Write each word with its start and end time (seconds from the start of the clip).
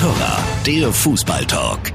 Torra, 0.00 0.38
der 0.64 0.90
Fußballtalk. 0.94 1.92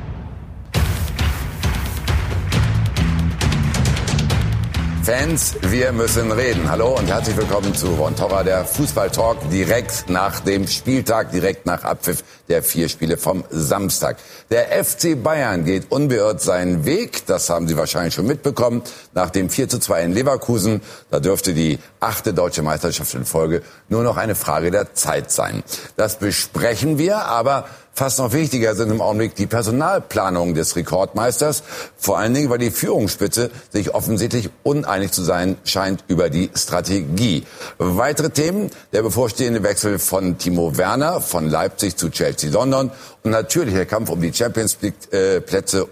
Fans, 5.02 5.55
wir 5.62 5.91
müssen 5.91 6.31
reden. 6.31 6.70
Hallo 6.70 6.97
und 6.97 7.07
herzlich 7.07 7.38
willkommen 7.38 7.73
zu 7.73 7.96
Von 7.96 8.15
Torra, 8.15 8.44
der 8.44 8.65
Fußballtalk 8.65 9.49
direkt 9.49 10.10
nach 10.10 10.39
dem 10.39 10.68
Spieltag, 10.68 11.31
direkt 11.31 11.65
nach 11.65 11.83
Abpfiff 11.83 12.23
der 12.47 12.62
vier 12.62 12.89
Spiele 12.89 13.18
vom 13.18 13.43
Samstag. 13.49 14.17
Der 14.49 14.83
FC 14.83 15.21
Bayern 15.21 15.63
geht 15.63 15.91
unbeirrt 15.91 16.41
seinen 16.41 16.85
Weg, 16.85 17.25
das 17.25 17.49
haben 17.49 17.67
Sie 17.67 17.77
wahrscheinlich 17.77 18.13
schon 18.13 18.25
mitbekommen, 18.27 18.83
nach 19.13 19.29
dem 19.29 19.49
4 19.49 19.69
zu 19.69 19.79
2 19.79 20.03
in 20.03 20.13
Leverkusen. 20.13 20.81
Da 21.11 21.19
dürfte 21.19 21.53
die 21.53 21.77
achte 21.99 22.33
deutsche 22.33 22.63
Meisterschaft 22.63 23.13
in 23.13 23.25
Folge 23.25 23.61
nur 23.89 24.03
noch 24.03 24.17
eine 24.17 24.35
Frage 24.35 24.71
der 24.71 24.93
Zeit 24.93 25.31
sein. 25.31 25.63
Das 25.97 26.17
besprechen 26.17 26.97
wir, 26.97 27.25
aber 27.25 27.65
Fast 27.98 28.20
noch 28.20 28.34
wichtiger 28.34 28.75
sind 28.75 28.91
im 28.91 29.00
Augenblick 29.00 29.36
die 29.36 29.47
Personalplanungen 29.47 30.54
des 30.54 30.75
Rekordmeisters. 30.75 31.64
Vor 31.96 32.18
allen 32.18 32.34
Dingen, 32.34 32.50
weil 32.50 32.58
die 32.58 32.70
Führungsspitze 32.70 33.52
sich 33.72 33.96
offensichtlich 33.96 34.50
uneinig 34.64 35.14
zu 35.14 35.24
sein 35.24 35.58
scheint 35.64 36.04
über 36.10 36.30
die 36.30 36.50
Strategie. 36.54 37.46
Weitere 37.78 38.32
Themen, 38.32 38.70
der 38.92 39.02
bevorstehende 39.02 39.64
Wechsel 39.64 39.98
von 39.98 40.38
Timo 40.38 40.78
Werner 40.78 41.22
von 41.22 41.48
Leipzig 41.48 41.96
zu 41.96 42.10
Chelsea 42.10 42.52
London 42.52 42.92
und 43.24 43.32
natürlich 43.32 43.74
der 43.74 43.86
Kampf 43.86 44.10
um 44.10 44.20
die 44.20 44.34
Champions 44.34 44.77
League 44.82 45.14
äh, 45.14 45.41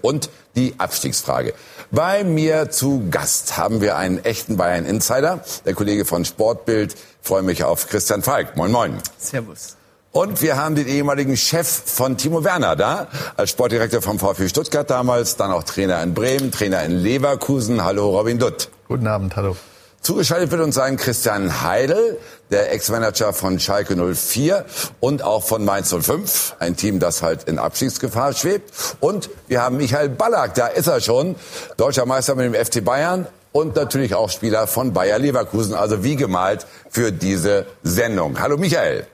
und 0.02 0.28
die 0.56 0.74
Abstiegsfrage. 0.76 1.54
Bei 1.90 2.22
mir 2.22 2.70
zu 2.70 3.08
Gast 3.10 3.56
haben 3.56 3.80
wir 3.80 3.96
einen 3.96 4.22
echten 4.22 4.58
Bayern 4.58 4.84
Insider, 4.84 5.42
der 5.64 5.72
Kollege 5.72 6.04
von 6.04 6.26
Sportbild. 6.26 6.92
Ich 6.92 6.98
freue 7.22 7.42
mich 7.42 7.64
auf 7.64 7.88
Christian 7.88 8.22
Falk. 8.22 8.58
Moin, 8.58 8.70
moin. 8.70 8.98
Servus. 9.16 9.76
Und 10.14 10.42
wir 10.42 10.56
haben 10.56 10.76
den 10.76 10.86
ehemaligen 10.86 11.36
Chef 11.36 11.66
von 11.66 12.16
Timo 12.16 12.44
Werner 12.44 12.76
da, 12.76 13.08
als 13.36 13.50
Sportdirektor 13.50 14.00
vom 14.00 14.20
VfB 14.20 14.48
Stuttgart 14.48 14.88
damals, 14.88 15.34
dann 15.34 15.50
auch 15.50 15.64
Trainer 15.64 16.00
in 16.04 16.14
Bremen, 16.14 16.52
Trainer 16.52 16.84
in 16.84 16.92
Leverkusen. 16.92 17.84
Hallo 17.84 18.16
Robin 18.16 18.38
Dutt. 18.38 18.68
Guten 18.86 19.08
Abend, 19.08 19.34
hallo. 19.34 19.56
Zugeschaltet 20.02 20.52
wird 20.52 20.62
uns 20.62 20.76
sein 20.76 20.98
Christian 20.98 21.62
Heidel, 21.62 22.16
der 22.52 22.70
Ex-Manager 22.72 23.32
von 23.32 23.58
Schalke 23.58 23.96
04 23.96 24.64
und 25.00 25.24
auch 25.24 25.42
von 25.42 25.64
Mainz 25.64 25.92
05, 25.92 26.54
ein 26.60 26.76
Team, 26.76 27.00
das 27.00 27.20
halt 27.20 27.42
in 27.48 27.58
Abstiegsgefahr 27.58 28.34
schwebt. 28.34 28.72
Und 29.00 29.30
wir 29.48 29.62
haben 29.62 29.78
Michael 29.78 30.10
Ballack, 30.10 30.54
da 30.54 30.68
ist 30.68 30.86
er 30.86 31.00
schon, 31.00 31.34
deutscher 31.76 32.06
Meister 32.06 32.36
mit 32.36 32.54
dem 32.54 32.54
FC 32.54 32.84
Bayern 32.84 33.26
und 33.50 33.74
natürlich 33.74 34.14
auch 34.14 34.30
Spieler 34.30 34.68
von 34.68 34.92
Bayer 34.92 35.18
Leverkusen, 35.18 35.74
also 35.74 36.04
wie 36.04 36.14
gemalt 36.14 36.68
für 36.88 37.10
diese 37.10 37.66
Sendung. 37.82 38.38
Hallo 38.38 38.56
Michael. 38.58 39.08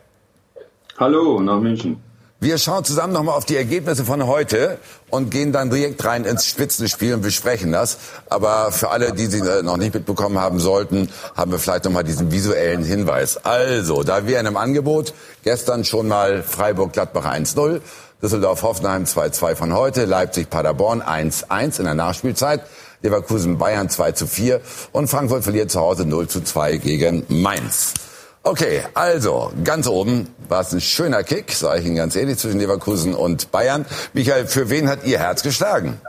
Hallo 1.00 1.40
nach 1.40 1.58
München. 1.60 1.96
Wir 2.40 2.58
schauen 2.58 2.84
zusammen 2.84 3.14
nochmal 3.14 3.34
auf 3.34 3.46
die 3.46 3.56
Ergebnisse 3.56 4.04
von 4.04 4.26
heute 4.26 4.76
und 5.08 5.30
gehen 5.30 5.50
dann 5.50 5.70
direkt 5.70 6.04
rein 6.04 6.26
ins 6.26 6.44
Spitzenspiel 6.44 7.14
und 7.14 7.22
besprechen 7.22 7.72
das. 7.72 7.96
Aber 8.28 8.70
für 8.70 8.90
alle, 8.90 9.12
die 9.14 9.24
sie 9.24 9.40
noch 9.62 9.78
nicht 9.78 9.94
mitbekommen 9.94 10.38
haben 10.38 10.60
sollten, 10.60 11.08
haben 11.34 11.52
wir 11.52 11.58
vielleicht 11.58 11.86
nochmal 11.86 12.04
diesen 12.04 12.32
visuellen 12.32 12.84
Hinweis. 12.84 13.38
Also, 13.46 14.02
da 14.02 14.26
wir 14.26 14.38
in 14.38 14.46
einem 14.46 14.58
Angebot 14.58 15.14
gestern 15.42 15.84
schon 15.84 16.06
mal 16.06 16.42
Freiburg-Gladbach 16.42 17.24
1-0, 17.24 17.80
Düsseldorf-Hoffenheim 18.22 19.04
2-2 19.04 19.54
von 19.54 19.74
heute, 19.74 20.04
Leipzig-Paderborn 20.04 21.00
1-1 21.00 21.78
in 21.78 21.86
der 21.86 21.94
Nachspielzeit, 21.94 22.60
Leverkusen-Bayern 23.00 23.88
2-4 23.88 24.60
und 24.92 25.08
Frankfurt 25.08 25.44
verliert 25.44 25.70
zu 25.70 25.80
Hause 25.80 26.02
0-2 26.02 26.76
gegen 26.76 27.24
Mainz. 27.28 27.94
Okay, 28.42 28.82
also 28.94 29.52
ganz 29.64 29.86
oben 29.86 30.28
war 30.48 30.62
es 30.62 30.72
ein 30.72 30.80
schöner 30.80 31.22
Kick, 31.22 31.52
sage 31.52 31.80
ich 31.80 31.86
Ihnen 31.86 31.96
ganz 31.96 32.16
ehrlich, 32.16 32.38
zwischen 32.38 32.58
Leverkusen 32.58 33.14
und 33.14 33.50
Bayern. 33.50 33.84
Michael, 34.14 34.46
für 34.46 34.70
wen 34.70 34.88
hat 34.88 35.04
Ihr 35.04 35.18
Herz 35.18 35.42
geschlagen? 35.42 36.00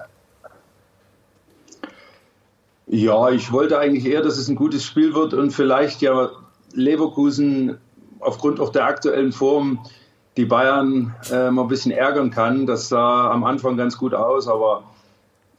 Ja, 2.87 3.29
ich 3.29 3.51
wollte 3.51 3.79
eigentlich 3.79 4.05
eher, 4.05 4.21
dass 4.21 4.37
es 4.37 4.47
ein 4.47 4.55
gutes 4.55 4.85
Spiel 4.85 5.13
wird 5.13 5.33
und 5.33 5.51
vielleicht 5.51 6.01
ja 6.01 6.29
Leverkusen 6.73 7.77
aufgrund 8.19 8.59
auch 8.59 8.69
der 8.69 8.85
aktuellen 8.85 9.33
Form 9.33 9.79
die 10.37 10.45
Bayern 10.45 11.15
äh, 11.31 11.51
mal 11.51 11.63
ein 11.63 11.67
bisschen 11.67 11.91
ärgern 11.91 12.31
kann. 12.31 12.65
Das 12.65 12.87
sah 12.87 13.29
am 13.29 13.43
Anfang 13.43 13.75
ganz 13.75 13.97
gut 13.97 14.13
aus, 14.13 14.47
aber 14.47 14.83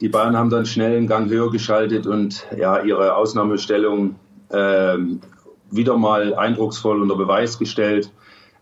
die 0.01 0.09
Bayern 0.09 0.35
haben 0.35 0.49
dann 0.49 0.65
schnell 0.65 0.97
einen 0.97 1.07
Gang 1.07 1.29
höher 1.29 1.51
geschaltet 1.51 2.07
und 2.07 2.45
ja, 2.57 2.81
ihre 2.81 3.15
Ausnahmestellung 3.15 4.15
ähm, 4.51 5.21
wieder 5.75 5.97
mal 5.97 6.33
eindrucksvoll 6.35 7.01
unter 7.01 7.15
Beweis 7.15 7.59
gestellt, 7.59 8.09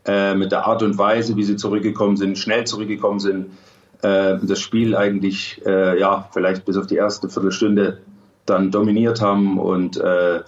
äh, 0.04 0.34
mit 0.34 0.52
der 0.52 0.66
Art 0.66 0.82
und 0.82 0.98
Weise, 0.98 1.36
wie 1.36 1.44
sie 1.44 1.56
zurückgekommen 1.56 2.16
sind, 2.16 2.38
schnell 2.38 2.64
zurückgekommen 2.64 3.20
sind, 3.20 3.46
äh, 4.02 4.38
das 4.42 4.60
Spiel 4.60 4.96
eigentlich, 4.96 5.62
äh, 5.64 5.98
ja, 5.98 6.28
vielleicht 6.32 6.64
bis 6.64 6.76
auf 6.76 6.86
die 6.86 6.96
erste 6.96 7.28
Viertelstunde 7.28 7.98
dann 8.46 8.70
dominiert 8.70 9.20
haben 9.20 9.58
und 9.58 9.96
äh, 9.96 10.40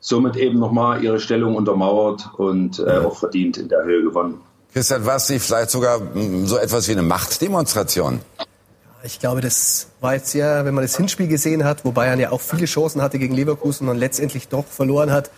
somit 0.00 0.36
eben 0.36 0.58
nochmal 0.58 1.02
ihre 1.02 1.20
Stellung 1.20 1.54
untermauert 1.54 2.28
und 2.36 2.80
äh, 2.80 2.98
auch 2.98 3.16
verdient 3.16 3.56
in 3.56 3.68
der 3.68 3.84
Höhe 3.84 4.02
gewonnen. 4.02 4.40
Christian, 4.72 5.06
war 5.06 5.16
es 5.16 5.28
nicht 5.28 5.42
vielleicht 5.42 5.70
sogar 5.70 6.00
mm, 6.00 6.46
so 6.46 6.58
etwas 6.58 6.88
wie 6.88 6.92
eine 6.92 7.02
Machtdemonstration? 7.02 8.20
Ich 9.04 9.20
glaube, 9.20 9.40
das 9.40 9.88
war 10.00 10.14
jetzt 10.14 10.34
ja, 10.34 10.64
wenn 10.64 10.74
man 10.74 10.82
das 10.82 10.96
Hinspiel 10.96 11.28
gesehen 11.28 11.64
hat, 11.64 11.84
wo 11.84 11.92
Bayern 11.92 12.18
ja 12.18 12.32
auch 12.32 12.40
viele 12.40 12.66
Chancen 12.66 13.00
hatte 13.00 13.18
gegen 13.18 13.34
Leverkusen 13.34 13.88
und 13.88 13.96
letztendlich 13.96 14.48
doch 14.48 14.66
verloren 14.66 15.12
hat, 15.12 15.30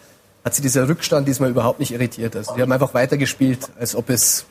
hat 0.45 0.55
sie 0.55 0.63
dieser 0.63 0.89
Rückstand 0.89 1.29
diesmal 1.29 1.51
überhaupt 1.51 1.81
nicht 1.81 1.93
irritiert. 1.93 2.35
Also 2.37 2.55
die 2.55 2.63
haben 2.63 2.73
einfach 2.73 2.95
weitergespielt, 2.95 3.71
als 3.79 3.95
ob 3.95 4.11
es 4.11 4.47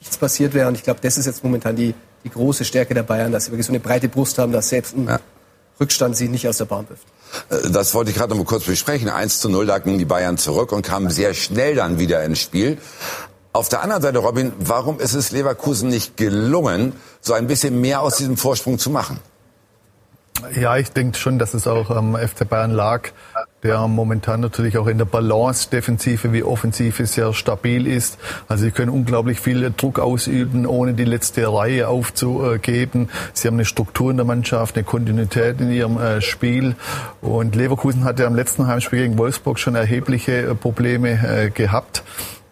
nichts 0.00 0.16
passiert 0.16 0.54
wäre. 0.54 0.68
Und 0.68 0.74
ich 0.74 0.82
glaube, 0.82 1.00
das 1.02 1.18
ist 1.18 1.26
jetzt 1.26 1.44
momentan 1.44 1.76
die, 1.76 1.94
die 2.24 2.30
große 2.30 2.64
Stärke 2.64 2.94
der 2.94 3.02
Bayern, 3.02 3.32
dass 3.32 3.46
sie 3.46 3.52
wirklich 3.52 3.66
so 3.66 3.72
eine 3.72 3.80
breite 3.80 4.08
Brust 4.08 4.38
haben, 4.38 4.52
dass 4.52 4.68
selbst 4.68 4.96
ein 4.96 5.06
ja. 5.06 5.20
Rückstand 5.80 6.16
sie 6.16 6.28
nicht 6.28 6.48
aus 6.48 6.58
der 6.58 6.64
Bahn 6.66 6.86
wirft. 6.88 7.06
Äh, 7.50 7.70
das 7.70 7.94
wollte 7.94 8.10
ich 8.10 8.16
gerade 8.16 8.30
noch 8.30 8.38
mal 8.38 8.44
kurz 8.44 8.64
besprechen. 8.64 9.08
1 9.08 9.40
zu 9.40 9.48
0 9.48 9.66
lagen 9.66 9.98
die 9.98 10.04
Bayern 10.04 10.38
zurück 10.38 10.72
und 10.72 10.84
kamen 10.84 11.10
sehr 11.10 11.34
schnell 11.34 11.74
dann 11.74 11.98
wieder 11.98 12.22
ins 12.24 12.38
Spiel. 12.38 12.78
Auf 13.52 13.68
der 13.68 13.82
anderen 13.82 14.02
Seite, 14.02 14.18
Robin, 14.18 14.52
warum 14.58 14.98
ist 14.98 15.14
es 15.14 15.30
Leverkusen 15.30 15.88
nicht 15.88 16.16
gelungen, 16.16 16.92
so 17.20 17.34
ein 17.34 17.46
bisschen 17.46 17.80
mehr 17.80 18.00
aus 18.00 18.16
diesem 18.16 18.36
Vorsprung 18.36 18.78
zu 18.78 18.90
machen? 18.90 19.20
Ja, 20.56 20.76
ich 20.76 20.90
denke 20.90 21.16
schon, 21.16 21.38
dass 21.38 21.54
es 21.54 21.66
auch 21.68 21.90
am 21.90 22.16
FC 22.16 22.48
Bayern 22.48 22.72
lag, 22.72 23.10
der 23.64 23.88
momentan 23.88 24.40
natürlich 24.40 24.76
auch 24.76 24.86
in 24.86 24.98
der 24.98 25.06
Balance 25.06 25.70
Defensive 25.70 26.32
wie 26.34 26.42
Offensive 26.42 27.06
sehr 27.06 27.32
stabil 27.32 27.86
ist. 27.86 28.18
Also 28.46 28.64
sie 28.64 28.70
können 28.70 28.90
unglaublich 28.90 29.40
viel 29.40 29.72
Druck 29.74 29.98
ausüben, 29.98 30.66
ohne 30.66 30.92
die 30.92 31.04
letzte 31.04 31.50
Reihe 31.50 31.88
aufzugeben. 31.88 33.08
Sie 33.32 33.48
haben 33.48 33.54
eine 33.54 33.64
Struktur 33.64 34.10
in 34.10 34.18
der 34.18 34.26
Mannschaft, 34.26 34.76
eine 34.76 34.84
Kontinuität 34.84 35.60
in 35.62 35.72
ihrem 35.72 35.98
äh, 35.98 36.20
Spiel. 36.20 36.76
Und 37.22 37.56
Leverkusen 37.56 38.04
hatte 38.04 38.26
am 38.26 38.34
letzten 38.34 38.66
Heimspiel 38.66 39.00
gegen 39.00 39.16
Wolfsburg 39.16 39.58
schon 39.58 39.74
erhebliche 39.74 40.42
äh, 40.42 40.54
Probleme 40.54 41.12
äh, 41.12 41.48
gehabt. 41.48 42.02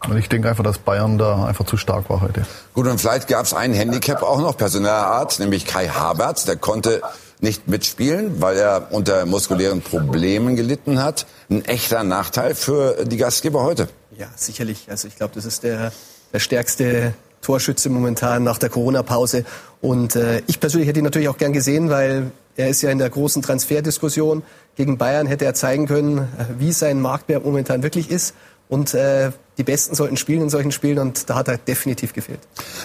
Und 0.09 0.17
ich 0.17 0.29
denke 0.29 0.49
einfach, 0.49 0.65
dass 0.65 0.79
Bayern 0.79 1.19
da 1.19 1.45
einfach 1.45 1.65
zu 1.67 1.77
stark 1.77 2.11
war 2.11 2.23
heute. 2.23 2.43
Gut, 2.75 2.89
und 2.89 3.01
vielleicht 3.01 3.29
gab 3.29 3.45
es 3.45 3.55
ein 3.55 3.73
Handicap 3.73 4.23
auch 4.23 4.41
noch 4.41 4.57
personeller 4.57 5.07
Art, 5.07 5.39
nämlich 5.39 5.67
Kai 5.67 5.89
Havertz. 5.89 6.45
Der 6.45 6.57
konnte 6.57 7.03
nicht 7.43 7.69
mitspielen, 7.69 8.41
weil 8.41 8.57
er 8.57 8.89
unter 8.93 9.27
muskulären 9.27 9.83
Problemen 9.83 10.57
gelitten 10.57 11.03
hat. 11.03 11.27
Ein 11.51 11.65
echter 11.65 12.05
Nachteil 12.05 12.55
für 12.55 13.05
die 13.05 13.17
Gastgeber 13.17 13.63
heute. 13.65 13.89
Ja, 14.17 14.29
sicherlich. 14.37 14.87
Also 14.89 15.09
ich 15.09 15.17
glaube, 15.17 15.35
das 15.35 15.45
ist 15.45 15.65
der, 15.65 15.93
der 16.33 16.39
stärkste 16.39 17.15
Torschütze 17.41 17.91
momentan 17.91 18.45
nach 18.45 18.59
der 18.59 18.69
Corona-Pause. 18.69 19.45
Und 19.81 20.15
äh, 20.15 20.43
ich 20.47 20.61
persönlich 20.61 20.89
hätte 20.89 21.01
ihn 21.01 21.05
natürlich 21.05 21.29
auch 21.29 21.37
gern 21.37 21.53
gesehen, 21.53 21.91
weil 21.91 22.31
er 22.57 22.69
ist 22.69 22.83
ja 22.83 22.91
in 22.91 22.99
der 22.99 23.11
großen 23.11 23.43
Transferdiskussion. 23.43 24.43
Gegen 24.77 24.97
Bayern 24.97 25.27
hätte 25.27 25.45
er 25.45 25.55
zeigen 25.55 25.87
können, 25.87 26.29
wie 26.59 26.73
sein 26.73 27.01
Marktwert 27.01 27.45
momentan 27.45 27.83
wirklich 27.83 28.11
ist. 28.11 28.35
Und 28.69 28.95
äh, 28.95 29.33
die 29.63 29.71
Besten 29.71 29.95
sollten 29.95 30.17
spielen 30.17 30.43
in 30.43 30.51
solchen 30.51 30.73
Spielen 30.73 30.99
und 30.99 31.31
da 31.31 31.37
hat 31.37 31.47
er 31.47 31.57
definitiv 31.57 32.13
gefehlt. 32.13 32.41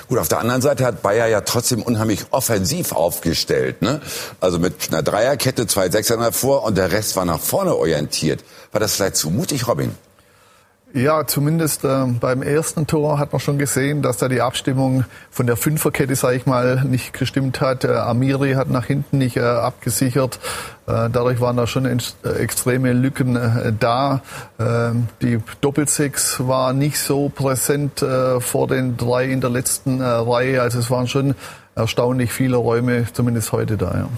Gut, 0.08 0.20
auf 0.20 0.28
der 0.28 0.40
anderen 0.40 0.62
Seite 0.62 0.86
hat 0.86 1.02
Bayer 1.02 1.28
ja 1.28 1.42
trotzdem 1.42 1.82
unheimlich 1.82 2.26
offensiv 2.30 2.92
aufgestellt. 2.92 3.82
Ne? 3.82 4.00
Also 4.40 4.60
mit 4.60 4.76
einer 4.90 5.02
Dreierkette, 5.02 5.66
zwei 5.66 5.90
Sechser 5.90 6.18
davor 6.18 6.64
und 6.64 6.78
der 6.78 6.92
Rest 6.92 7.16
war 7.16 7.26
nach 7.26 7.40
vorne 7.40 7.76
orientiert. 7.76 8.44
War 8.72 8.80
das 8.80 8.96
vielleicht 8.96 9.16
zu 9.16 9.32
mutig, 9.32 9.68
Robin? 9.68 9.96
Ja, 10.94 11.28
zumindest 11.28 11.84
äh, 11.84 12.06
beim 12.20 12.42
ersten 12.42 12.88
Tor 12.88 13.20
hat 13.20 13.34
man 13.34 13.42
schon 13.42 13.58
gesehen, 13.58 14.02
dass 14.02 14.18
da 14.18 14.30
die 14.30 14.40
Abstimmung 14.40 15.04
von 15.30 15.46
der 15.46 15.58
Fünferkette, 15.58 16.16
sage 16.16 16.38
ich 16.38 16.46
mal, 16.46 16.84
nicht 16.86 17.12
gestimmt 17.12 17.60
hat. 17.60 17.84
Äh, 17.84 17.90
Amiri 17.90 18.54
hat 18.54 18.70
nach 18.70 18.86
hinten 18.86 19.18
nicht 19.18 19.36
äh, 19.36 19.42
abgesichert. 19.42 20.40
Äh, 20.88 21.10
dadurch 21.12 21.42
waren 21.42 21.58
da 21.58 21.68
schon 21.68 21.86
äh, 21.86 21.98
extreme 22.40 22.94
Lücken 22.94 23.36
äh, 23.36 23.74
da. 23.78 24.22
Ähm, 24.60 25.10
die 25.22 25.40
Doppelsechs 25.60 26.48
war 26.48 26.72
nicht 26.72 27.00
so 27.00 27.30
präsent 27.30 28.04
vor 28.40 28.68
den 28.68 28.96
drei 28.96 29.26
in 29.26 29.42
der 29.42 29.50
letzten 29.50 30.02
Reihe. 30.02 30.62
Also 30.62 30.80
es 30.80 30.90
waren 30.90 31.08
schon 31.08 31.36
erstaunlich 31.76 32.32
viele 32.32 32.58
Räume, 32.58 33.06
zumindest 33.12 33.52
heute 33.52 33.78
da. 33.78 33.92
Ja. 33.94 34.10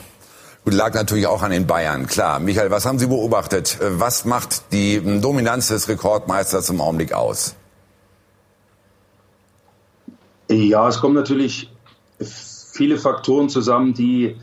Gut, 0.69 0.77
lag 0.77 0.94
natürlich 0.94 1.25
auch 1.25 1.42
an 1.42 1.50
den 1.50 1.66
Bayern, 1.66 2.06
klar. 2.06 2.39
Michael, 2.39 2.69
was 2.69 2.86
haben 2.86 3.00
Sie 3.00 3.07
beobachtet? 3.07 3.80
Was 3.81 4.24
macht 4.24 4.71
die 4.71 5.01
Dominanz 5.19 5.69
des 5.69 5.89
Rekordmeisters 5.89 6.69
im 6.69 6.80
Augenblick 6.80 7.12
aus? 7.12 7.56
Ja, 10.48 10.88
es 10.88 11.00
kommen 11.00 11.16
natürlich 11.16 11.71
viele 12.21 13.00
Faktoren 13.00 13.50
zusammen, 13.50 13.95
die 13.95 14.36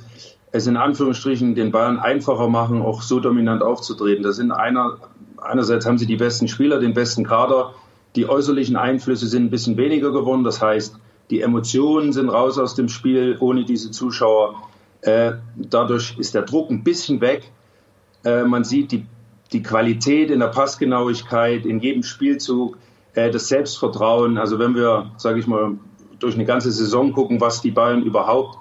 es 0.50 0.66
in 0.66 0.76
Anführungsstrichen 0.76 1.54
den 1.54 1.70
Bayern 1.70 2.00
einfacher 2.00 2.48
machen, 2.48 2.82
auch 2.82 3.02
so 3.02 3.20
dominant 3.20 3.62
aufzutreten. 3.62 4.24
Das 4.24 4.34
sind 4.34 4.50
einer, 4.50 4.96
einerseits 5.40 5.86
haben 5.86 5.98
sie 5.98 6.06
die 6.06 6.16
besten 6.16 6.48
Spieler, 6.48 6.80
den 6.80 6.92
besten 6.92 7.22
Kader. 7.22 7.74
Die 8.16 8.28
äußerlichen 8.28 8.74
Einflüsse 8.74 9.28
sind 9.28 9.44
ein 9.44 9.50
bisschen 9.50 9.76
weniger 9.76 10.10
geworden. 10.10 10.42
Das 10.42 10.60
heißt, 10.60 10.96
die 11.30 11.40
Emotionen 11.40 12.12
sind 12.12 12.30
raus 12.30 12.58
aus 12.58 12.74
dem 12.74 12.88
Spiel 12.88 13.36
ohne 13.38 13.64
diese 13.64 13.92
Zuschauer. 13.92 14.56
Äh, 15.06 15.34
dadurch 15.54 16.18
ist 16.18 16.34
der 16.34 16.42
Druck 16.42 16.68
ein 16.68 16.82
bisschen 16.82 17.20
weg. 17.20 17.52
Äh, 18.24 18.42
man 18.42 18.64
sieht 18.64 18.90
die, 18.90 19.06
die 19.52 19.62
Qualität 19.62 20.30
in 20.30 20.40
der 20.40 20.48
Passgenauigkeit, 20.48 21.64
in 21.64 21.78
jedem 21.78 22.02
Spielzug, 22.02 22.76
äh, 23.14 23.30
das 23.30 23.46
Selbstvertrauen. 23.46 24.36
Also 24.36 24.58
wenn 24.58 24.74
wir, 24.74 25.12
sage 25.16 25.38
ich 25.38 25.46
mal, 25.46 25.78
durch 26.18 26.34
eine 26.34 26.44
ganze 26.44 26.72
Saison 26.72 27.12
gucken, 27.12 27.40
was 27.40 27.60
die 27.62 27.70
Bayern 27.70 28.02
überhaupt 28.02 28.58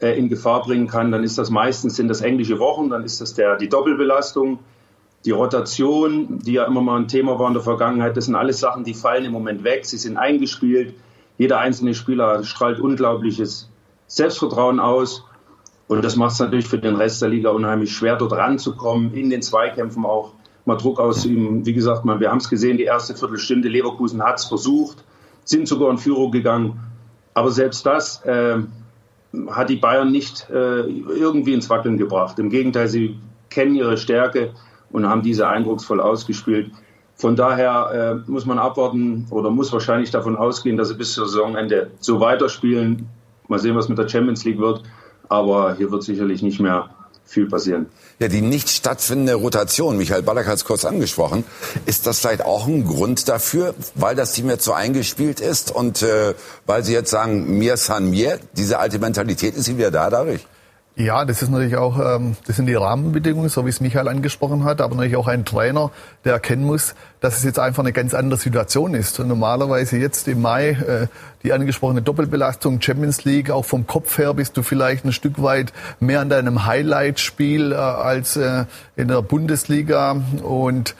in 0.00 0.28
Gefahr 0.28 0.62
bringen 0.62 0.86
kann, 0.86 1.10
dann 1.10 1.24
ist 1.24 1.38
das 1.38 1.50
meistens 1.50 1.96
sind 1.96 2.06
das 2.06 2.20
englische 2.20 2.60
Wochen, 2.60 2.88
dann 2.88 3.02
ist 3.02 3.20
das 3.20 3.34
der, 3.34 3.56
die 3.56 3.68
Doppelbelastung, 3.68 4.60
die 5.24 5.32
Rotation, 5.32 6.38
die 6.38 6.52
ja 6.52 6.66
immer 6.66 6.82
mal 6.82 7.00
ein 7.00 7.08
Thema 7.08 7.36
war 7.40 7.48
in 7.48 7.54
der 7.54 7.64
Vergangenheit. 7.64 8.16
Das 8.16 8.26
sind 8.26 8.36
alles 8.36 8.60
Sachen, 8.60 8.84
die 8.84 8.94
fallen 8.94 9.24
im 9.24 9.32
Moment 9.32 9.64
weg. 9.64 9.86
Sie 9.86 9.96
sind 9.96 10.16
eingespielt. 10.16 10.94
Jeder 11.36 11.58
einzelne 11.58 11.94
Spieler 11.94 12.44
strahlt 12.44 12.78
unglaubliches 12.78 13.68
Selbstvertrauen 14.06 14.78
aus. 14.78 15.24
Und 15.88 16.04
das 16.04 16.16
macht 16.16 16.32
es 16.32 16.38
natürlich 16.38 16.68
für 16.68 16.78
den 16.78 16.96
Rest 16.96 17.22
der 17.22 17.30
Liga 17.30 17.50
unheimlich 17.50 17.92
schwer, 17.92 18.16
dort 18.16 18.32
ranzukommen, 18.32 19.14
in 19.14 19.30
den 19.30 19.42
Zweikämpfen 19.42 20.04
auch 20.04 20.34
mal 20.66 20.76
Druck 20.76 21.00
auszuüben. 21.00 21.64
Wie 21.64 21.72
gesagt, 21.72 22.04
man, 22.04 22.20
wir 22.20 22.30
haben 22.30 22.38
es 22.38 22.48
gesehen, 22.48 22.76
die 22.76 22.84
erste 22.84 23.16
Viertelstunde, 23.16 23.68
Leverkusen 23.68 24.22
hat 24.22 24.38
es 24.38 24.44
versucht, 24.44 25.02
sind 25.44 25.66
sogar 25.66 25.90
in 25.90 25.98
Führung 25.98 26.30
gegangen. 26.30 26.78
Aber 27.32 27.50
selbst 27.50 27.86
das 27.86 28.22
äh, 28.26 28.58
hat 29.48 29.70
die 29.70 29.76
Bayern 29.76 30.12
nicht 30.12 30.48
äh, 30.50 30.80
irgendwie 30.82 31.54
ins 31.54 31.70
Wackeln 31.70 31.96
gebracht. 31.96 32.38
Im 32.38 32.50
Gegenteil, 32.50 32.88
sie 32.88 33.18
kennen 33.48 33.74
ihre 33.74 33.96
Stärke 33.96 34.52
und 34.90 35.08
haben 35.08 35.22
diese 35.22 35.48
eindrucksvoll 35.48 36.00
ausgespielt. 36.00 36.70
Von 37.14 37.34
daher 37.34 38.22
äh, 38.26 38.30
muss 38.30 38.46
man 38.46 38.58
abwarten 38.58 39.26
oder 39.30 39.50
muss 39.50 39.72
wahrscheinlich 39.72 40.10
davon 40.10 40.36
ausgehen, 40.36 40.76
dass 40.76 40.88
sie 40.88 40.94
bis 40.94 41.14
zum 41.14 41.26
Saisonende 41.26 41.90
so 41.98 42.20
weiterspielen. 42.20 43.08
Mal 43.48 43.58
sehen, 43.58 43.74
was 43.74 43.88
mit 43.88 43.98
der 43.98 44.08
Champions 44.08 44.44
League 44.44 44.58
wird. 44.58 44.82
Aber 45.28 45.76
hier 45.76 45.90
wird 45.90 46.02
sicherlich 46.02 46.42
nicht 46.42 46.60
mehr 46.60 46.90
viel 47.28 47.46
passieren. 47.46 47.86
Ja, 48.18 48.28
die 48.28 48.40
nicht 48.40 48.70
stattfindende 48.70 49.34
Rotation, 49.34 49.96
Michael 49.96 50.22
Ballack 50.22 50.46
hat 50.46 50.56
es 50.56 50.64
kurz 50.64 50.84
angesprochen, 50.84 51.44
ist 51.84 52.06
das 52.06 52.20
vielleicht 52.20 52.42
auch 52.42 52.66
ein 52.66 52.84
Grund 52.84 53.28
dafür, 53.28 53.74
weil 53.94 54.16
das 54.16 54.32
Team 54.32 54.48
jetzt 54.48 54.64
so 54.64 54.72
eingespielt 54.72 55.40
ist 55.40 55.70
und 55.70 56.02
äh, 56.02 56.34
weil 56.66 56.82
Sie 56.84 56.94
jetzt 56.94 57.10
sagen, 57.10 57.58
mir 57.58 57.76
san 57.76 58.10
mir, 58.10 58.40
diese 58.54 58.78
alte 58.78 58.98
Mentalität 58.98 59.54
ist 59.54 59.68
wieder 59.68 59.90
da 59.90 60.08
dadurch? 60.08 60.46
Ja, 60.98 61.24
das 61.24 61.42
ist 61.42 61.50
natürlich 61.50 61.76
auch, 61.76 61.96
ähm, 62.00 62.34
das 62.48 62.56
sind 62.56 62.66
die 62.66 62.74
Rahmenbedingungen, 62.74 63.48
so 63.48 63.64
wie 63.64 63.68
es 63.68 63.80
Michael 63.80 64.08
angesprochen 64.08 64.64
hat, 64.64 64.80
aber 64.80 64.96
natürlich 64.96 65.16
auch 65.16 65.28
ein 65.28 65.44
Trainer, 65.44 65.92
der 66.24 66.32
erkennen 66.32 66.64
muss, 66.64 66.96
dass 67.20 67.36
es 67.36 67.44
jetzt 67.44 67.60
einfach 67.60 67.84
eine 67.84 67.92
ganz 67.92 68.14
andere 68.14 68.40
Situation 68.40 68.94
ist. 68.94 69.20
Und 69.20 69.28
normalerweise 69.28 69.96
jetzt 69.96 70.26
im 70.26 70.42
Mai 70.42 70.70
äh, 70.70 71.06
die 71.44 71.52
angesprochene 71.52 72.02
Doppelbelastung 72.02 72.80
Champions 72.80 73.24
League, 73.24 73.48
auch 73.48 73.64
vom 73.64 73.86
Kopf 73.86 74.18
her 74.18 74.34
bist 74.34 74.56
du 74.56 74.64
vielleicht 74.64 75.04
ein 75.04 75.12
Stück 75.12 75.40
weit 75.40 75.72
mehr 76.00 76.20
an 76.20 76.30
deinem 76.30 76.66
Highlight-Spiel 76.66 77.70
äh, 77.70 77.76
als 77.76 78.36
äh, 78.36 78.64
in 78.96 79.06
der 79.06 79.22
Bundesliga 79.22 80.20
und 80.42 80.96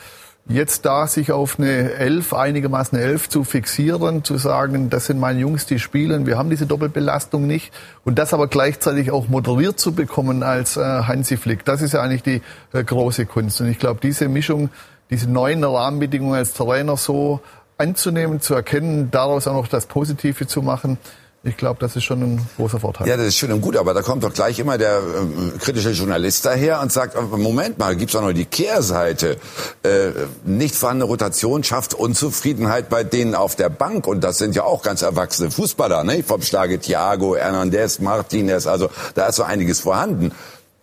jetzt 0.49 0.87
da 0.87 1.07
sich 1.07 1.31
auf 1.31 1.59
eine 1.59 1.93
Elf, 1.93 2.33
einigermaßen 2.33 2.99
eine 2.99 3.07
Elf 3.07 3.29
zu 3.29 3.45
fixieren, 3.45 4.25
zu 4.25 4.39
sagen, 4.39 4.89
das 4.89 5.07
sind 5.07 5.21
meine 5.21 5.41
Jungs, 5.41 5.67
die 5.67 5.79
spielen, 5.79 6.27
wir 6.27 6.39
haben 6.39 6.49
diese 6.49 6.67
Doppelbelastung 6.67 7.47
nicht. 7.47 7.73
Und 8.05 8.19
das 8.19 8.33
aber 8.33 8.49
gleichzeitig 8.49 9.11
auch 9.11 9.29
moderiert 9.29 9.79
zu 9.79 9.93
bekommen 9.93 10.43
als 10.43 10.77
äh, 10.77 10.81
Hansi 10.81 11.37
Flick, 11.37 11.65
das 11.65 11.83
ist 11.83 11.93
ja 11.93 12.01
eigentlich 12.01 12.23
die 12.23 12.43
äh, 12.73 12.83
große 12.83 13.27
Kunst. 13.27 13.61
Und 13.61 13.69
ich 13.69 13.79
glaube, 13.79 14.01
diese 14.03 14.29
Mischung, 14.29 14.71
diese 15.11 15.31
neuen 15.31 15.63
Rahmenbedingungen 15.63 16.35
als 16.35 16.55
Trainer 16.55 16.97
so 16.97 17.41
anzunehmen, 17.77 18.41
zu 18.41 18.55
erkennen, 18.55 19.11
daraus 19.11 19.47
auch 19.47 19.55
noch 19.55 19.69
das 19.69 19.87
Positive 19.87 20.47
zu 20.47 20.63
machen, 20.63 20.99
ich 21.45 21.57
glaube, 21.57 21.79
das 21.79 21.95
ist 21.95 22.03
schon 22.03 22.21
ein 22.21 22.49
großer 22.57 22.81
Vorteil. 22.81 23.07
Ja, 23.07 23.17
das 23.17 23.27
ist 23.27 23.37
schön 23.37 23.53
und 23.53 23.61
gut, 23.61 23.77
aber 23.77 23.95
da 23.95 24.03
kommt 24.03 24.25
doch 24.25 24.35
gleich 24.35 24.59
immer 24.59 24.77
der 24.77 24.99
äh, 24.99 25.59
kritische 25.59 25.91
Journalist 25.91 26.45
daher 26.45 26.81
und 26.81 26.91
sagt, 26.91 27.17
Moment 27.31 27.79
mal, 27.79 27.95
gibt's 27.95 28.17
auch 28.17 28.23
noch 28.23 28.33
die 28.33 28.45
Kehrseite. 28.45 29.37
Äh, 29.85 30.11
nicht 30.45 30.75
vorhandene 30.75 31.09
Rotation 31.09 31.63
schafft 31.63 31.95
Unzufriedenheit 31.95 32.89
bei 32.89 33.05
denen 33.05 33.37
auf 33.37 33.55
der 33.55 33.69
Bank 33.69 34.09
und 34.09 34.25
das 34.25 34.39
sind 34.39 34.57
ja 34.57 34.65
auch 34.65 34.83
ganz 34.83 35.03
erwachsene 35.03 35.53
Fußballer, 35.53 36.03
ne? 36.03 36.25
Vom 36.25 36.43
Schlage 36.43 36.81
Thiago, 36.81 37.37
Hernandez, 37.37 38.01
Martinez, 38.01 38.67
also 38.67 38.91
da 39.15 39.27
ist 39.27 39.37
so 39.37 39.45
einiges 39.45 39.81
vorhanden 39.81 40.33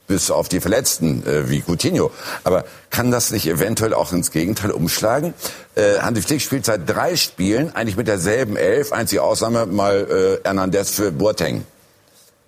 bis 0.08 0.32
auf 0.32 0.50
die 0.50 0.60
Verletzten 0.60 1.26
äh, 1.26 1.50
wie 1.50 1.62
Coutinho. 1.62 2.12
Aber 2.44 2.66
kann 2.90 3.12
das 3.12 3.32
nicht 3.32 3.48
eventuell 3.48 3.94
auch 3.94 4.14
ins 4.14 4.32
Gegenteil 4.32 4.72
umschlagen? 4.72 5.34
Äh, 5.76 6.00
Hansi 6.00 6.22
Flick 6.22 6.42
spielt 6.42 6.66
seit 6.66 6.88
drei 6.90 7.16
Spielen 7.16 7.76
eigentlich 7.76 7.98
mit 7.98 8.08
derselben 8.08 8.56
Elf, 8.56 8.92
einzige 8.92 9.24
Ausnahme 9.24 9.66
mal 9.66 10.40
äh, 10.44 10.48
Hernandez 10.48 10.92
für 10.92 11.12
Boateng. 11.12 11.66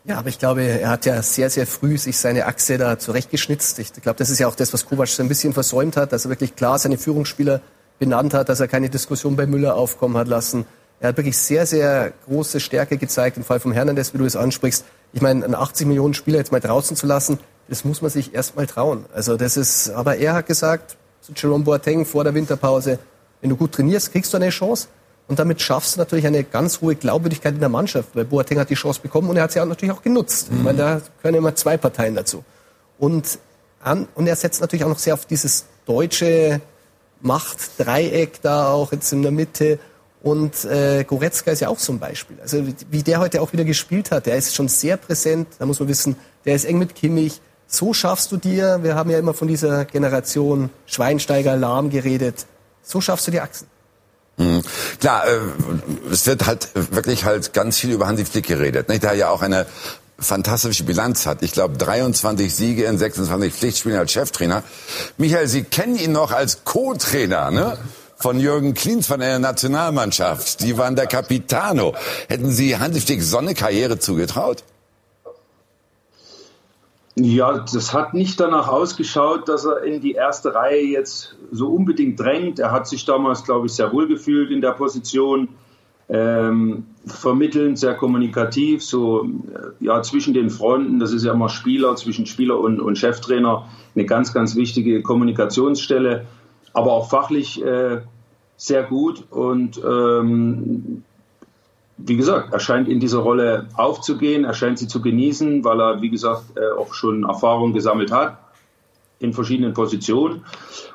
Ja, 0.05 0.19
aber 0.19 0.29
ich 0.29 0.39
glaube, 0.39 0.63
er 0.63 0.89
hat 0.89 1.05
ja 1.05 1.21
sehr, 1.21 1.49
sehr 1.49 1.67
früh 1.67 1.97
sich 1.97 2.17
seine 2.17 2.45
Achse 2.45 2.77
da 2.77 2.97
zurechtgeschnitzt. 2.97 3.77
Ich 3.79 3.91
glaube, 3.91 4.17
das 4.17 4.29
ist 4.29 4.39
ja 4.39 4.47
auch 4.47 4.55
das, 4.55 4.71
was 4.71 4.85
Kovac 4.85 5.09
so 5.09 5.21
ein 5.21 5.27
bisschen 5.27 5.51
versäumt 5.53 5.97
hat, 5.97 6.13
dass 6.13 6.25
er 6.25 6.29
wirklich 6.29 6.55
klar 6.55 6.79
seine 6.79 6.97
Führungsspieler 6.97 7.59
benannt 7.99 8.33
hat, 8.33 8.47
dass 8.47 8.61
er 8.61 8.69
keine 8.69 8.89
Diskussion 8.89 9.35
bei 9.35 9.47
Müller 9.47 9.75
aufkommen 9.75 10.15
hat 10.15 10.29
lassen. 10.29 10.65
Er 10.99 11.09
hat 11.09 11.17
wirklich 11.17 11.37
sehr, 11.37 11.65
sehr 11.65 12.13
große 12.25 12.59
Stärke 12.59 12.97
gezeigt 12.97 13.37
im 13.37 13.43
Fall 13.43 13.59
von 13.59 13.71
Hernandez, 13.71 14.13
wie 14.13 14.17
du 14.17 14.25
es 14.25 14.35
ansprichst 14.35 14.83
ich 15.13 15.21
meine, 15.21 15.43
einen 15.43 15.55
80 15.55 15.87
Millionen 15.87 16.13
Spieler 16.13 16.37
jetzt 16.37 16.51
mal 16.51 16.59
draußen 16.59 16.95
zu 16.95 17.07
lassen, 17.07 17.39
das 17.69 17.83
muss 17.83 18.01
man 18.01 18.11
sich 18.11 18.33
erst 18.33 18.55
mal 18.55 18.67
trauen. 18.67 19.05
Also 19.13 19.35
das 19.35 19.57
ist, 19.57 19.89
aber 19.89 20.17
er 20.17 20.33
hat 20.33 20.45
gesagt 20.45 20.97
zu 21.21 21.33
Jerome 21.35 21.63
Boateng 21.63 22.05
vor 22.05 22.23
der 22.23 22.33
Winterpause, 22.33 22.99
wenn 23.41 23.49
du 23.49 23.57
gut 23.57 23.73
trainierst, 23.73 24.11
kriegst 24.11 24.33
du 24.33 24.37
eine 24.37 24.49
Chance. 24.49 24.87
Und 25.27 25.39
damit 25.39 25.61
schaffst 25.61 25.95
du 25.95 25.99
natürlich 25.99 26.25
eine 26.25 26.43
ganz 26.45 26.79
hohe 26.79 26.95
Glaubwürdigkeit 26.95 27.53
in 27.53 27.59
der 27.59 27.67
Mannschaft, 27.67 28.09
weil 28.13 28.23
Boateng 28.23 28.59
hat 28.59 28.69
die 28.69 28.75
Chance 28.75 29.01
bekommen 29.01 29.29
und 29.29 29.35
er 29.35 29.43
hat 29.43 29.51
sie 29.51 29.59
auch 29.59 29.65
natürlich 29.65 29.93
auch 29.93 30.01
genutzt. 30.01 30.49
Mhm. 30.49 30.57
Ich 30.57 30.63
meine, 30.63 30.77
da 30.77 31.01
können 31.21 31.35
immer 31.35 31.53
zwei 31.53 31.75
Parteien 31.75 32.15
dazu. 32.15 32.45
Und, 32.97 33.39
an, 33.81 34.07
und 34.15 34.27
er 34.27 34.37
setzt 34.37 34.61
natürlich 34.61 34.85
auch 34.85 34.89
noch 34.89 34.99
sehr 34.99 35.13
auf 35.13 35.25
dieses 35.25 35.65
deutsche 35.85 36.61
Machtdreieck 37.21 38.41
da 38.41 38.71
auch 38.71 38.93
jetzt 38.93 39.11
in 39.11 39.21
der 39.21 39.31
Mitte 39.31 39.79
und 40.23 40.65
äh, 40.65 41.03
Goretzka 41.03 41.51
ist 41.51 41.59
ja 41.59 41.69
auch 41.69 41.79
so 41.79 41.93
ein 41.93 41.99
Beispiel. 41.99 42.37
Also 42.41 42.63
wie 42.89 43.03
der 43.03 43.19
heute 43.19 43.41
auch 43.41 43.53
wieder 43.53 43.63
gespielt 43.63 44.11
hat, 44.11 44.25
der 44.25 44.35
ist 44.35 44.55
schon 44.55 44.67
sehr 44.67 44.97
präsent. 44.97 45.47
Da 45.59 45.65
muss 45.65 45.79
man 45.79 45.87
wissen, 45.87 46.15
der 46.45 46.55
ist 46.55 46.65
eng 46.65 46.79
mit 46.79 46.95
Kimmich. 46.95 47.39
So 47.67 47.93
schaffst 47.93 48.31
du 48.31 48.37
dir, 48.37 48.79
wir 48.81 48.95
haben 48.95 49.09
ja 49.09 49.19
immer 49.19 49.33
von 49.33 49.47
dieser 49.47 49.85
Generation 49.85 50.69
Schweinsteiger, 50.85 51.55
Lahm 51.55 51.89
geredet, 51.89 52.45
so 52.81 53.01
schaffst 53.01 53.27
du 53.27 53.31
die 53.31 53.41
Achsen. 53.41 53.67
Mhm. 54.37 54.61
Klar, 54.99 55.27
äh, 55.27 55.39
es 56.11 56.25
wird 56.25 56.45
halt 56.45 56.69
wirklich 56.73 57.25
halt 57.25 57.53
ganz 57.53 57.77
viel 57.77 57.91
über 57.91 58.07
Hansi 58.07 58.25
Flick 58.25 58.47
geredet, 58.47 58.87
nicht? 58.87 59.03
der 59.03 59.13
ja 59.15 59.29
auch 59.29 59.41
eine 59.41 59.65
fantastische 60.19 60.83
Bilanz 60.83 61.25
hat. 61.25 61.43
Ich 61.43 61.51
glaube 61.51 61.77
23 61.77 62.53
Siege 62.53 62.85
in 62.85 62.97
26 62.97 63.53
Pflichtspielen 63.53 63.99
als 63.99 64.11
Cheftrainer. 64.11 64.63
Michael, 65.17 65.47
Sie 65.47 65.63
kennen 65.63 65.95
ihn 65.97 66.11
noch 66.11 66.31
als 66.31 66.63
Co-Trainer, 66.63 67.51
ne? 67.51 67.77
Von 68.17 68.39
Jürgen 68.39 68.73
Klinsmann 68.73 69.07
von 69.07 69.19
der 69.21 69.39
Nationalmannschaft. 69.39 70.61
Die 70.61 70.77
waren 70.77 70.95
der 70.95 71.07
Capitano. 71.07 71.93
Hätten 72.27 72.51
Sie 72.51 72.77
Hansi 72.77 73.19
so 73.21 73.37
eine 73.37 73.53
Karriere 73.53 73.99
zugetraut? 73.99 74.63
Ja, 77.15 77.65
das 77.73 77.93
hat 77.93 78.13
nicht 78.13 78.39
danach 78.39 78.67
ausgeschaut, 78.67 79.49
dass 79.49 79.65
er 79.65 79.83
in 79.83 80.01
die 80.01 80.11
erste 80.11 80.53
Reihe 80.53 80.83
jetzt 80.83 81.35
so 81.51 81.69
unbedingt 81.69 82.19
drängt. 82.19 82.59
Er 82.59 82.71
hat 82.71 82.87
sich 82.87 83.05
damals, 83.05 83.43
glaube 83.43 83.65
ich, 83.65 83.73
sehr 83.73 83.91
wohl 83.91 84.07
gefühlt 84.07 84.51
in 84.51 84.61
der 84.61 84.71
Position. 84.71 85.49
Ähm, 86.09 86.85
vermittelnd, 87.05 87.77
sehr 87.77 87.93
kommunikativ, 87.93 88.81
so 88.81 89.25
äh, 89.25 89.83
ja 89.83 90.01
zwischen 90.03 90.33
den 90.33 90.49
Fronten. 90.49 90.99
Das 90.99 91.11
ist 91.11 91.25
ja 91.25 91.33
immer 91.33 91.49
Spieler, 91.49 91.97
zwischen 91.97 92.25
Spieler 92.25 92.59
und, 92.59 92.79
und 92.79 92.97
Cheftrainer 92.97 93.67
eine 93.93 94.05
ganz, 94.05 94.33
ganz 94.33 94.55
wichtige 94.55 95.01
Kommunikationsstelle 95.01 96.25
aber 96.73 96.91
auch 96.93 97.09
fachlich 97.09 97.63
äh, 97.63 98.01
sehr 98.57 98.83
gut 98.83 99.23
und 99.29 99.81
ähm, 99.83 101.03
wie 101.97 102.15
gesagt, 102.15 102.53
er 102.53 102.59
scheint 102.59 102.87
in 102.87 102.99
dieser 102.99 103.19
Rolle 103.19 103.67
aufzugehen, 103.75 104.45
er 104.45 104.53
scheint 104.53 104.77
sie 104.77 104.87
zu 104.87 105.01
genießen, 105.01 105.63
weil 105.63 105.81
er, 105.81 106.01
wie 106.01 106.09
gesagt, 106.09 106.55
äh, 106.55 106.79
auch 106.79 106.93
schon 106.93 107.23
Erfahrung 107.23 107.73
gesammelt 107.73 108.11
hat 108.11 108.37
in 109.19 109.33
verschiedenen 109.33 109.73
Positionen 109.73 110.43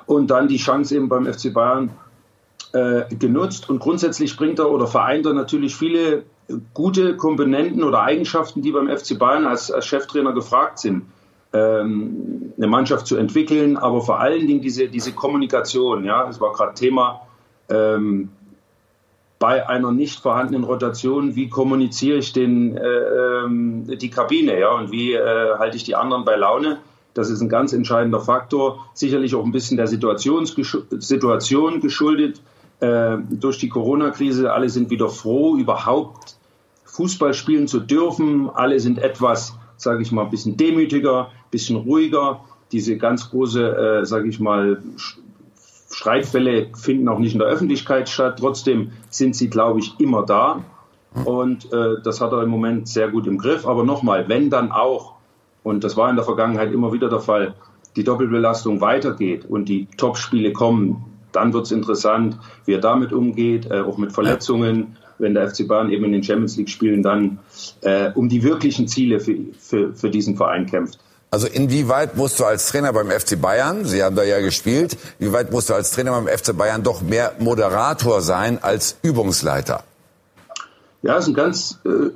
und 0.07 0.31
dann 0.31 0.47
die 0.47 0.59
Chance 0.59 0.95
eben 0.95 1.09
beim 1.09 1.27
FC 1.27 1.53
Bayern 1.53 1.91
äh, 2.73 3.03
genutzt 3.15 3.69
und 3.69 3.81
grundsätzlich 3.81 4.37
bringt 4.37 4.61
er 4.61 4.71
oder 4.71 4.87
vereint 4.87 5.27
er 5.27 5.33
natürlich 5.33 5.75
viele 5.75 6.25
gute 6.75 7.17
Komponenten 7.17 7.83
oder 7.83 8.03
Eigenschaften, 8.03 8.63
die 8.63 8.73
beim 8.73 8.89
FC 8.89 9.19
Bayern 9.19 9.47
als, 9.47 9.71
als 9.71 9.87
Cheftrainer 9.87 10.33
gefragt 10.33 10.79
sind 10.79 11.07
ähm, 11.53 12.53
eine 12.57 12.67
Mannschaft 12.67 13.07
zu 13.07 13.17
entwickeln, 13.17 13.77
aber 13.77 14.01
vor 14.01 14.21
allen 14.21 14.47
Dingen 14.47 14.61
diese, 14.61 14.89
diese 14.89 15.13
Kommunikation. 15.13 16.05
Ja, 16.05 16.29
es 16.29 16.41
war 16.41 16.53
gerade 16.53 16.75
Thema. 16.75 17.23
Ähm, 17.69 18.31
bei 19.39 19.69
einer 19.69 19.91
nicht 19.91 20.21
vorhandenen 20.21 20.63
Rotation, 20.63 21.35
wie 21.35 21.49
kommuniziere 21.49 22.19
ich 22.19 22.33
den, 22.33 22.77
äh, 22.77 22.81
ähm, 22.81 23.99
die 23.99 24.09
Kabine 24.09 24.59
ja, 24.61 24.71
und 24.71 24.93
wie 24.93 25.15
äh, 25.15 25.59
halte 25.59 25.77
ich 25.77 25.83
die 25.83 25.97
anderen 25.97 26.25
bei 26.25 26.37
Laune. 26.37 26.79
Das 27.13 27.29
ist 27.29 27.41
ein 27.41 27.49
ganz 27.49 27.73
entscheidender 27.73 28.21
Faktor, 28.21 28.87
sicherlich 28.95 29.35
auch 29.35 29.45
ein 29.45 29.51
bisschen 29.51 29.77
der 29.77 29.89
Situation 29.89 30.45
geschuldet 31.81 32.41
äh, 32.79 33.17
durch 33.31 33.59
die 33.59 33.69
Corona-Krise. 33.69 34.53
Alle 34.53 34.69
sind 34.69 34.91
wieder 34.91 35.09
froh, 35.09 35.57
überhaupt 35.57 36.37
Fußball 36.85 37.35
spielen 37.35 37.67
zu 37.67 37.81
dürfen. 37.81 38.49
Alle 38.49 38.79
sind 38.79 38.99
etwas, 38.99 39.57
sage 39.77 40.03
ich 40.03 40.13
mal, 40.13 40.25
ein 40.25 40.31
bisschen 40.31 40.57
demütiger, 40.57 41.31
bisschen 41.53 41.77
ruhiger. 41.77 42.41
Diese 42.73 42.97
ganz 42.97 43.31
große, 43.31 44.01
äh, 44.01 44.07
sage 44.07 44.29
ich 44.29 44.41
mal, 44.41 44.83
Streitfälle 45.93 46.71
finden 46.75 47.09
auch 47.09 47.21
nicht 47.21 47.35
in 47.35 47.39
der 47.39 47.49
Öffentlichkeit 47.49 48.09
statt. 48.09 48.39
Trotzdem 48.41 48.91
sind 49.11 49.37
sie, 49.37 49.49
glaube 49.49 49.79
ich, 49.79 50.01
immer 50.01 50.25
da. 50.25 50.65
Und 51.25 51.73
äh, 51.73 52.01
das 52.03 52.21
hat 52.21 52.33
er 52.33 52.43
im 52.43 52.49
Moment 52.49 52.89
sehr 52.89 53.09
gut 53.09 53.27
im 53.27 53.39
Griff. 53.39 53.67
Aber 53.67 53.85
nochmal, 53.85 54.29
wenn 54.29 54.51
dann 54.51 54.73
auch, 54.73 55.15
und 55.63 55.85
das 55.85 55.97
war 55.97 56.11
in 56.11 56.17
der 56.17 56.25
Vergangenheit 56.25 56.73
immer 56.73 56.93
wieder 56.93 57.09
der 57.09 57.21
Fall, 57.21 57.55
die 57.95 58.05
Doppelbelastung 58.05 58.81
weitergeht 58.81 59.45
und 59.45 59.69
die 59.69 59.87
Topspiele 59.99 60.53
kommen, 60.53 61.05
dann 61.33 61.53
wird 61.53 61.67
es 61.67 61.73
interessant, 61.73 62.39
wie 62.65 62.73
er 62.73 62.81
damit 62.81 63.13
umgeht, 63.13 63.71
äh, 63.71 63.81
auch 63.81 63.99
mit 63.99 64.13
Verletzungen, 64.13 64.97
wenn 65.19 65.35
der 65.35 65.49
FC 65.49 65.69
Bayern 65.69 65.91
eben 65.91 66.05
in 66.05 66.13
den 66.13 66.23
Champions 66.23 66.57
League 66.57 66.71
spielen 66.71 67.03
dann 67.03 67.39
äh, 67.83 68.11
um 68.15 68.29
die 68.29 68.43
wirklichen 68.43 68.89
Ziele 68.89 69.21
für, 69.21 69.37
für, 69.59 69.95
für 69.95 70.11
diesen 70.11 70.37
Verein 70.37 70.67
kämpft. 70.67 70.99
Also 71.33 71.47
inwieweit 71.47 72.15
musst 72.15 72.39
du 72.41 72.45
als 72.45 72.69
Trainer 72.69 72.93
beim 72.93 73.11
FC 73.11 73.41
Bayern, 73.41 73.87
Sie 73.87 74.03
haben 74.03 74.15
da 74.15 74.23
ja 74.23 74.41
gespielt, 74.41 74.99
wie 75.19 75.33
weit 75.33 75.51
musst 75.51 75.71
du 75.71 75.75
als 75.75 75.91
Trainer 75.91 76.11
beim 76.11 76.29
FC 76.29 76.55
Bayern 76.55 76.83
doch 76.83 77.01
mehr 77.01 77.33
Moderator 77.39 78.21
sein 78.21 78.63
als 78.63 78.99
Übungsleiter? 79.01 79.83
Ja, 81.01 81.17
ist 81.17 81.29
ein 81.29 81.35
ganz 81.35 81.79
äh, 81.87 82.11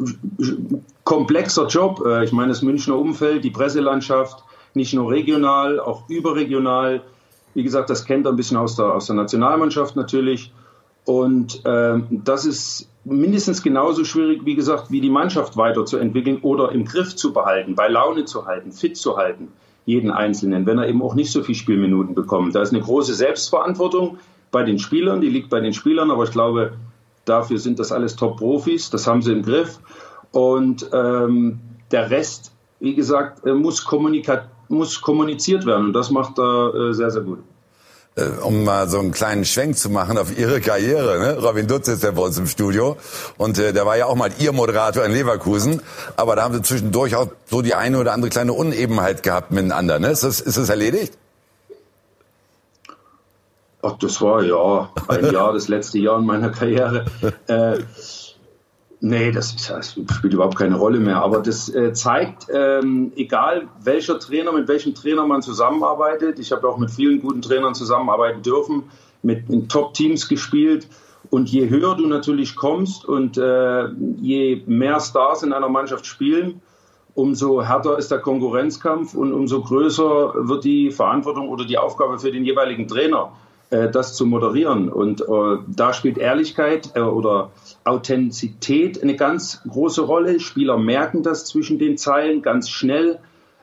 komplexer 1.03 1.67
Job. 1.67 2.05
Äh, 2.05 2.25
ich 2.25 2.33
meine, 2.33 2.49
das 2.49 2.61
Münchner 2.61 2.97
Umfeld, 2.97 3.43
die 3.43 3.51
Presselandschaft, 3.51 4.45
nicht 4.75 4.93
nur 4.93 5.11
regional, 5.11 5.81
auch 5.81 6.11
überregional. 6.11 7.01
Wie 7.55 7.63
gesagt, 7.63 7.89
das 7.89 8.05
kennt 8.05 8.27
er 8.27 8.33
ein 8.35 8.37
bisschen 8.37 8.59
aus 8.59 8.77
der, 8.77 8.93
aus 8.93 9.07
der 9.07 9.17
Nationalmannschaft 9.17 9.97
natürlich. 9.97 10.53
Und 11.07 11.63
ähm, 11.65 12.07
das 12.11 12.45
ist 12.45 12.89
mindestens 13.05 13.63
genauso 13.63 14.05
schwierig, 14.05 14.45
wie 14.45 14.57
gesagt, 14.57 14.91
wie 14.91 15.01
die 15.01 15.09
Mannschaft 15.09 15.57
weiterzuentwickeln 15.57 16.39
oder 16.43 16.73
im 16.73 16.85
Griff 16.85 17.15
zu 17.15 17.33
behalten, 17.33 17.77
bei 17.77 17.87
Laune 17.87 18.25
zu 18.25 18.45
halten, 18.45 18.73
fit 18.73 18.97
zu 18.97 19.17
halten, 19.17 19.53
jeden 19.85 20.11
Einzelnen, 20.11 20.67
wenn 20.67 20.79
er 20.79 20.89
eben 20.89 21.01
auch 21.03 21.15
nicht 21.15 21.31
so 21.31 21.45
viele 21.45 21.57
Spielminuten 21.57 22.17
bekommt. 22.17 22.57
Da 22.57 22.61
ist 22.61 22.75
eine 22.75 22.83
große 22.83 23.15
Selbstverantwortung 23.15 24.19
bei 24.51 24.65
den 24.65 24.81
Spielern, 24.81 25.21
die 25.21 25.29
liegt 25.29 25.49
bei 25.49 25.61
den 25.61 25.73
Spielern, 25.73 26.11
aber 26.11 26.25
ich 26.25 26.33
glaube, 26.33 26.73
dafür 27.25 27.59
sind 27.59 27.79
das 27.79 27.93
alles 27.93 28.17
Top-Profis, 28.17 28.91
das 28.91 29.07
haben 29.07 29.23
sie 29.23 29.33
im 29.33 29.43
Griff. 29.43 29.79
Und 30.33 30.91
ähm, 30.93 31.61
der 31.93 32.11
Rest, 32.11 32.53
wie 32.81 32.97
gesagt, 32.97 33.47
äh, 33.47 33.55
muss, 33.55 33.87
muss 34.69 35.01
kommuniziert 35.01 35.67
werden 35.67 35.87
und 35.87 35.93
das 35.93 36.11
macht 36.11 36.37
er 36.41 36.75
äh, 36.75 36.93
sehr, 36.95 37.13
sehr 37.13 37.23
gut. 37.23 37.39
Äh, 38.19 38.29
um 38.43 38.65
mal 38.65 38.89
so 38.89 38.99
einen 38.99 39.13
kleinen 39.13 39.45
Schwenk 39.45 39.77
zu 39.77 39.91
machen 39.91 40.17
auf 40.17 40.37
Ihre 40.37 40.63
Karriere. 40.63 41.19
Ne? 41.19 41.39
Robin 41.39 41.67
Dutz 41.67 41.87
ist 41.89 42.03
ja 42.03 42.13
bei 42.13 42.23
uns 42.23 42.39
im 42.39 42.47
Studio 42.47 42.97
und 43.37 43.59
äh, 43.59 43.75
der 43.75 43.85
war 43.85 43.99
ja 43.99 44.07
auch 44.07 44.15
mal 44.15 44.31
Ihr 44.39 44.53
Moderator 44.53 45.05
in 45.05 45.13
Leverkusen, 45.13 45.83
aber 46.17 46.35
da 46.35 46.45
haben 46.45 46.55
Sie 46.55 46.63
zwischendurch 46.63 47.15
auch 47.15 47.29
so 47.45 47.61
die 47.61 47.75
eine 47.75 47.99
oder 47.99 48.15
andere 48.15 48.31
kleine 48.31 48.55
Unebenheit 48.55 49.23
gehabt 49.23 49.51
miteinander. 49.51 49.99
Ne? 49.99 50.09
Ist, 50.09 50.25
das, 50.25 50.41
ist 50.41 50.57
das 50.57 50.71
erledigt? 50.71 51.13
Ach, 53.83 53.99
das 53.99 54.19
war 54.23 54.43
ja 54.43 54.91
ein 55.09 55.33
Jahr, 55.33 55.53
das 55.53 55.69
letzte 55.69 55.99
Jahr 55.99 56.19
in 56.19 56.25
meiner 56.25 56.49
Karriere. 56.49 57.05
Äh, 57.49 57.81
Nee, 59.01 59.31
das, 59.31 59.55
ist, 59.55 59.69
das, 59.69 59.93
spielt 59.93 60.33
überhaupt 60.33 60.57
keine 60.57 60.77
Rolle 60.77 60.99
mehr. 60.99 61.23
Aber 61.23 61.41
das 61.41 61.69
äh, 61.69 61.93
zeigt, 61.93 62.47
ähm, 62.53 63.13
egal 63.17 63.69
welcher 63.83 64.19
Trainer, 64.19 64.53
mit 64.53 64.69
welchem 64.69 64.95
Trainer 64.95 65.27
man 65.27 65.43
zusammenarbeitet. 65.43 66.39
Ich 66.39 66.51
habe 66.53 66.67
auch 66.69 66.79
mit 66.79 66.91
vielen 66.91 67.21
guten 67.21 67.43
Trainern 67.43 67.75
zusammenarbeiten 67.75 68.43
dürfen, 68.43 68.85
mit, 69.23 69.49
mit 69.51 69.71
Top-Teams 69.71 70.29
gespielt. 70.29 70.89
Und 71.29 71.51
je 71.51 71.69
höher 71.69 71.97
du 71.97 72.07
natürlich 72.07 72.57
kommst 72.57 73.05
und 73.05 73.37
äh, 73.37 73.89
je 74.21 74.63
mehr 74.67 75.01
Stars 75.01 75.43
in 75.43 75.53
einer 75.53 75.69
Mannschaft 75.69 76.07
spielen, 76.07 76.63
umso 77.15 77.63
härter 77.63 77.99
ist 77.99 78.11
der 78.11 78.21
Konkurrenzkampf 78.21 79.15
und 79.15 79.33
umso 79.33 79.61
größer 79.61 80.35
wird 80.49 80.65
die 80.65 80.91
Verantwortung 80.91 81.49
oder 81.49 81.65
die 81.65 81.79
Aufgabe 81.79 82.19
für 82.19 82.31
den 82.31 82.45
jeweiligen 82.45 82.87
Trainer. 82.87 83.33
Äh, 83.69 83.91
das 83.91 84.15
zu 84.15 84.27
moderieren. 84.27 84.89
Und 84.89 85.23
äh, 85.23 85.25
da 85.67 85.93
spielt 85.93 86.19
Ehrlichkeit 86.19 86.93
äh, 86.95 87.01
oder 87.01 87.51
Authentizität 87.87 89.03
eine 89.03 89.17
ganz 89.17 89.63
große 89.69 90.03
Rolle. 90.03 90.41
Spieler 90.41 90.77
merken 90.77 91.23
das 91.23 91.45
zwischen 91.47 91.79
den 91.79 91.97
Zeilen 91.97 92.43
ganz 92.43 92.69
schnell, 92.69 93.19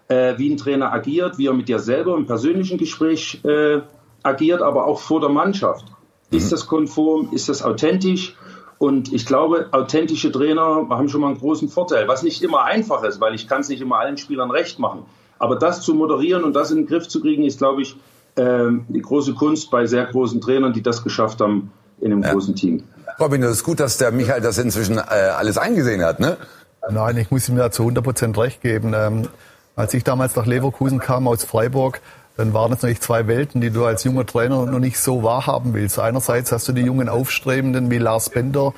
äh, 0.08 0.38
wie 0.38 0.50
ein 0.50 0.58
Trainer 0.58 0.92
agiert, 0.94 1.38
wie 1.38 1.48
er 1.48 1.54
mit 1.54 1.68
dir 1.68 1.80
selber 1.80 2.16
im 2.16 2.26
persönlichen 2.26 2.78
Gespräch 2.78 3.44
äh, 3.44 3.82
agiert, 4.24 4.62
aber 4.62 4.86
auch 4.86 5.00
vor 5.00 5.20
der 5.20 5.30
Mannschaft. 5.30 5.86
Mhm. 6.32 6.38
Ist 6.38 6.52
das 6.52 6.68
konform? 6.68 7.30
Ist 7.32 7.50
das 7.50 7.64
authentisch? 7.64 8.36
Und 8.78 9.14
ich 9.14 9.26
glaube, 9.26 9.68
authentische 9.72 10.32
Trainer 10.32 10.88
haben 10.90 11.08
schon 11.08 11.22
mal 11.22 11.28
einen 11.28 11.38
großen 11.38 11.70
Vorteil, 11.70 12.08
was 12.08 12.24
nicht 12.24 12.42
immer 12.42 12.64
einfach 12.64 13.04
ist, 13.04 13.22
weil 13.22 13.34
ich 13.34 13.48
kann 13.48 13.62
es 13.62 13.70
nicht 13.70 13.82
immer 13.82 13.98
allen 13.98 14.18
Spielern 14.18 14.52
recht 14.52 14.80
machen. 14.80 15.06
Aber 15.40 15.56
das 15.56 15.82
zu 15.82 15.94
moderieren 15.94 16.44
und 16.44 16.54
das 16.54 16.72
in 16.72 16.78
den 16.78 16.88
Griff 16.88 17.08
zu 17.08 17.22
kriegen, 17.22 17.44
ist, 17.44 17.60
glaube 17.60 17.82
ich, 17.82 17.96
ähm, 18.36 18.86
die 18.90 19.02
große 19.02 19.34
Kunst 19.34 19.72
bei 19.72 19.86
sehr 19.86 20.06
großen 20.06 20.42
Trainern, 20.42 20.74
die 20.74 20.82
das 20.82 21.04
geschafft 21.04 21.40
haben 21.40 21.72
in 22.02 22.12
einem 22.12 22.24
ja. 22.24 22.34
großen 22.34 22.56
Team. 22.56 22.84
Robin, 23.20 23.42
das 23.42 23.52
ist 23.52 23.64
gut, 23.64 23.80
dass 23.80 23.98
der 23.98 24.12
Michael 24.12 24.42
das 24.42 24.58
inzwischen 24.58 24.98
äh, 24.98 25.02
alles 25.02 25.58
eingesehen 25.58 26.04
hat, 26.04 26.20
ne? 26.20 26.38
Nein, 26.90 27.18
ich 27.18 27.32
muss 27.32 27.48
ihm 27.48 27.56
da 27.56 27.72
zu 27.72 27.84
100 27.84 28.04
Prozent 28.04 28.38
recht 28.38 28.62
geben. 28.62 28.94
Ähm, 28.96 29.30
als 29.76 29.94
ich 29.94 30.04
damals 30.04 30.36
nach 30.36 30.46
Leverkusen 30.46 31.00
kam 31.00 31.28
aus 31.28 31.44
Freiburg, 31.44 32.02
dann 32.36 32.54
waren 32.54 32.72
das 32.72 32.82
natürlich 32.82 33.02
zwei 33.02 33.28
Welten, 33.28 33.62
die 33.62 33.70
du 33.70 33.86
als 33.86 34.04
junger 34.04 34.26
Trainer 34.26 34.66
noch 34.66 34.80
nicht 34.80 35.00
so 35.00 35.24
wahrhaben 35.24 35.74
willst. 35.74 36.00
Einerseits 36.00 36.52
hast 36.52 36.68
du 36.68 36.74
die 36.74 36.82
jungen 36.82 37.10
Aufstrebenden 37.10 37.92
wie 37.92 38.00
Lars 38.00 38.30
Bender, 38.30 38.74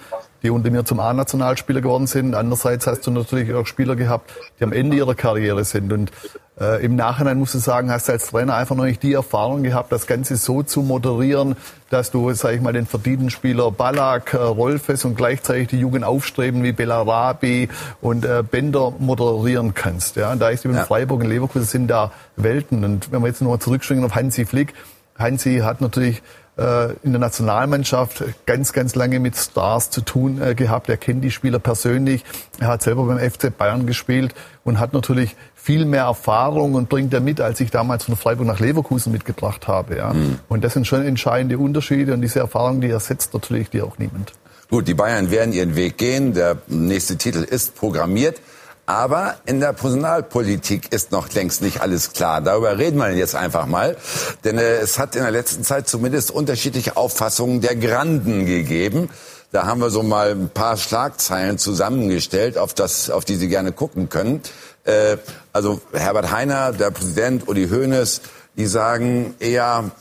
die 0.45 0.51
unter 0.51 0.69
mir 0.69 0.85
zum 0.85 0.99
A-Nationalspieler 0.99 1.81
geworden 1.81 2.05
sind. 2.05 2.35
Andererseits 2.35 2.85
hast 2.85 3.07
du 3.07 3.11
natürlich 3.11 3.51
auch 3.53 3.65
Spieler 3.65 3.95
gehabt, 3.95 4.31
die 4.59 4.63
am 4.63 4.71
Ende 4.71 4.95
ihrer 4.95 5.15
Karriere 5.15 5.65
sind. 5.65 5.91
Und 5.91 6.11
äh, 6.59 6.85
Im 6.85 6.95
Nachhinein 6.95 7.39
musst 7.39 7.55
du 7.55 7.57
sagen, 7.57 7.91
hast 7.91 8.07
du 8.07 8.13
als 8.13 8.27
Trainer 8.27 8.55
einfach 8.55 8.75
noch 8.75 8.85
nicht 8.85 9.01
die 9.01 9.13
Erfahrung 9.13 9.63
gehabt, 9.63 9.91
das 9.91 10.05
Ganze 10.07 10.37
so 10.37 10.61
zu 10.61 10.83
moderieren, 10.83 11.55
dass 11.89 12.11
du, 12.11 12.31
sag 12.33 12.53
ich 12.53 12.61
mal, 12.61 12.73
den 12.73 12.85
verdienten 12.85 13.29
Spieler 13.29 13.71
Ballack, 13.71 14.33
äh, 14.35 14.37
Rolfes 14.37 15.03
und 15.03 15.17
gleichzeitig 15.17 15.67
die 15.67 15.79
Jugend 15.79 16.05
aufstreben 16.05 16.63
wie 16.63 16.71
Bellarabi 16.71 17.67
und 18.01 18.23
äh, 18.23 18.43
Bender 18.49 18.93
moderieren 18.99 19.73
kannst. 19.73 20.15
Ja, 20.15 20.31
und 20.31 20.39
da 20.39 20.49
ist 20.49 20.63
eben 20.63 20.75
ja. 20.75 20.85
Freiburg 20.85 21.21
und 21.21 21.29
Leverkusen 21.29 21.65
sind 21.65 21.87
da 21.87 22.11
Welten. 22.35 22.85
Und 22.85 23.11
wenn 23.11 23.21
wir 23.21 23.27
jetzt 23.27 23.41
nochmal 23.41 23.59
zurückspringen 23.59 24.05
auf 24.05 24.13
Hansi 24.13 24.45
Flick, 24.45 24.75
Hansi 25.17 25.59
hat 25.63 25.81
natürlich 25.81 26.21
in 26.57 27.11
der 27.11 27.19
Nationalmannschaft 27.19 28.23
ganz, 28.45 28.71
ganz 28.71 28.95
lange 28.95 29.19
mit 29.19 29.35
Stars 29.35 29.89
zu 29.89 29.99
tun 29.99 30.41
äh, 30.41 30.55
gehabt. 30.55 30.87
Er 30.87 30.95
kennt 30.95 31.23
die 31.23 31.31
Spieler 31.31 31.59
persönlich. 31.59 32.23
Er 32.59 32.67
hat 32.67 32.81
selber 32.81 33.03
beim 33.03 33.19
FC 33.19 33.55
Bayern 33.55 33.85
gespielt 33.85 34.33
und 34.63 34.79
hat 34.79 34.93
natürlich 34.93 35.35
viel 35.53 35.83
mehr 35.83 36.03
Erfahrung 36.03 36.75
und 36.75 36.87
bringt 36.87 37.13
er 37.13 37.19
mit, 37.19 37.41
als 37.41 37.59
ich 37.59 37.71
damals 37.71 38.05
von 38.05 38.15
Freiburg 38.15 38.47
nach 38.47 38.59
Leverkusen 38.59 39.11
mitgebracht 39.11 39.67
habe. 39.67 39.97
Ja. 39.97 40.13
Mhm. 40.13 40.39
Und 40.47 40.63
das 40.63 40.73
sind 40.73 40.87
schon 40.87 41.05
entscheidende 41.05 41.57
Unterschiede 41.57 42.13
und 42.13 42.21
diese 42.21 42.39
Erfahrung, 42.39 42.79
die 42.81 42.89
ersetzt 42.89 43.33
natürlich 43.33 43.69
die 43.69 43.81
auch 43.81 43.97
niemand. 43.97 44.31
Gut, 44.69 44.87
die 44.87 44.93
Bayern 44.93 45.31
werden 45.31 45.53
ihren 45.53 45.75
Weg 45.75 45.97
gehen. 45.97 46.33
Der 46.33 46.57
nächste 46.67 47.17
Titel 47.17 47.43
ist 47.43 47.75
programmiert. 47.75 48.39
Aber 48.85 49.35
in 49.45 49.59
der 49.59 49.73
Personalpolitik 49.73 50.93
ist 50.93 51.11
noch 51.11 51.33
längst 51.33 51.61
nicht 51.61 51.81
alles 51.81 52.13
klar. 52.13 52.41
Darüber 52.41 52.77
reden 52.77 52.97
wir 52.99 53.11
jetzt 53.11 53.35
einfach 53.35 53.65
mal. 53.65 53.97
Denn 54.43 54.57
äh, 54.57 54.77
es 54.77 54.99
hat 54.99 55.15
in 55.15 55.23
der 55.23 55.31
letzten 55.31 55.63
Zeit 55.63 55.87
zumindest 55.87 56.29
unterschiedliche 56.29 56.95
Auffassungen 56.95 57.61
der 57.61 57.75
Granden 57.75 58.45
gegeben. 58.45 59.09
Da 59.51 59.65
haben 59.65 59.81
wir 59.81 59.89
so 59.89 60.03
mal 60.03 60.31
ein 60.31 60.49
paar 60.49 60.77
Schlagzeilen 60.77 61.57
zusammengestellt, 61.57 62.57
auf, 62.57 62.73
das, 62.73 63.09
auf 63.09 63.25
die 63.25 63.35
Sie 63.35 63.47
gerne 63.47 63.71
gucken 63.71 64.09
können. 64.09 64.41
Äh, 64.83 65.17
also 65.51 65.81
Herbert 65.93 66.31
Heiner, 66.31 66.71
der 66.71 66.91
Präsident, 66.91 67.47
Uli 67.47 67.69
Hoeneß, 67.69 68.21
die 68.57 68.67
sagen 68.67 69.33
eher, 69.39 69.91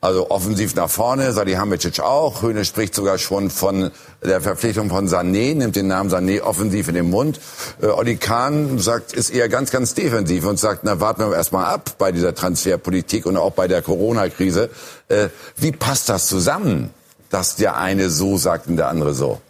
also 0.00 0.30
offensiv 0.30 0.74
nach 0.76 0.88
vorne, 0.88 1.32
Salihamidzic 1.32 2.00
auch. 2.00 2.42
Höhne 2.42 2.64
spricht 2.64 2.94
sogar 2.94 3.18
schon 3.18 3.50
von 3.50 3.90
der 4.24 4.40
Verpflichtung 4.40 4.88
von 4.88 5.08
Sané, 5.08 5.54
nimmt 5.54 5.76
den 5.76 5.88
Namen 5.88 6.10
Sané 6.10 6.40
offensiv 6.40 6.88
in 6.88 6.94
den 6.94 7.10
Mund. 7.10 7.38
Äh, 7.82 7.86
Olli 7.86 8.16
Kahn 8.16 8.78
sagt, 8.78 9.12
ist 9.12 9.30
eher 9.30 9.48
ganz, 9.50 9.70
ganz 9.70 9.94
defensiv 9.94 10.46
und 10.46 10.58
sagt, 10.58 10.84
na 10.84 11.00
warten 11.00 11.28
wir 11.28 11.36
erstmal 11.36 11.66
ab 11.66 11.96
bei 11.98 12.12
dieser 12.12 12.34
Transferpolitik 12.34 13.26
und 13.26 13.36
auch 13.36 13.52
bei 13.52 13.68
der 13.68 13.82
Corona-Krise. 13.82 14.70
Äh, 15.08 15.28
wie 15.56 15.72
passt 15.72 16.08
das 16.08 16.26
zusammen, 16.28 16.90
dass 17.28 17.56
der 17.56 17.76
eine 17.76 18.08
so 18.08 18.38
sagt 18.38 18.68
und 18.68 18.76
der 18.76 18.88
andere 18.88 19.12
so? 19.12 19.40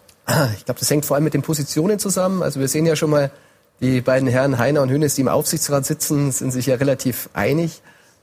Ich 0.57 0.65
glaube, 0.65 0.79
das 0.79 0.89
hängt 0.89 1.05
vor 1.05 1.15
allem 1.15 1.23
mit 1.23 1.33
den 1.33 1.41
Positionen 1.41 1.97
zusammen. 1.97 2.43
Also 2.43 2.59
wir 2.59 2.67
sehen 2.67 2.85
ja 2.85 2.95
schon 2.95 3.09
mal, 3.09 3.31
die 3.79 4.01
beiden 4.01 4.27
Herren 4.27 4.59
Heiner 4.59 4.83
und 4.83 4.91
Hönes, 4.91 5.15
die 5.15 5.21
im 5.21 5.27
Aufsichtsrat 5.27 5.85
sitzen, 5.85 6.31
sind 6.31 6.51
sich 6.51 6.67
ja 6.67 6.75
relativ 6.75 7.29
einig. 7.33 7.81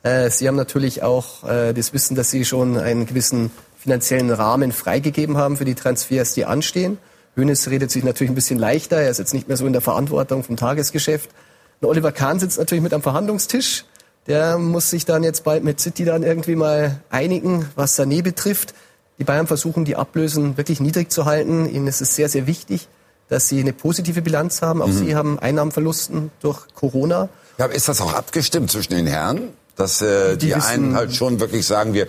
Äh, 0.09 0.31
sie 0.31 0.49
haben 0.49 0.57
natürlich 0.57 1.03
auch 1.03 1.45
äh, 1.45 1.75
das 1.75 1.93
Wissen, 1.93 2.15
dass 2.15 2.31
Sie 2.31 2.45
schon 2.45 2.79
einen 2.79 3.07
gewissen 3.07 3.51
finanziellen 3.79 4.31
Rahmen 4.31 4.73
freigegeben 4.73 5.37
haben 5.37 5.57
für 5.57 5.65
die 5.65 5.75
Transfers, 5.75 6.33
die 6.35 6.47
anstehen. 6.47 6.99
Hönes 7.37 7.69
redet 7.71 7.91
sich 7.91 8.03
natürlich 8.05 8.31
ein 8.31 8.35
bisschen 8.35 8.59
leichter. 8.59 8.97
Er 8.97 9.11
ist 9.11 9.19
jetzt 9.19 9.35
nicht 9.35 9.49
mehr 9.49 9.57
so 9.57 9.67
in 9.67 9.73
der 9.73 9.83
Verantwortung 9.83 10.43
vom 10.43 10.57
Tagesgeschäft. 10.57 11.31
Und 11.81 11.89
Oliver 11.89 12.11
Kahn 12.11 12.41
sitzt 12.41 12.59
natürlich 12.59 12.83
mit 12.83 12.95
am 12.95 13.03
Verhandlungstisch. 13.03 13.85
Der 14.27 14.59
muss 14.59 14.91
sich 14.91 15.05
dann 15.05 15.23
jetzt 15.23 15.45
bald 15.45 15.63
mit 15.63 15.79
City 15.79 16.05
dann 16.05 16.23
irgendwie 16.23 16.57
mal 16.57 17.01
einigen, 17.11 17.69
was 17.77 17.99
Sané 17.99 18.23
betrifft. 18.23 18.75
Die 19.19 19.25
Bayern 19.25 19.47
versuchen, 19.47 19.85
die 19.85 19.97
Ablösen 19.97 20.57
wirklich 20.57 20.81
niedrig 20.81 21.13
zu 21.13 21.25
halten. 21.25 21.69
Ihnen 21.69 21.87
ist 21.87 22.01
es 22.01 22.17
sehr, 22.17 22.29
sehr 22.29 22.47
wichtig, 22.47 22.89
dass 23.29 23.49
sie 23.49 23.61
eine 23.61 23.73
positive 23.73 24.23
Bilanz 24.23 24.63
haben. 24.63 24.83
Auch 24.83 24.89
mhm. 24.89 24.93
sie 24.93 25.15
haben 25.15 25.39
Einnahmenverlusten 25.39 26.31
durch 26.41 26.67
Corona. 26.75 27.29
Ja, 27.59 27.67
ist 27.67 27.89
das 27.89 28.01
auch 28.01 28.15
abgestimmt 28.15 28.71
zwischen 28.71 28.95
den 28.95 29.07
Herren? 29.07 29.51
Dass 29.79 30.03
äh, 30.03 30.37
die, 30.37 30.47
die 30.47 30.55
einen 30.55 30.95
halt 30.97 31.15
schon 31.15 31.41
wirklich 31.41 31.65
sagen, 31.65 31.95
wir 31.95 32.09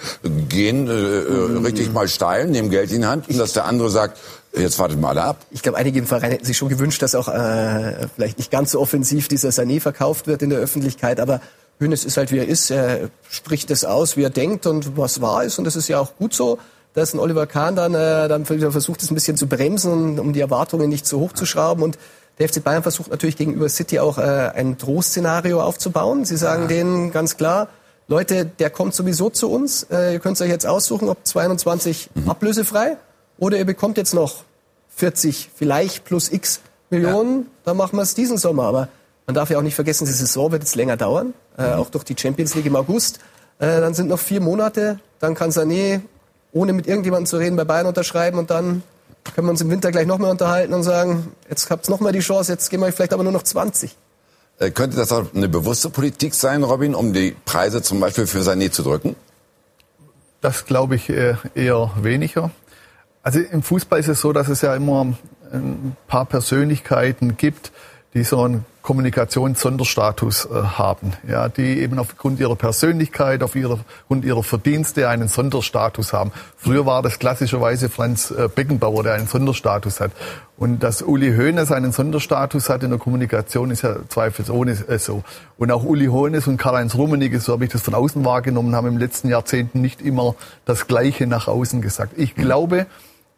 gehen 0.49 0.87
äh, 0.87 0.91
äh, 0.91 1.57
richtig 1.63 1.93
mal 1.93 2.07
steil, 2.07 2.47
nehmen 2.47 2.69
Geld 2.69 2.91
in 2.91 3.01
die 3.01 3.07
Hand, 3.07 3.29
und 3.29 3.37
dass 3.37 3.53
der 3.53 3.65
andere 3.65 3.89
sagt, 3.89 4.17
Jetzt 4.51 4.79
wartet 4.79 4.99
mal 4.99 5.09
alle 5.09 5.23
ab. 5.23 5.45
Ich 5.51 5.61
glaube, 5.61 5.77
einige 5.77 5.99
im 5.99 6.07
Verein 6.07 6.31
hätten 6.31 6.45
sich 6.45 6.57
schon 6.57 6.69
gewünscht, 6.69 7.03
dass 7.03 7.13
auch 7.13 7.27
äh, 7.27 8.07
vielleicht 8.15 8.39
nicht 8.39 8.49
ganz 8.49 8.71
so 8.71 8.79
offensiv 8.79 9.27
dieser 9.27 9.49
Sané 9.49 9.79
verkauft 9.79 10.25
wird 10.25 10.41
in 10.41 10.49
der 10.49 10.57
Öffentlichkeit. 10.57 11.19
Aber 11.19 11.39
Hönes 11.79 12.03
ist 12.03 12.17
halt, 12.17 12.31
wie 12.31 12.39
er 12.39 12.47
ist. 12.47 12.71
Er 12.71 13.09
spricht 13.29 13.69
das 13.69 13.85
aus, 13.85 14.17
wie 14.17 14.23
er 14.23 14.31
denkt 14.31 14.65
und 14.65 14.97
was 14.97 15.21
wahr 15.21 15.43
ist. 15.43 15.59
Und 15.59 15.65
das 15.65 15.75
ist 15.75 15.87
ja 15.87 15.99
auch 15.99 16.15
gut 16.17 16.33
so, 16.33 16.57
dass 16.93 17.13
ein 17.13 17.19
Oliver 17.19 17.45
Kahn 17.45 17.75
dann, 17.75 17.93
äh, 17.93 18.27
dann 18.27 18.45
versucht, 18.45 19.03
das 19.03 19.11
ein 19.11 19.15
bisschen 19.15 19.37
zu 19.37 19.47
bremsen, 19.47 20.17
um 20.19 20.33
die 20.33 20.41
Erwartungen 20.41 20.89
nicht 20.89 21.05
zu 21.05 21.19
hoch 21.19 21.33
zu 21.33 21.45
schrauben. 21.45 21.83
Und 21.83 21.99
der 22.39 22.47
FC 22.47 22.63
Bayern 22.63 22.83
versucht 22.83 23.11
natürlich 23.11 23.37
gegenüber 23.37 23.67
City 23.69 23.99
auch 23.99 24.17
äh, 24.17 24.21
ein 24.21 24.77
Drohszenario 24.77 25.61
aufzubauen. 25.61 26.25
Sie 26.25 26.37
sagen 26.37 26.63
ja. 26.63 26.67
denen 26.69 27.11
ganz 27.11 27.37
klar, 27.37 27.67
Leute, 28.07 28.45
der 28.45 28.69
kommt 28.69 28.95
sowieso 28.95 29.29
zu 29.29 29.51
uns. 29.51 29.83
Äh, 29.83 30.13
ihr 30.13 30.19
könnt 30.19 30.35
es 30.35 30.41
euch 30.41 30.49
jetzt 30.49 30.65
aussuchen, 30.65 31.09
ob 31.09 31.25
22 31.25 32.09
mhm. 32.15 32.29
ablösefrei 32.29 32.97
oder 33.37 33.57
ihr 33.57 33.65
bekommt 33.65 33.97
jetzt 33.97 34.13
noch 34.13 34.43
40, 34.95 35.51
vielleicht 35.55 36.05
plus 36.05 36.31
x 36.31 36.61
Millionen, 36.89 37.41
ja. 37.41 37.45
dann 37.65 37.77
machen 37.77 37.97
wir 37.97 38.03
es 38.03 38.15
diesen 38.15 38.37
Sommer. 38.37 38.63
Aber 38.63 38.87
man 39.27 39.35
darf 39.35 39.49
ja 39.49 39.57
auch 39.59 39.61
nicht 39.61 39.75
vergessen, 39.75 40.05
die 40.05 40.11
Saison 40.11 40.51
wird 40.51 40.63
jetzt 40.63 40.75
länger 40.75 40.97
dauern, 40.97 41.33
äh, 41.57 41.67
mhm. 41.67 41.73
auch 41.73 41.89
durch 41.89 42.03
die 42.03 42.15
Champions 42.17 42.55
League 42.55 42.65
im 42.65 42.75
August. 42.75 43.19
Äh, 43.59 43.79
dann 43.79 43.93
sind 43.93 44.07
noch 44.07 44.19
vier 44.19 44.41
Monate, 44.41 44.99
dann 45.19 45.35
kann 45.35 45.51
Sané 45.51 46.01
ohne 46.51 46.73
mit 46.73 46.87
irgendjemandem 46.87 47.27
zu 47.27 47.37
reden 47.37 47.55
bei 47.57 47.63
Bayern 47.63 47.85
unterschreiben 47.85 48.39
und 48.39 48.49
dann 48.49 48.81
können 49.23 49.47
wir 49.47 49.51
uns 49.51 49.61
im 49.61 49.69
Winter 49.69 49.91
gleich 49.91 50.07
nochmal 50.07 50.31
unterhalten 50.31 50.73
und 50.73 50.83
sagen, 50.83 51.33
jetzt 51.49 51.69
habt 51.69 51.87
ihr 51.87 51.91
nochmal 51.91 52.11
die 52.11 52.19
Chance, 52.19 52.51
jetzt 52.51 52.69
gehen 52.69 52.79
wir 52.79 52.91
vielleicht 52.91 53.13
aber 53.13 53.23
nur 53.23 53.31
noch 53.31 53.43
20. 53.43 53.95
Äh, 54.59 54.71
könnte 54.71 54.97
das 54.97 55.11
auch 55.11 55.33
eine 55.33 55.47
bewusste 55.47 55.89
Politik 55.89 56.33
sein, 56.33 56.63
Robin, 56.63 56.95
um 56.95 57.13
die 57.13 57.35
Preise 57.45 57.81
zum 57.81 57.99
Beispiel 57.99 58.27
für 58.27 58.39
Sané 58.39 58.71
zu 58.71 58.83
drücken? 58.83 59.15
Das 60.41 60.65
glaube 60.65 60.95
ich 60.95 61.09
äh, 61.09 61.35
eher 61.55 61.91
weniger. 62.01 62.51
Also 63.23 63.39
im 63.39 63.63
Fußball 63.63 63.99
ist 63.99 64.07
es 64.07 64.21
so, 64.21 64.33
dass 64.33 64.47
es 64.47 64.61
ja 64.61 64.75
immer 64.75 65.13
ein 65.51 65.95
paar 66.07 66.25
Persönlichkeiten 66.25 67.37
gibt, 67.37 67.71
die 68.13 68.23
so 68.23 68.41
einen 68.43 68.65
Kommunikations-Sonderstatus 68.81 70.45
äh, 70.45 70.49
haben, 70.49 71.13
ja, 71.27 71.49
die 71.49 71.79
eben 71.79 71.99
aufgrund 71.99 72.39
ihrer 72.39 72.55
Persönlichkeit, 72.55 73.43
aufgrund 73.43 74.25
ihrer 74.25 74.43
Verdienste 74.43 75.09
einen 75.09 75.27
Sonderstatus 75.27 76.13
haben. 76.13 76.31
Früher 76.57 76.85
war 76.85 77.01
das 77.01 77.19
klassischerweise 77.19 77.89
Franz 77.89 78.31
äh, 78.31 78.47
Beckenbauer, 78.53 79.03
der 79.03 79.13
einen 79.13 79.27
Sonderstatus 79.27 79.99
hat. 79.99 80.11
Und 80.57 80.83
dass 80.83 81.01
Uli 81.01 81.35
Hoeneß 81.35 81.71
einen 81.71 81.91
Sonderstatus 81.91 82.69
hat 82.69 82.83
in 82.83 82.89
der 82.89 82.99
Kommunikation, 82.99 83.71
ist 83.71 83.81
ja 83.81 83.97
zweifelsohne 84.07 84.71
äh, 84.87 84.97
so. 84.97 85.23
Und 85.57 85.71
auch 85.71 85.83
Uli 85.83 86.07
Hoeneß 86.07 86.47
und 86.47 86.57
Karl-Heinz 86.57 86.95
Rummenigge, 86.95 87.39
so 87.39 87.53
habe 87.53 87.65
ich 87.65 87.71
das 87.71 87.81
von 87.81 87.93
außen 87.93 88.23
wahrgenommen, 88.23 88.75
haben 88.75 88.87
im 88.87 88.97
letzten 88.97 89.29
Jahrzehnten 89.29 89.81
nicht 89.81 90.01
immer 90.01 90.35
das 90.65 90.87
Gleiche 90.87 91.27
nach 91.27 91.47
außen 91.47 91.81
gesagt. 91.81 92.13
Ich 92.17 92.35
glaube, 92.35 92.87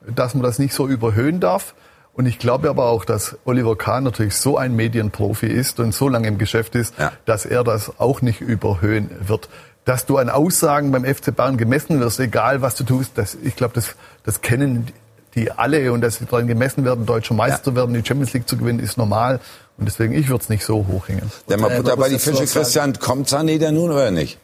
dass 0.07 0.33
man 0.33 0.43
das 0.43 0.59
nicht 0.59 0.73
so 0.73 0.87
überhöhen 0.87 1.39
darf. 1.39 1.73
Und 2.13 2.25
ich 2.25 2.39
glaube 2.39 2.69
aber 2.69 2.85
auch, 2.85 3.05
dass 3.05 3.37
Oliver 3.45 3.77
Kahn 3.77 4.03
natürlich 4.03 4.35
so 4.35 4.57
ein 4.57 4.75
Medienprofi 4.75 5.47
ist 5.47 5.79
und 5.79 5.93
so 5.93 6.09
lange 6.09 6.27
im 6.27 6.37
Geschäft 6.37 6.75
ist, 6.75 6.93
ja. 6.99 7.11
dass 7.25 7.45
er 7.45 7.63
das 7.63 7.99
auch 7.99 8.21
nicht 8.21 8.41
überhöhen 8.41 9.09
wird. 9.25 9.49
Dass 9.85 10.05
du 10.05 10.17
an 10.17 10.29
Aussagen 10.29 10.91
beim 10.91 11.05
FC 11.05 11.35
Bayern 11.35 11.57
gemessen 11.57 11.99
wirst, 11.99 12.19
egal 12.19 12.61
was 12.61 12.75
du 12.75 12.83
tust, 12.83 13.13
das, 13.15 13.35
ich 13.41 13.55
glaube, 13.55 13.73
das, 13.73 13.95
das 14.23 14.41
kennen 14.41 14.87
die 15.35 15.51
alle 15.51 15.91
und 15.93 16.01
dass 16.01 16.17
sie 16.17 16.25
daran 16.25 16.47
gemessen 16.47 16.83
werden, 16.83 17.05
deutscher 17.05 17.33
Meister 17.33 17.71
ja. 17.71 17.77
werden, 17.77 17.93
die 17.93 18.05
Champions 18.05 18.33
League 18.33 18.47
zu 18.47 18.57
gewinnen, 18.57 18.79
ist 18.79 18.97
normal. 18.97 19.39
Und 19.77 19.85
deswegen, 19.85 20.13
ich 20.13 20.29
würde 20.29 20.43
es 20.43 20.49
nicht 20.49 20.65
so 20.65 20.85
hochhängen. 20.87 21.31
Der 21.49 21.57
mal 21.57 21.69
Butter 21.75 21.97
bei 21.97 22.09
die 22.09 22.19
Fische, 22.19 22.45
Christian, 22.45 22.93
kommt 22.99 23.29
Sané 23.29 23.57
denn 23.57 23.75
nun 23.75 23.91
oder 23.91 24.11
nicht? 24.11 24.37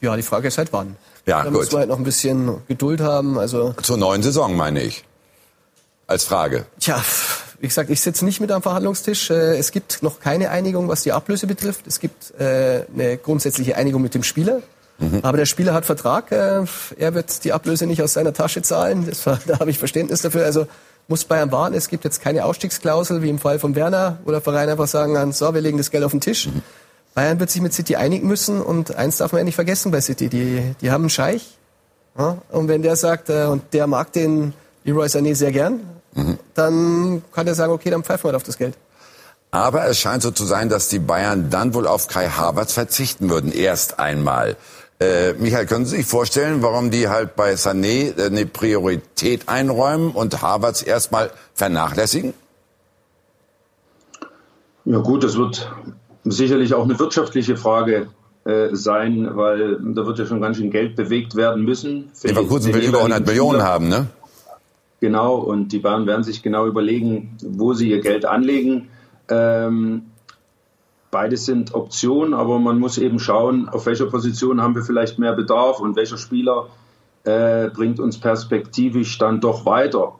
Ja, 0.00 0.16
die 0.16 0.22
Frage 0.22 0.48
ist 0.48 0.58
halt 0.58 0.72
wann. 0.72 0.96
Ja, 1.26 1.44
da 1.44 1.50
gut. 1.50 1.60
müssen 1.60 1.72
wir 1.72 1.78
halt 1.80 1.88
noch 1.90 1.98
ein 1.98 2.04
bisschen 2.04 2.56
Geduld 2.66 3.00
haben. 3.00 3.38
Also 3.38 3.74
Zur 3.82 3.96
neuen 3.98 4.22
Saison, 4.22 4.56
meine 4.56 4.82
ich. 4.82 5.04
Als 6.12 6.24
Frage. 6.24 6.66
Tja, 6.78 7.02
wie 7.58 7.68
gesagt, 7.68 7.88
ich 7.88 8.02
sitze 8.02 8.26
nicht 8.26 8.38
mit 8.38 8.52
am 8.52 8.60
Verhandlungstisch. 8.60 9.30
Äh, 9.30 9.56
es 9.56 9.70
gibt 9.70 10.02
noch 10.02 10.20
keine 10.20 10.50
Einigung, 10.50 10.86
was 10.88 11.00
die 11.00 11.12
Ablöse 11.12 11.46
betrifft. 11.46 11.86
Es 11.86 12.00
gibt 12.00 12.38
äh, 12.38 12.84
eine 12.92 13.16
grundsätzliche 13.16 13.78
Einigung 13.78 14.02
mit 14.02 14.14
dem 14.14 14.22
Spieler. 14.22 14.60
Mhm. 14.98 15.20
Aber 15.22 15.38
der 15.38 15.46
Spieler 15.46 15.72
hat 15.72 15.86
Vertrag. 15.86 16.30
Äh, 16.30 16.64
er 16.98 17.14
wird 17.14 17.44
die 17.44 17.54
Ablöse 17.54 17.86
nicht 17.86 18.02
aus 18.02 18.12
seiner 18.12 18.34
Tasche 18.34 18.60
zahlen. 18.60 19.06
Das 19.08 19.24
da 19.46 19.58
habe 19.58 19.70
ich 19.70 19.78
Verständnis 19.78 20.20
dafür. 20.20 20.44
Also 20.44 20.66
muss 21.08 21.24
Bayern 21.24 21.50
warten. 21.50 21.74
Es 21.74 21.88
gibt 21.88 22.04
jetzt 22.04 22.20
keine 22.20 22.44
Ausstiegsklausel, 22.44 23.22
wie 23.22 23.30
im 23.30 23.38
Fall 23.38 23.58
von 23.58 23.74
Werner, 23.74 24.18
wo 24.26 24.32
der 24.32 24.42
Verein 24.42 24.68
einfach 24.68 24.88
sagen 24.88 25.14
kann, 25.14 25.32
so, 25.32 25.54
wir 25.54 25.62
legen 25.62 25.78
das 25.78 25.90
Geld 25.90 26.04
auf 26.04 26.10
den 26.10 26.20
Tisch. 26.20 26.48
Mhm. 26.48 26.60
Bayern 27.14 27.40
wird 27.40 27.48
sich 27.48 27.62
mit 27.62 27.72
City 27.72 27.96
einigen 27.96 28.28
müssen 28.28 28.60
und 28.60 28.94
eins 28.96 29.16
darf 29.16 29.32
man 29.32 29.38
ja 29.38 29.44
nicht 29.44 29.54
vergessen 29.54 29.92
bei 29.92 30.02
City, 30.02 30.28
die, 30.28 30.74
die 30.82 30.90
haben 30.90 31.04
einen 31.04 31.10
Scheich. 31.10 31.56
Ja? 32.18 32.36
Und 32.50 32.68
wenn 32.68 32.82
der 32.82 32.96
sagt, 32.96 33.30
und 33.30 33.62
der 33.72 33.86
mag 33.86 34.12
den 34.12 34.52
Leroy 34.84 35.06
Sané 35.06 35.34
sehr 35.34 35.52
gern, 35.52 35.80
mhm. 36.14 36.38
dann 36.54 37.22
kann 37.32 37.46
der 37.46 37.54
sagen, 37.54 37.72
okay, 37.72 37.90
dann 37.90 38.02
pfeifen 38.02 38.30
wir 38.30 38.36
auf 38.36 38.42
das 38.42 38.58
Geld. 38.58 38.74
Aber 39.50 39.86
es 39.86 39.98
scheint 39.98 40.22
so 40.22 40.30
zu 40.30 40.44
sein, 40.44 40.70
dass 40.70 40.88
die 40.88 40.98
Bayern 40.98 41.50
dann 41.50 41.74
wohl 41.74 41.86
auf 41.86 42.08
Kai 42.08 42.28
Havertz 42.28 42.72
verzichten 42.72 43.28
würden, 43.28 43.52
erst 43.52 43.98
einmal. 43.98 44.56
Äh, 44.98 45.34
Michael, 45.34 45.66
können 45.66 45.84
Sie 45.84 45.96
sich 45.96 46.06
vorstellen, 46.06 46.62
warum 46.62 46.90
die 46.90 47.08
halt 47.08 47.36
bei 47.36 47.54
Sané 47.54 48.16
äh, 48.16 48.26
eine 48.26 48.46
Priorität 48.46 49.48
einräumen 49.48 50.12
und 50.12 50.40
Havertz 50.40 50.86
erstmal 50.86 51.30
vernachlässigen? 51.54 52.34
Ja 54.84 54.98
gut, 54.98 55.22
das 55.22 55.36
wird 55.36 55.70
sicherlich 56.24 56.74
auch 56.74 56.84
eine 56.84 56.98
wirtschaftliche 56.98 57.56
Frage 57.56 58.08
äh, 58.44 58.68
sein, 58.72 59.36
weil 59.36 59.78
da 59.94 60.06
wird 60.06 60.18
ja 60.18 60.26
schon 60.26 60.40
ganz 60.40 60.56
schön 60.56 60.70
Geld 60.70 60.96
bewegt 60.96 61.36
werden 61.36 61.64
müssen. 61.64 62.10
Leverkusen 62.22 62.72
will 62.72 62.82
über 62.82 62.98
100 62.98 63.26
Millionen 63.26 63.62
haben, 63.62 63.88
ne? 63.88 64.06
Genau, 65.02 65.34
und 65.34 65.72
die 65.72 65.80
Bayern 65.80 66.06
werden 66.06 66.22
sich 66.22 66.44
genau 66.44 66.68
überlegen, 66.68 67.36
wo 67.44 67.72
sie 67.72 67.90
ihr 67.90 68.00
Geld 68.00 68.24
anlegen. 68.24 68.86
Ähm, 69.28 70.12
beides 71.10 71.44
sind 71.44 71.74
Optionen, 71.74 72.34
aber 72.34 72.60
man 72.60 72.78
muss 72.78 72.98
eben 72.98 73.18
schauen, 73.18 73.68
auf 73.68 73.86
welcher 73.86 74.06
Position 74.06 74.62
haben 74.62 74.76
wir 74.76 74.84
vielleicht 74.84 75.18
mehr 75.18 75.32
Bedarf 75.32 75.80
und 75.80 75.96
welcher 75.96 76.18
Spieler 76.18 76.68
äh, 77.24 77.68
bringt 77.70 77.98
uns 77.98 78.18
perspektivisch 78.18 79.18
dann 79.18 79.40
doch 79.40 79.66
weiter. 79.66 80.12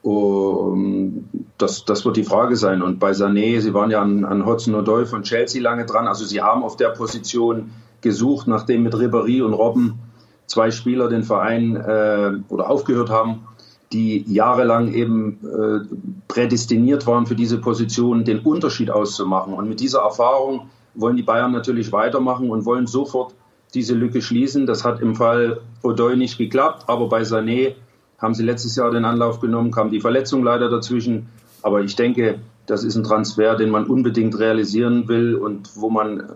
Um, 0.00 1.28
das, 1.58 1.84
das 1.84 2.06
wird 2.06 2.16
die 2.16 2.24
Frage 2.24 2.56
sein. 2.56 2.80
Und 2.80 2.98
bei 2.98 3.10
Sané, 3.10 3.60
Sie 3.60 3.74
waren 3.74 3.90
ja 3.90 4.00
an, 4.00 4.24
an 4.24 4.46
Hudson-Odoi 4.46 5.04
von 5.04 5.24
Chelsea 5.24 5.60
lange 5.60 5.84
dran. 5.84 6.08
Also 6.08 6.24
Sie 6.24 6.40
haben 6.40 6.62
auf 6.62 6.78
der 6.78 6.88
Position 6.88 7.72
gesucht, 8.00 8.46
nachdem 8.46 8.82
mit 8.82 8.94
Ribéry 8.94 9.44
und 9.44 9.52
Robben 9.52 9.98
zwei 10.46 10.70
Spieler 10.70 11.10
den 11.10 11.22
Verein 11.22 11.76
äh, 11.76 12.32
oder 12.48 12.70
aufgehört 12.70 13.10
haben, 13.10 13.45
die 13.92 14.24
jahrelang 14.32 14.92
eben 14.92 15.38
äh, 15.44 15.94
prädestiniert 16.28 17.06
waren 17.06 17.26
für 17.26 17.36
diese 17.36 17.58
Position, 17.58 18.24
den 18.24 18.40
Unterschied 18.40 18.90
auszumachen. 18.90 19.54
Und 19.54 19.68
mit 19.68 19.80
dieser 19.80 20.00
Erfahrung 20.00 20.68
wollen 20.94 21.16
die 21.16 21.22
Bayern 21.22 21.52
natürlich 21.52 21.92
weitermachen 21.92 22.50
und 22.50 22.64
wollen 22.64 22.86
sofort 22.86 23.34
diese 23.74 23.94
Lücke 23.94 24.22
schließen. 24.22 24.66
Das 24.66 24.84
hat 24.84 25.00
im 25.00 25.14
Fall 25.14 25.60
Odoi 25.82 26.16
nicht 26.16 26.38
geklappt, 26.38 26.84
aber 26.88 27.08
bei 27.08 27.22
Sané 27.22 27.74
haben 28.18 28.34
sie 28.34 28.44
letztes 28.44 28.76
Jahr 28.76 28.90
den 28.90 29.04
Anlauf 29.04 29.40
genommen, 29.40 29.70
kam 29.70 29.90
die 29.90 30.00
Verletzung 30.00 30.42
leider 30.42 30.68
dazwischen. 30.68 31.28
Aber 31.62 31.82
ich 31.82 31.96
denke, 31.96 32.40
das 32.66 32.82
ist 32.82 32.96
ein 32.96 33.04
Transfer, 33.04 33.56
den 33.56 33.70
man 33.70 33.86
unbedingt 33.86 34.38
realisieren 34.38 35.08
will 35.08 35.36
und 35.36 35.70
wo 35.76 35.90
man 35.90 36.32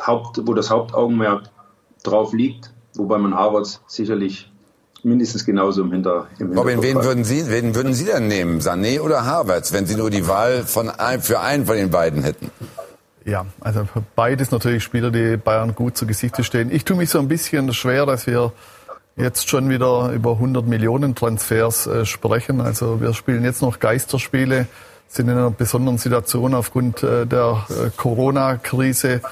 Haupt, 0.00 0.40
wo 0.46 0.54
das 0.54 0.70
Hauptaugenmerk 0.70 1.50
drauf 2.02 2.32
liegt, 2.32 2.72
wobei 2.94 3.18
man 3.18 3.34
Havertz 3.34 3.82
sicherlich 3.86 4.50
mindestens 5.06 5.46
genauso 5.46 5.82
im 5.82 5.92
Hinter 5.92 6.26
im 6.38 6.56
Robin, 6.58 6.82
wen 6.82 7.02
würden 7.02 7.24
Sie, 7.24 7.48
wen 7.48 7.74
würden 7.74 7.94
Sie 7.94 8.04
denn 8.04 8.26
nehmen, 8.26 8.60
Sané 8.60 9.00
oder 9.00 9.24
Havertz, 9.24 9.72
wenn 9.72 9.86
Sie 9.86 9.94
nur 9.94 10.10
die 10.10 10.28
Wahl 10.28 10.64
von 10.64 10.90
ein, 10.90 11.22
für 11.22 11.40
einen 11.40 11.64
von 11.64 11.76
den 11.76 11.90
beiden 11.90 12.22
hätten? 12.22 12.50
Ja, 13.24 13.46
also 13.60 13.88
beides 14.14 14.50
natürlich 14.50 14.84
Spieler, 14.84 15.10
die 15.10 15.36
Bayern 15.36 15.74
gut 15.74 15.96
zu 15.96 16.06
Gesicht 16.06 16.44
stehen. 16.44 16.70
Ich 16.70 16.84
tue 16.84 16.96
mich 16.96 17.10
so 17.10 17.18
ein 17.18 17.28
bisschen 17.28 17.72
schwer, 17.72 18.06
dass 18.06 18.26
wir 18.26 18.52
jetzt 19.16 19.48
schon 19.48 19.68
wieder 19.68 20.12
über 20.12 20.32
100 20.32 20.66
Millionen 20.66 21.14
Transfers 21.14 21.86
äh, 21.86 22.04
sprechen. 22.04 22.60
Also 22.60 23.00
wir 23.00 23.14
spielen 23.14 23.44
jetzt 23.44 23.62
noch 23.62 23.78
Geisterspiele, 23.78 24.66
sind 25.08 25.28
in 25.28 25.36
einer 25.36 25.50
besonderen 25.50 25.98
Situation 25.98 26.54
aufgrund 26.54 27.02
äh, 27.02 27.26
der 27.26 27.64
äh, 27.70 27.90
Corona-Krise. 27.96 29.22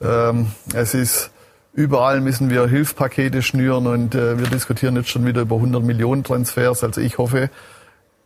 Ähm, 0.00 0.50
es 0.74 0.94
ist 0.94 1.30
Überall 1.76 2.22
müssen 2.22 2.48
wir 2.48 2.66
Hilfspakete 2.66 3.42
schnüren 3.42 3.86
und 3.86 4.14
äh, 4.14 4.38
wir 4.38 4.46
diskutieren 4.46 4.96
jetzt 4.96 5.10
schon 5.10 5.26
wieder 5.26 5.42
über 5.42 5.56
100 5.56 5.82
Millionen 5.82 6.24
Transfers. 6.24 6.82
Also 6.82 7.02
ich 7.02 7.18
hoffe, 7.18 7.50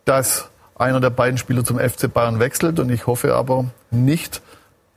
dass 0.05 0.49
einer 0.77 1.01
der 1.01 1.11
beiden 1.11 1.37
Spieler 1.37 1.65
zum 1.65 1.81
FC 1.81 2.13
Bayern 2.13 2.39
wechselt 2.39 2.79
und 2.79 2.91
ich 2.91 3.09
hoffe 3.09 3.35
aber 3.35 3.65
nicht, 3.91 4.41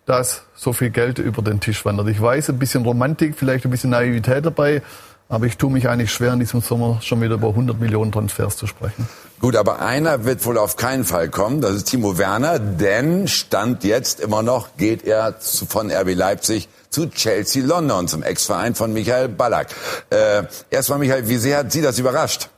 dass 0.06 0.44
so 0.54 0.72
viel 0.72 0.92
Geld 0.92 1.18
über 1.18 1.42
den 1.42 1.62
Tisch 1.62 1.84
wandert. 1.84 2.08
Ich 2.10 2.22
weiß, 2.22 2.50
ein 2.50 2.60
bisschen 2.60 2.84
Romantik, 2.84 3.36
vielleicht 3.36 3.66
ein 3.66 3.72
bisschen 3.72 3.89
Naivität 3.89 4.46
dabei, 4.46 4.84
aber 5.30 5.48
ich 5.48 5.58
tue 5.58 5.72
mich 5.72 5.89
eigentlich 5.89 6.12
schwer, 6.12 6.34
in 6.34 6.39
diesem 6.39 6.62
Sommer 6.62 7.00
schon 7.02 7.22
wieder 7.22 7.34
über 7.34 7.48
100 7.50 7.80
Millionen 7.80 8.12
Transfers 8.12 8.56
zu 8.56 8.68
sprechen. 8.68 9.08
Gut, 9.39 9.56
aber 9.56 9.82
einer 9.82 10.26
wird 10.26 10.46
wohl 10.46 10.60
auf 10.60 10.76
keinen 10.76 11.06
Fall 11.06 11.30
kommen. 11.30 11.60
Das 11.60 11.74
ist 11.74 11.86
Timo 11.86 12.20
Werner, 12.20 12.60
denn 12.60 13.28
Stand 13.28 13.84
jetzt 13.84 14.20
immer 14.20 14.44
noch 14.44 14.78
geht 14.78 15.04
er 15.06 15.34
von 15.42 15.89
RB 15.89 16.13
Leipzig 16.13 16.70
zu 16.94 17.10
Chelsea 17.10 17.66
London, 17.66 18.08
zum 18.08 18.22
Ex-Verein 18.22 18.76
von 18.76 18.94
Michael 18.94 19.28
Ballack. 19.30 19.68
Äh, 20.10 20.44
Erstmal, 20.70 21.00
Michael, 21.00 21.28
wie 21.28 21.38
sehr 21.38 21.58
hat 21.58 21.72
Sie 21.72 21.82
das 21.82 21.98
überrascht? 21.98 22.50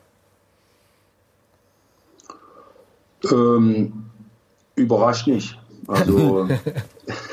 Ähm, 3.31 4.05
überrascht 4.75 5.27
nicht. 5.27 5.57
Also 5.87 6.49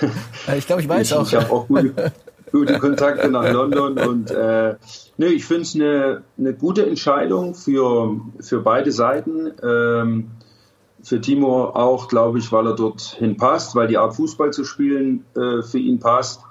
ich 0.56 0.66
glaube, 0.66 0.82
ich 0.82 0.88
weiß 0.88 1.08
ich, 1.08 1.14
auch. 1.14 1.26
Ich 1.26 1.34
habe 1.34 1.50
auch 1.50 1.66
gute, 1.66 2.12
gute, 2.52 2.78
Kontakte 2.78 3.28
nach 3.28 3.50
London 3.50 3.98
und 3.98 4.30
äh, 4.30 4.76
nee, 5.16 5.26
ich 5.26 5.44
finde 5.44 5.62
es 5.62 5.74
eine, 5.74 6.22
eine 6.38 6.54
gute 6.54 6.86
Entscheidung 6.86 7.54
für, 7.54 8.20
für 8.40 8.60
beide 8.60 8.92
Seiten. 8.92 9.52
Ähm, 9.62 10.30
für 11.02 11.20
Timo 11.20 11.64
auch, 11.64 12.06
glaube 12.06 12.38
ich, 12.38 12.52
weil 12.52 12.66
er 12.68 12.76
dorthin 12.76 13.36
passt, 13.36 13.74
weil 13.74 13.88
die 13.88 13.98
Art 13.98 14.14
Fußball 14.14 14.52
zu 14.52 14.64
spielen 14.64 15.24
äh, 15.34 15.62
für 15.62 15.78
ihn 15.78 15.98
passt. 15.98 16.42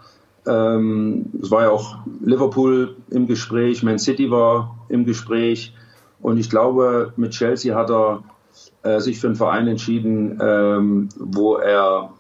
Ähm, 0.47 1.27
es 1.41 1.51
war 1.51 1.63
ja 1.63 1.69
auch 1.69 1.97
Liverpool 2.21 2.95
im 3.10 3.27
Gespräch, 3.27 3.84
Man 3.84 3.99
City 3.99 4.32
war 4.32 4.77
im 4.89 5.06
Gespräch. 5.06 5.73
Und 6.21 6.38
ich 6.38 6.49
glaube, 6.49 7.13
mit 7.15 7.32
Chelsea 7.32 7.75
hat 7.75 7.89
er 7.89 8.23
äh, 8.84 8.99
sich 8.99 9.19
für 9.19 9.27
einen 9.27 9.36
Verein 9.36 9.67
entschieden, 9.67 10.39
ähm, 10.41 11.10
wo 11.17 11.56
er 11.56 12.12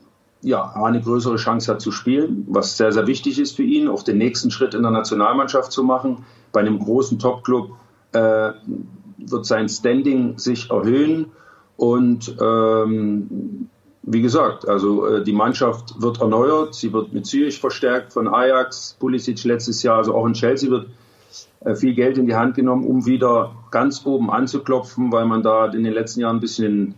ja, 0.41 0.73
eine 0.73 1.01
größere 1.01 1.35
Chance 1.35 1.71
hat 1.71 1.81
zu 1.81 1.91
spielen, 1.91 2.45
was 2.49 2.77
sehr, 2.77 2.91
sehr 2.91 3.07
wichtig 3.07 3.39
ist 3.39 3.55
für 3.55 3.63
ihn, 3.63 3.87
auch 3.87 4.03
den 4.03 4.17
nächsten 4.17 4.49
Schritt 4.49 4.73
in 4.73 4.81
der 4.81 4.91
Nationalmannschaft 4.91 5.71
zu 5.71 5.83
machen. 5.83 6.25
Bei 6.51 6.61
einem 6.61 6.79
großen 6.79 7.19
Topclub 7.19 7.71
äh, 8.13 8.51
wird 9.17 9.45
sein 9.45 9.69
Standing 9.69 10.37
sich 10.39 10.71
erhöhen 10.71 11.27
und 11.77 12.35
ähm, 12.41 13.69
wie 14.03 14.21
gesagt, 14.21 14.67
also 14.67 15.05
äh, 15.05 15.23
die 15.23 15.33
Mannschaft 15.33 16.01
wird 16.01 16.21
erneuert, 16.21 16.73
sie 16.73 16.91
wird 16.91 17.13
mit 17.13 17.25
Zürich 17.25 17.59
verstärkt 17.59 18.13
von 18.13 18.27
Ajax, 18.27 18.95
Pulisic 18.99 19.43
letztes 19.43 19.83
Jahr, 19.83 19.97
also 19.97 20.15
auch 20.15 20.25
in 20.25 20.33
Chelsea 20.33 20.69
wird 20.69 20.87
äh, 21.61 21.75
viel 21.75 21.93
Geld 21.93 22.17
in 22.17 22.25
die 22.25 22.35
Hand 22.35 22.55
genommen, 22.55 22.85
um 22.85 23.05
wieder 23.05 23.51
ganz 23.69 24.05
oben 24.05 24.31
anzuklopfen, 24.31 25.11
weil 25.11 25.25
man 25.25 25.43
da 25.43 25.67
in 25.67 25.83
den 25.83 25.93
letzten 25.93 26.21
Jahren 26.21 26.37
ein 26.37 26.41
bisschen 26.41 26.95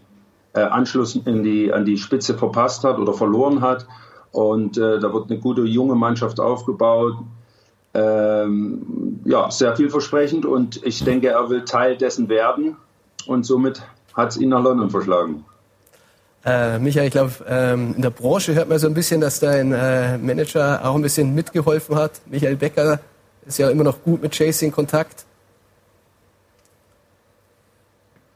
äh, 0.53 0.61
Anschluss 0.61 1.15
in 1.15 1.43
die, 1.43 1.73
an 1.73 1.85
die 1.85 1.97
Spitze 1.97 2.37
verpasst 2.37 2.83
hat 2.83 2.97
oder 2.97 3.13
verloren 3.13 3.61
hat. 3.61 3.85
Und 4.31 4.77
äh, 4.77 4.99
da 4.99 5.13
wird 5.13 5.29
eine 5.29 5.39
gute 5.39 5.63
junge 5.63 5.95
Mannschaft 5.95 6.39
aufgebaut. 6.39 7.15
Ähm, 7.93 9.19
ja, 9.25 9.51
sehr 9.51 9.75
vielversprechend 9.75 10.45
und 10.47 10.83
ich 10.83 11.03
denke, 11.03 11.27
er 11.27 11.49
will 11.51 11.63
Teil 11.63 11.95
dessen 11.95 12.27
werden 12.27 12.75
und 13.27 13.45
somit 13.45 13.83
hat 14.15 14.29
es 14.29 14.37
ihn 14.37 14.49
nach 14.49 14.63
London 14.63 14.89
verschlagen. 14.89 15.45
Äh, 16.45 16.79
Michael, 16.79 17.05
ich 17.07 17.11
glaube, 17.11 17.31
ähm, 17.47 17.93
in 17.95 18.01
der 18.01 18.09
Branche 18.09 18.53
hört 18.53 18.67
man 18.67 18.77
so 18.77 18.87
ein 18.87 18.93
bisschen, 18.93 19.21
dass 19.21 19.39
dein 19.39 19.71
äh, 19.71 20.17
Manager 20.17 20.81
auch 20.83 20.95
ein 20.95 21.01
bisschen 21.01 21.33
mitgeholfen 21.33 21.95
hat. 21.95 22.11
Michael 22.25 22.57
Becker 22.57 22.99
ist 23.45 23.59
ja 23.59 23.69
immer 23.69 23.83
noch 23.83 24.03
gut 24.03 24.21
mit 24.21 24.33
Chasing 24.33 24.71
Kontakt. 24.71 25.25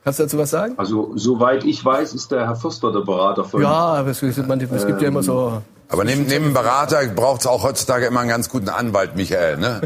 Kannst 0.04 0.20
du 0.20 0.24
dazu 0.24 0.38
was 0.38 0.52
sagen? 0.52 0.74
Also, 0.78 1.12
soweit 1.16 1.66
ich 1.66 1.84
weiß, 1.84 2.14
ist 2.14 2.32
der 2.32 2.48
Herr 2.48 2.56
Förster 2.56 2.94
der 2.94 3.02
Berater 3.02 3.44
von. 3.44 3.62
Ja, 3.62 3.70
aber 3.70 4.12
es, 4.12 4.24
es, 4.24 4.38
man, 4.38 4.62
es 4.62 4.88
gibt 4.88 5.02
ja 5.02 5.10
immer 5.10 5.22
so. 5.22 5.62
Aber 5.90 6.06
neben, 6.06 6.26
neben 6.28 6.54
Berater 6.54 7.06
braucht 7.08 7.42
es 7.42 7.48
auch 7.48 7.64
heutzutage 7.64 8.06
immer 8.06 8.22
einen 8.22 8.30
ganz 8.30 8.48
guten 8.48 8.70
Anwalt, 8.70 9.18
Michael, 9.18 9.58
ne? 9.58 9.82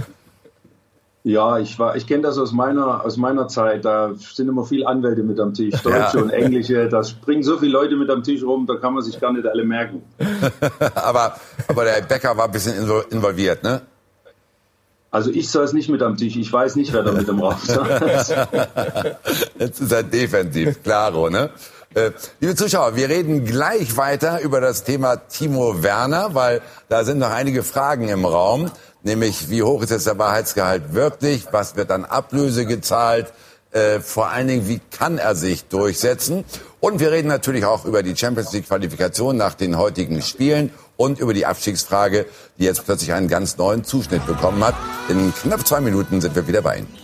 Ja, 1.24 1.60
ich 1.60 1.78
war, 1.78 1.96
ich 1.96 2.08
kenne 2.08 2.24
das 2.24 2.40
aus 2.40 2.52
meiner, 2.52 3.06
aus 3.06 3.16
meiner 3.18 3.48
Zeit. 3.48 3.86
Da 3.86 4.12
sind 4.16 4.50
immer 4.50 4.66
viele 4.66 4.88
Anwälte 4.88 5.22
mit 5.22 5.40
am 5.40 5.54
Tisch, 5.54 5.76
Deutsche 5.84 6.18
ja. 6.18 6.24
und 6.24 6.32
Englische. 6.32 6.90
Da 6.90 7.04
springen 7.04 7.44
so 7.44 7.60
viele 7.60 7.74
Leute 7.74 7.96
mit 7.96 8.10
am 8.10 8.24
Tisch 8.24 8.44
rum, 8.44 8.66
da 8.66 8.76
kann 8.76 8.94
man 8.94 9.04
sich 9.04 9.20
gar 9.20 9.32
nicht 9.32 9.46
alle 9.46 9.64
merken. 9.64 10.02
aber, 10.96 11.36
aber 11.68 11.86
der 11.86 12.02
Becker 12.02 12.36
war 12.36 12.46
ein 12.46 12.52
bisschen 12.52 12.74
involviert, 13.12 13.64
ne? 13.64 13.82
Also 15.12 15.30
ich 15.30 15.50
saß 15.50 15.74
nicht 15.74 15.90
mit 15.90 16.02
am 16.02 16.16
Tisch. 16.16 16.38
Ich 16.38 16.52
weiß 16.52 16.78
nicht, 16.78 16.94
wer 16.94 17.04
da 17.04 17.12
mit 17.12 17.28
dem 17.28 17.40
Raum 17.42 17.58
saß. 17.62 18.30
Jetzt 19.60 19.82
ist 19.82 19.92
er 19.92 20.04
defensiv, 20.04 20.82
klaro, 20.82 21.30
ne? 21.30 21.50
Äh, 21.94 22.12
liebe 22.40 22.56
Zuschauer, 22.56 22.96
wir 22.96 23.10
reden 23.10 23.44
gleich 23.44 23.98
weiter 23.98 24.40
über 24.40 24.62
das 24.62 24.86
Thema 24.86 25.18
Timo 25.18 25.84
Werner, 25.84 26.34
weil 26.34 26.62
da 26.88 27.04
sind 27.04 27.20
noch 27.20 27.32
einige 27.32 27.64
Fragen 27.64 28.08
im 28.08 28.24
Raum 28.24 28.72
nämlich 29.04 29.50
wie 29.50 29.64
hoch 29.64 29.82
ist 29.82 29.92
jetzt 29.92 30.08
der 30.08 30.18
Wahrheitsgehalt 30.18 30.94
wirklich, 30.94 31.46
was 31.52 31.76
wird 31.76 31.92
an 31.92 32.06
Ablöse 32.06 32.66
gezahlt, 32.66 33.32
äh, 33.72 34.00
vor 34.00 34.30
allen 34.30 34.48
Dingen, 34.48 34.68
wie 34.68 34.82
kann 34.92 35.18
er 35.18 35.36
sich 35.36 35.66
durchsetzen. 35.66 36.44
Und 36.80 37.00
wir 37.00 37.12
reden 37.12 37.28
natürlich 37.28 37.66
auch 37.66 37.86
über 37.86 38.04
die 38.04 38.16
Champions 38.16 38.52
League 38.54 38.68
Qualifikation 38.68 39.38
nach 39.38 39.54
den 39.54 39.78
heutigen 39.78 40.22
Spielen 40.22 40.72
und 40.98 41.20
über 41.20 41.34
die 41.34 41.46
Abstiegsfrage, 41.46 42.26
die 42.58 42.66
jetzt 42.66 42.86
plötzlich 42.86 43.14
einen 43.14 43.28
ganz 43.28 43.58
neuen 43.58 43.84
Zuschnitt 43.84 44.26
bekommen 44.26 44.64
hat. 44.64 44.76
In 45.10 45.34
knapp 45.34 45.66
zwei 45.66 45.80
Minuten 45.80 46.22
sind 46.22 46.36
wir 46.36 46.48
wieder 46.48 46.62
bei 46.62 46.80
Ihnen. 46.80 47.01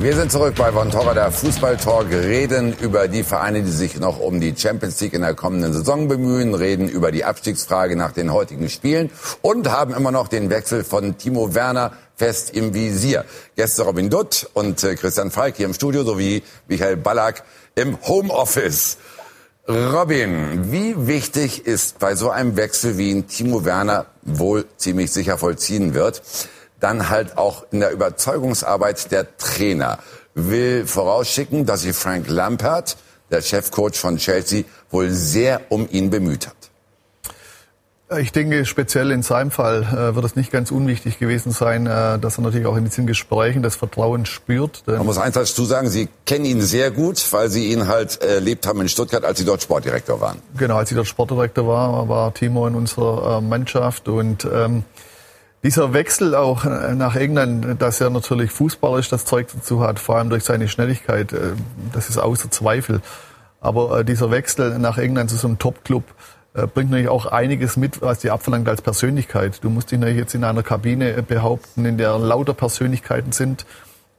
Wir 0.00 0.14
sind 0.14 0.30
zurück 0.30 0.54
bei 0.56 0.70
Von 0.70 0.92
Torra, 0.92 1.12
der 1.12 1.32
Fußballtalk, 1.32 2.12
reden 2.12 2.72
über 2.78 3.08
die 3.08 3.24
Vereine, 3.24 3.62
die 3.62 3.72
sich 3.72 3.98
noch 3.98 4.20
um 4.20 4.38
die 4.38 4.54
Champions 4.56 5.00
League 5.00 5.12
in 5.12 5.22
der 5.22 5.34
kommenden 5.34 5.72
Saison 5.72 6.06
bemühen, 6.06 6.54
reden 6.54 6.88
über 6.88 7.10
die 7.10 7.24
Abstiegsfrage 7.24 7.96
nach 7.96 8.12
den 8.12 8.32
heutigen 8.32 8.68
Spielen 8.68 9.10
und 9.42 9.68
haben 9.72 9.92
immer 9.92 10.12
noch 10.12 10.28
den 10.28 10.50
Wechsel 10.50 10.84
von 10.84 11.18
Timo 11.18 11.52
Werner 11.52 11.94
fest 12.14 12.54
im 12.54 12.74
Visier. 12.74 13.24
Gäste 13.56 13.82
Robin 13.82 14.08
Dutt 14.08 14.48
und 14.54 14.84
äh, 14.84 14.94
Christian 14.94 15.32
Falk 15.32 15.56
hier 15.56 15.66
im 15.66 15.74
Studio 15.74 16.04
sowie 16.04 16.44
Michael 16.68 16.96
Ballack 16.96 17.42
im 17.74 17.98
Homeoffice. 18.06 18.98
Robin, 19.66 20.70
wie 20.70 21.08
wichtig 21.08 21.66
ist 21.66 21.98
bei 21.98 22.14
so 22.14 22.30
einem 22.30 22.56
Wechsel, 22.56 22.98
wie 22.98 23.10
ihn 23.10 23.26
Timo 23.26 23.64
Werner 23.64 24.06
wohl 24.22 24.64
ziemlich 24.76 25.10
sicher 25.10 25.38
vollziehen 25.38 25.92
wird, 25.92 26.22
dann 26.80 27.08
halt 27.08 27.38
auch 27.38 27.64
in 27.70 27.80
der 27.80 27.90
Überzeugungsarbeit 27.90 29.10
der 29.10 29.36
Trainer. 29.36 29.98
Will 30.34 30.86
vorausschicken, 30.86 31.66
dass 31.66 31.82
sich 31.82 31.96
Frank 31.96 32.28
Lampert, 32.28 32.96
der 33.30 33.42
Chefcoach 33.42 33.96
von 33.96 34.18
Chelsea, 34.18 34.64
wohl 34.90 35.10
sehr 35.10 35.60
um 35.70 35.88
ihn 35.90 36.10
bemüht 36.10 36.46
hat. 36.46 36.58
Ich 38.16 38.32
denke, 38.32 38.64
speziell 38.64 39.10
in 39.10 39.22
seinem 39.22 39.50
Fall 39.50 39.82
äh, 39.82 40.14
wird 40.14 40.24
es 40.24 40.34
nicht 40.34 40.50
ganz 40.50 40.70
unwichtig 40.70 41.18
gewesen 41.18 41.52
sein, 41.52 41.86
äh, 41.86 42.18
dass 42.18 42.38
er 42.38 42.42
natürlich 42.42 42.66
auch 42.66 42.76
in 42.76 42.84
diesen 42.84 43.06
Gesprächen 43.06 43.62
das 43.62 43.76
Vertrauen 43.76 44.24
spürt. 44.24 44.82
Man 44.86 45.04
muss 45.04 45.18
eins 45.18 45.34
dazu 45.34 45.66
sagen, 45.66 45.90
Sie 45.90 46.08
kennen 46.24 46.46
ihn 46.46 46.62
sehr 46.62 46.90
gut, 46.90 47.22
weil 47.32 47.50
Sie 47.50 47.70
ihn 47.70 47.86
halt 47.86 48.22
erlebt 48.22 48.66
haben 48.66 48.80
in 48.80 48.88
Stuttgart, 48.88 49.26
als 49.26 49.38
Sie 49.38 49.44
dort 49.44 49.62
Sportdirektor 49.62 50.22
waren. 50.22 50.38
Genau, 50.56 50.78
als 50.78 50.90
ich 50.90 50.96
dort 50.96 51.06
Sportdirektor 51.06 51.66
war, 51.66 52.08
war 52.08 52.32
Timo 52.32 52.66
in 52.66 52.76
unserer 52.76 53.38
äh, 53.38 53.40
Mannschaft 53.42 54.08
und 54.08 54.48
ähm, 54.50 54.84
dieser 55.62 55.92
Wechsel 55.92 56.34
auch 56.34 56.64
äh, 56.64 56.94
nach 56.94 57.16
England, 57.16 57.80
dass 57.82 58.00
er 58.00 58.10
natürlich 58.10 58.50
fußballerisch 58.52 59.08
das 59.08 59.24
Zeug 59.24 59.48
dazu 59.52 59.80
hat, 59.80 59.98
vor 59.98 60.16
allem 60.16 60.30
durch 60.30 60.44
seine 60.44 60.68
Schnelligkeit, 60.68 61.32
äh, 61.32 61.52
das 61.92 62.08
ist 62.08 62.18
außer 62.18 62.50
Zweifel. 62.50 63.00
Aber 63.60 64.00
äh, 64.00 64.04
dieser 64.04 64.30
Wechsel 64.30 64.78
nach 64.78 64.98
England 64.98 65.30
zu 65.30 65.36
so 65.36 65.48
einem 65.48 65.58
Top-Club 65.58 66.04
bringt 66.74 66.90
natürlich 66.90 67.10
auch 67.10 67.26
einiges 67.26 67.76
mit, 67.76 68.02
was 68.02 68.18
die 68.18 68.30
abverlangt 68.30 68.68
als 68.68 68.82
Persönlichkeit. 68.82 69.62
Du 69.62 69.70
musst 69.70 69.92
dich 69.92 69.98
natürlich 69.98 70.18
jetzt 70.18 70.34
in 70.34 70.42
einer 70.42 70.64
Kabine 70.64 71.22
behaupten, 71.22 71.84
in 71.84 71.98
der 71.98 72.18
lauter 72.18 72.54
Persönlichkeiten 72.54 73.30
sind, 73.30 73.64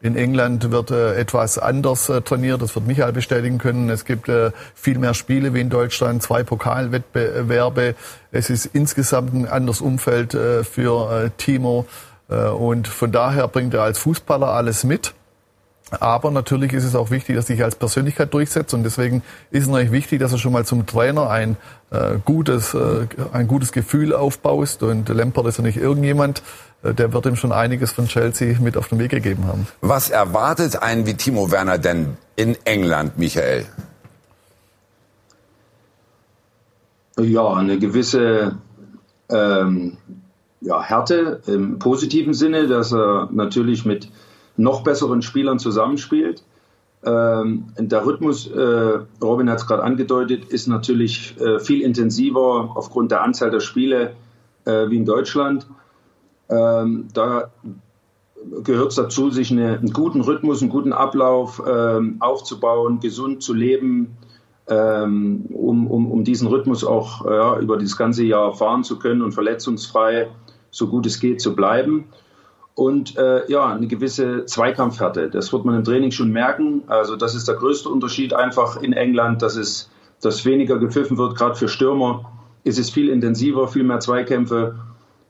in 0.02 0.16
England 0.16 0.72
wird 0.72 0.92
äh, 0.92 1.16
etwas 1.16 1.58
anders 1.58 2.08
äh, 2.10 2.22
trainiert, 2.22 2.62
das 2.62 2.74
wird 2.76 2.88
Michael 2.88 3.12
bestätigen 3.12 3.58
können. 3.58 3.90
Es 3.90 4.06
gibt 4.06 4.30
äh, 4.30 4.52
viel 4.74 4.98
mehr 4.98 5.14
Spiele 5.14 5.54
wie 5.54 5.60
in 5.60 5.70
Deutschland, 5.70 6.24
zwei 6.24 6.44
Pokalwettbewerbe. 6.44 7.96
Es 8.32 8.50
ist 8.50 8.66
insgesamt 8.68 9.34
ein 9.34 9.48
anderes 9.48 9.82
Umfeld 9.82 10.34
äh, 10.34 10.64
für 10.64 11.26
äh, 11.26 11.30
Timo. 11.38 11.86
Äh, 12.30 12.48
und 12.48 12.88
von 12.88 13.12
daher 13.12 13.48
bringt 13.50 13.74
er 13.74 13.84
als 13.84 14.00
Fußballer 14.00 14.48
alles 14.48 14.86
mit. 14.86 15.14
Aber 15.92 16.30
natürlich 16.30 16.74
ist 16.74 16.84
es 16.84 16.96
auch 16.96 17.10
wichtig, 17.10 17.36
dass 17.36 17.50
er 17.50 17.56
sich 17.56 17.64
als 17.64 17.76
Persönlichkeit 17.76 18.34
durchsetzt 18.34 18.74
und 18.74 18.84
deswegen 18.84 19.24
ist 19.50 19.64
es 19.64 19.70
natürlich 19.70 19.92
wichtig, 19.92 20.20
dass 20.20 20.32
er 20.32 20.38
schon 20.38 20.54
mal 20.54 20.66
zum 20.66 20.86
Trainer 20.86 21.30
ein 21.30 21.58
äh, 21.90 22.18
gutes, 22.24 22.74
äh, 22.76 23.08
ein 23.34 23.48
gutes 23.48 23.72
Gefühl 23.72 24.14
aufbaust 24.14 24.84
und 24.84 25.10
Lampert 25.10 25.48
ist 25.48 25.58
ja 25.58 25.64
nicht 25.64 25.78
irgendjemand, 25.78 26.44
äh, 26.84 26.94
der 26.94 27.12
wird 27.12 27.26
ihm 27.26 27.36
schon 27.36 27.52
einiges 27.52 27.92
von 27.92 28.08
Chelsea 28.08 28.60
mit 28.60 28.78
auf 28.78 28.88
den 28.90 29.00
Weg 29.00 29.10
gegeben 29.10 29.48
haben. 29.48 29.68
Was 29.82 30.10
erwartet 30.10 30.82
einen 30.82 31.08
wie 31.08 31.16
Timo 31.16 31.52
Werner 31.52 31.80
denn 31.80 32.18
in 32.36 32.56
England, 32.66 33.18
Michael? 33.18 33.66
Ja, 37.18 37.54
eine 37.54 37.80
gewisse 37.80 38.58
ähm, 39.30 39.98
ja, 40.62 40.82
Härte 40.82 41.42
im 41.48 41.80
positiven 41.80 42.34
Sinne, 42.34 42.68
dass 42.68 42.94
er 42.94 43.30
natürlich 43.32 43.86
mit 43.86 44.10
noch 44.60 44.84
besseren 44.84 45.22
Spielern 45.22 45.60
zusammenspielt. 45.60 46.44
Ähm, 47.04 47.68
der 47.78 48.06
Rhythmus, 48.06 48.48
äh, 48.48 49.00
Robin 49.22 49.50
hat 49.50 49.60
es 49.60 49.68
gerade 49.68 49.84
angedeutet, 49.84 50.46
ist 50.46 50.68
natürlich 50.68 51.40
äh, 51.40 51.60
viel 51.60 51.82
intensiver 51.82 52.72
aufgrund 52.76 53.12
der 53.12 53.24
Anzahl 53.24 53.52
der 53.52 53.62
Spiele 53.62 54.16
äh, 54.66 54.90
wie 54.90 54.98
in 54.98 55.06
Deutschland. 55.06 55.66
Ähm, 56.50 57.08
da 57.14 57.52
gehört 58.64 58.90
es 58.90 58.96
dazu, 58.96 59.30
sich 59.30 59.52
eine, 59.52 59.78
einen 59.78 59.94
guten 59.94 60.22
Rhythmus, 60.22 60.62
einen 60.62 60.72
guten 60.72 60.92
Ablauf 60.92 61.62
ähm, 61.66 62.18
aufzubauen, 62.20 63.00
gesund 63.00 63.42
zu 63.44 63.54
leben, 63.54 64.18
ähm, 64.68 65.46
um, 65.52 65.88
um, 65.88 66.12
um 66.12 66.24
diesen 66.26 66.48
Rhythmus 66.48 66.84
auch 66.84 67.26
ja, 67.26 67.58
über 67.60 67.78
das 67.78 67.96
ganze 67.96 68.24
Jahr 68.24 68.54
fahren 68.54 68.84
zu 68.84 69.00
können 69.00 69.22
und 69.22 69.32
verletzungsfrei, 69.32 70.30
so 70.70 70.88
gut 70.88 71.06
es 71.06 71.20
geht, 71.20 71.40
zu 71.40 71.56
bleiben. 71.56 72.06
Und 72.80 73.18
äh, 73.18 73.46
ja, 73.52 73.74
eine 73.74 73.88
gewisse 73.88 74.46
Zweikampfhärte. 74.46 75.30
Das 75.30 75.52
wird 75.52 75.66
man 75.66 75.76
im 75.76 75.84
Training 75.84 76.12
schon 76.12 76.32
merken. 76.32 76.84
Also 76.88 77.18
das 77.18 77.36
ist 77.36 77.50
der 77.50 77.56
größte 77.56 77.90
Unterschied 77.90 78.34
einfach 78.34 78.82
in 78.82 78.94
England, 78.94 79.42
dass 79.42 79.58
es 79.58 79.90
dass 80.22 80.46
weniger 80.46 80.80
gepfiffen 80.80 81.18
wird, 81.18 81.36
gerade 81.36 81.56
für 81.56 81.68
Stürmer. 81.68 82.32
Ist 82.64 82.80
es 82.80 82.90
viel 82.90 83.10
intensiver, 83.10 83.68
viel 83.68 83.84
mehr 83.84 84.00
Zweikämpfe. 84.00 84.76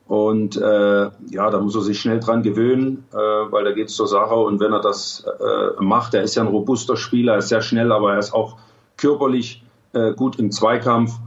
Und 0.06 0.58
äh, 0.58 1.10
ja, 1.30 1.50
da 1.50 1.60
muss 1.60 1.74
er 1.74 1.80
sich 1.80 1.98
schnell 1.98 2.20
dran 2.20 2.44
gewöhnen, 2.44 3.04
äh, 3.12 3.16
weil 3.16 3.64
da 3.64 3.72
geht 3.72 3.88
es 3.88 3.96
zur 3.96 4.06
Sache. 4.06 4.36
Und 4.36 4.60
wenn 4.60 4.72
er 4.72 4.80
das 4.80 5.24
äh, 5.26 5.82
macht, 5.82 6.14
er 6.14 6.22
ist 6.22 6.36
ja 6.36 6.44
ein 6.44 6.48
robuster 6.48 6.96
Spieler, 6.96 7.32
er 7.32 7.38
ist 7.38 7.48
sehr 7.48 7.62
schnell, 7.62 7.90
aber 7.90 8.12
er 8.12 8.20
ist 8.20 8.32
auch 8.32 8.58
körperlich 8.96 9.64
äh, 9.92 10.12
gut 10.12 10.38
im 10.38 10.52
Zweikampf 10.52 11.18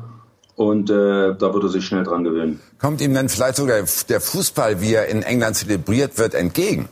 und 0.56 0.90
äh, 0.90 0.94
da 1.36 1.54
würde 1.54 1.68
er 1.68 1.70
sich 1.70 1.86
schnell 1.86 2.04
dran 2.04 2.24
gewöhnen. 2.24 2.60
Kommt 2.80 3.02
ihm 3.02 3.14
dann 3.14 3.30
vielleicht 3.30 3.56
sogar 3.56 3.78
der 4.10 4.22
Fußball, 4.22 4.82
wie 4.82 4.94
er 4.94 5.08
in 5.08 5.24
England 5.24 5.56
zelebriert 5.56 6.18
wird, 6.18 6.36
entgegen? 6.36 6.90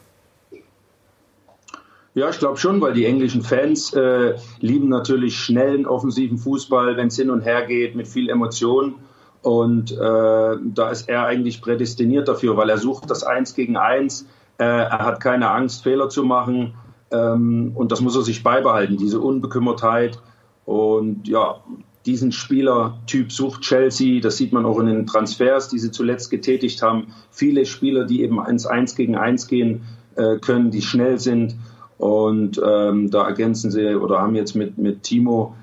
Ja, 2.14 2.30
ich 2.30 2.40
glaube 2.40 2.58
schon, 2.58 2.82
weil 2.82 2.94
die 2.94 3.06
englischen 3.06 3.42
Fans 3.42 3.94
äh, 3.94 4.36
lieben 4.60 4.90
natürlich 4.90 5.38
schnellen, 5.40 5.86
offensiven 5.86 6.38
Fußball, 6.38 6.98
wenn 6.98 7.08
es 7.08 7.16
hin 7.16 7.30
und 7.30 7.42
her 7.42 7.66
geht, 7.66 7.96
mit 7.96 8.08
viel 8.08 8.30
Emotion. 8.30 8.96
Und 9.44 9.92
äh, 9.92 9.96
da 9.98 10.90
ist 10.92 11.08
er 11.08 11.26
eigentlich 11.26 11.62
prädestiniert 11.62 12.28
dafür, 12.28 12.58
weil 12.58 12.70
er 12.70 12.78
sucht 12.78 13.10
das 13.10 13.24
Eins 13.24 13.54
gegen 13.56 13.78
Eins. 13.78 14.26
Äh, 14.58 14.66
er 14.66 15.06
hat 15.06 15.22
keine 15.22 15.50
Angst, 15.52 15.84
Fehler 15.84 16.10
zu 16.10 16.24
machen. 16.24 16.74
Ähm, 17.12 17.72
und 17.76 17.92
das 17.92 18.02
muss 18.02 18.16
er 18.16 18.24
sich 18.24 18.44
beibehalten, 18.44 18.98
diese 18.98 19.22
Unbekümmertheit. 19.22 20.20
Und 20.66 21.28
ja, 21.28 21.62
diesen 22.06 22.32
Spielertyp 22.32 23.32
sucht 23.32 23.62
Chelsea. 23.62 24.22
Das 24.22 24.38
sieht 24.38 24.54
man 24.54 24.66
auch 24.66 24.80
in 24.80 24.88
den 24.88 25.06
Transfers, 25.06 25.70
die 25.70 25.80
sie 25.80 25.92
zuletzt 25.92 26.30
getätigt 26.30 26.82
haben. 26.82 27.14
Viele 27.30 27.66
Spieler, 27.66 28.06
die 28.06 28.24
eben 28.24 28.44
ins 28.46 28.66
Eins 28.66 28.96
gegen 28.96 29.16
Eins 29.16 29.48
gehen 29.48 29.84
äh, 30.16 30.38
können, 30.38 30.72
die 30.72 30.82
schnell 30.82 31.20
sind. 31.20 31.56
Und 31.98 32.60
ähm, 32.66 33.12
da 33.12 33.28
ergänzen 33.28 33.70
sie 33.70 33.96
oder 33.96 34.20
haben 34.20 34.36
jetzt 34.36 34.56
mit, 34.56 34.78
mit 34.80 35.04
Timo, 35.04 35.56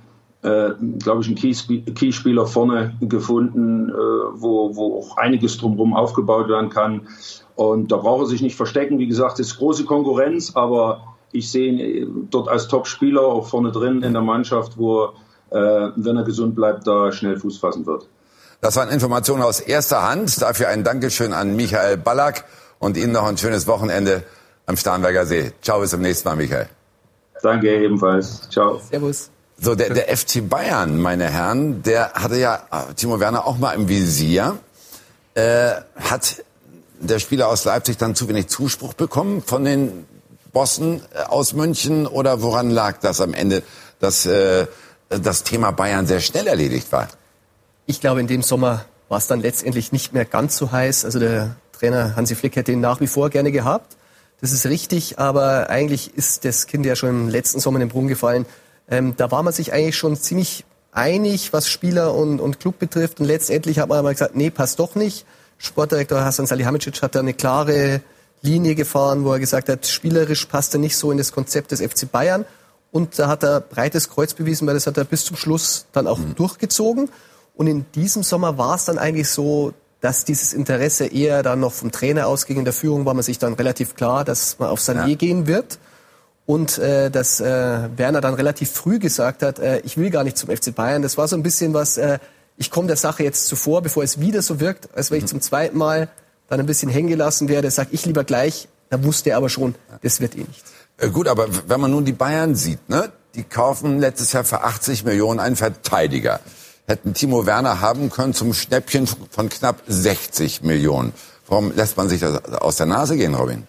äh, 0.43 0.71
glaube 1.01 1.23
ich, 1.23 1.27
einen 1.27 1.95
Keyspieler 1.95 2.47
vorne 2.47 2.95
gefunden, 3.01 3.89
äh, 3.89 3.93
wo, 3.93 4.77
wo 4.77 5.01
auch 5.01 5.17
einiges 5.17 5.59
drumherum 5.59 5.95
aufgebaut 5.95 6.49
werden 6.49 6.71
kann. 6.71 7.09
Und 7.57 7.91
da 7.91 7.97
braucht 7.97 8.23
er 8.23 8.27
sich 8.27 8.41
nicht 8.41 8.55
verstecken. 8.55 9.01
Wie 9.01 9.09
gesagt, 9.09 9.41
es 9.41 9.49
ist 9.49 9.59
große 9.59 9.85
Konkurrenz, 9.85 10.55
aber 10.55 11.17
ich 11.33 11.51
sehe 11.51 11.73
ihn 11.73 12.29
dort 12.31 12.49
als 12.49 12.69
Top-Spieler 12.69 13.23
auch 13.23 13.47
vorne 13.47 13.73
drin 13.73 14.03
in 14.03 14.13
der 14.13 14.23
Mannschaft, 14.23 14.79
wo 14.79 15.03
er, 15.03 15.09
äh, 15.09 15.13
wenn 15.51 16.17
er 16.17 16.25
gesund 16.25 16.55
bleibt, 16.55 16.87
da 16.87 17.11
schnell 17.11 17.39
Fuß 17.39 17.59
fassen 17.59 17.87
wird. 17.87 18.07
Das 18.61 18.77
waren 18.77 18.89
Informationen 18.91 19.43
aus 19.43 19.61
erster 19.61 20.03
Hand. 20.03 20.43
Dafür 20.43 20.69
ein 20.69 20.83
Dankeschön 20.83 21.33
an 21.33 21.55
Michael 21.55 21.97
Ballack 21.97 22.45
und 22.79 22.97
Ihnen 22.97 23.13
noch 23.13 23.27
ein 23.27 23.39
schönes 23.39 23.67
Wochenende 23.67 24.25
am 24.67 24.77
Starnberger 24.77 25.27
See. 25.27 25.53
Ciao, 25.63 25.81
bis 25.81 25.91
zum 25.91 26.01
nächsten 26.01 26.29
Mal, 26.29 26.37
Michael. 26.37 26.69
Danke 27.43 27.85
ebenfalls. 27.85 28.49
Ciao. 28.51 28.81
Servus. 28.91 29.31
So, 29.61 29.75
der, 29.75 29.91
der 29.91 30.17
FC 30.17 30.49
Bayern, 30.49 31.01
meine 31.01 31.31
Herren, 31.31 31.83
der 31.83 32.13
hatte 32.13 32.37
ja 32.37 32.63
äh, 32.71 32.95
Timo 32.95 33.19
Werner 33.19 33.47
auch 33.47 33.59
mal 33.59 33.73
im 33.73 33.89
Visier. 33.89 34.59
Äh, 35.35 35.73
hat 35.97 36.45
der 37.01 37.19
Spieler 37.19 37.49
aus 37.49 37.65
Leipzig 37.65 37.97
dann 37.97 38.15
zu 38.15 38.29
wenig 38.29 38.49
Zuspruch 38.49 38.95
bekommen 38.95 39.43
von 39.43 39.65
den 39.65 40.07
Bossen 40.53 41.01
äh, 41.15 41.23
aus 41.25 41.55
München 41.55 42.07
oder 42.07 42.43
woran 42.43 42.71
lag 42.71 42.99
das 43.01 43.21
am 43.21 43.35
Ende, 43.35 43.63
dass 44.01 44.27
äh, 44.27 44.67
das 45.09 45.43
Thema 45.43 45.71
Bayern 45.71 46.07
sehr 46.07 46.21
schnell 46.21 46.47
erledigt 46.47 46.93
war? 46.93 47.09
Ich 47.87 48.01
glaube, 48.01 48.21
in 48.21 48.27
dem 48.27 48.43
Sommer 48.43 48.85
war 49.09 49.19
es 49.19 49.27
dann 49.27 49.41
letztendlich 49.41 49.93
nicht 49.93 50.13
mehr 50.13 50.25
ganz 50.25 50.57
so 50.57 50.73
heiß. 50.73 51.05
Also 51.05 51.19
der 51.19 51.57
Trainer 51.73 52.17
Hansi 52.17 52.35
Flick 52.35 52.57
hätte 52.57 52.73
ihn 52.73 52.81
nach 52.81 53.01
wie 53.01 53.07
vor 53.07 53.31
gerne 53.31 53.53
gehabt. 53.53 53.97
Das 54.41 54.53
ist 54.53 54.67
richtig, 54.67 55.19
aber 55.19 55.69
eigentlich 55.71 56.15
ist 56.15 56.45
das 56.45 56.67
Kind 56.67 56.87
ja 56.87 56.95
schon 56.95 57.09
im 57.09 57.29
letzten 57.29 57.61
Sommer 57.61 57.77
in 57.81 57.89
den 57.89 57.93
Brunnen 57.93 58.09
gefallen. 58.09 58.47
Ähm, 58.89 59.15
da 59.17 59.31
war 59.31 59.43
man 59.43 59.53
sich 59.53 59.73
eigentlich 59.73 59.97
schon 59.97 60.17
ziemlich 60.17 60.65
einig, 60.93 61.53
was 61.53 61.69
Spieler 61.69 62.15
und, 62.15 62.41
und 62.41 62.61
Club 62.61 62.79
betrifft. 62.79 63.21
Und 63.21 63.27
letztendlich 63.27 63.79
hat 63.79 63.89
man 63.89 63.99
aber 63.99 64.13
gesagt, 64.13 64.37
nee, 64.37 64.51
passt 64.51 64.79
doch 64.79 64.95
nicht. 64.95 65.27
Sportdirektor 65.59 66.25
Hasan 66.25 66.47
Salihamidzic 66.47 67.03
hat 67.03 67.15
da 67.15 67.21
eine 67.21 67.35
klare 67.35 68.01
Linie 68.43 68.75
gefahren, 68.77 69.25
wo 69.25 69.33
er 69.33 69.41
gesagt 69.41 69.69
hat, 69.69 69.87
spielerisch 69.87 70.47
passt 70.47 70.75
er 70.75 70.81
nicht 70.81 70.97
so 70.97 71.11
in 71.11 71.19
das 71.19 71.33
Konzept 71.33 71.73
des 71.73 71.81
FC 71.81 72.11
Bayern. 72.11 72.45
Und 72.91 73.19
da 73.19 73.29
hat 73.29 73.43
er 73.43 73.61
breites 73.61 74.09
Kreuz 74.09 74.35
bewiesen, 74.35 74.67
weil 74.67 74.75
das 74.75 74.87
hat 74.87 74.97
er 74.97 75.05
bis 75.05 75.25
zum 75.25 75.37
Schluss 75.37 75.87
dann 75.93 76.07
auch 76.07 76.19
mhm. 76.19 76.35
durchgezogen. 76.35 77.11
Und 77.55 77.67
in 77.67 77.85
diesem 77.95 78.23
Sommer 78.23 78.57
war 78.57 78.77
es 78.77 78.85
dann 78.85 78.99
eigentlich 78.99 79.29
so, 79.29 79.75
dass 80.01 80.25
dieses 80.25 80.53
Interesse 80.53 81.07
eher 81.07 81.43
dann 81.43 81.61
noch 81.61 81.73
vom 81.73 81.91
Trainer 81.91 82.29
ausging. 82.29 82.59
In 82.59 82.65
der 82.65 82.73
Führung 82.73 83.05
war 83.05 83.15
man 83.15 83.23
sich 83.23 83.39
dann 83.39 83.55
relativ 83.55 83.97
klar, 83.97 84.25
dass 84.25 84.59
man 84.59 84.71
auf 84.71 84.81
Sané 84.81 85.09
ja. 85.09 85.15
gehen 85.17 85.47
wird. 85.47 85.79
Und 86.47 86.79
äh, 86.79 87.11
dass 87.11 87.41
äh, 87.41 87.89
Werner 87.97 88.23
dann 88.23 88.33
relativ 88.33 88.71
früh 88.71 88.99
gesagt 88.99 89.43
hat, 89.43 89.59
äh, 89.59 89.81
ich 89.81 89.99
will 89.99 90.09
gar 90.09 90.25
nicht 90.25 90.39
zum 90.39 90.49
FC 90.49 90.75
Bayern. 90.75 91.03
Das 91.03 91.19
war 91.19 91.29
so 91.29 91.37
ein 91.37 91.43
bisschen 91.43 91.75
was, 91.75 91.99
äh, 91.99 92.19
ich 92.57 92.71
komme 92.71 92.87
der 92.87 92.97
Sache 92.97 93.23
jetzt 93.23 93.47
zuvor, 93.49 93.83
bevor 93.83 94.03
es 94.03 94.19
wieder 94.19 94.41
so 94.41 94.59
wirkt, 94.59 94.89
als 94.95 95.11
wenn 95.11 95.19
ich 95.19 95.25
mhm. 95.25 95.29
zum 95.29 95.41
zweiten 95.43 95.77
Mal 95.77 96.09
dann 96.49 96.59
ein 96.59 96.65
bisschen 96.65 96.89
hängen 96.89 97.09
gelassen 97.09 97.49
werde, 97.49 97.71
sage 97.71 97.91
ich 97.93 98.07
lieber 98.07 98.25
gleich. 98.25 98.69
Da 98.89 99.05
wusste 99.05 99.31
er 99.31 99.37
aber 99.37 99.51
schon, 99.51 99.75
das 100.01 100.21
wird 100.21 100.37
eh 100.37 100.45
nichts. 100.45 100.73
Äh, 100.99 101.11
gut, 101.11 101.29
aber 101.29 101.47
wenn 101.69 101.81
man 101.81 101.91
nun 101.91 102.05
die 102.05 102.13
Bayern 102.13 102.55
sieht, 102.55 102.89
ne, 102.89 103.11
die 103.35 103.45
kaufen 103.45 104.01
letztes 104.01 104.33
Jahr 104.33 104.45
für 104.45 104.63
80 104.63 105.05
Millionen 105.05 105.41
einen 105.41 105.57
Verteidiger. 105.57 106.41
Hätten 106.87 107.15
Timo 107.15 107.47
Werner 107.47 107.81
haben 107.81 108.11
können 108.11 108.35
zum 108.35 108.53
Schnäppchen 108.53 109.07
von 109.31 109.49
knapp 109.49 109.83
60 109.87 110.63
Millionen. 110.63 111.13
Warum 111.47 111.75
lässt 111.75 111.97
man 111.97 112.09
sich 112.09 112.21
das 112.21 112.45
aus 112.55 112.77
der 112.77 112.87
Nase 112.87 113.17
gehen, 113.17 113.35
Robin? 113.35 113.67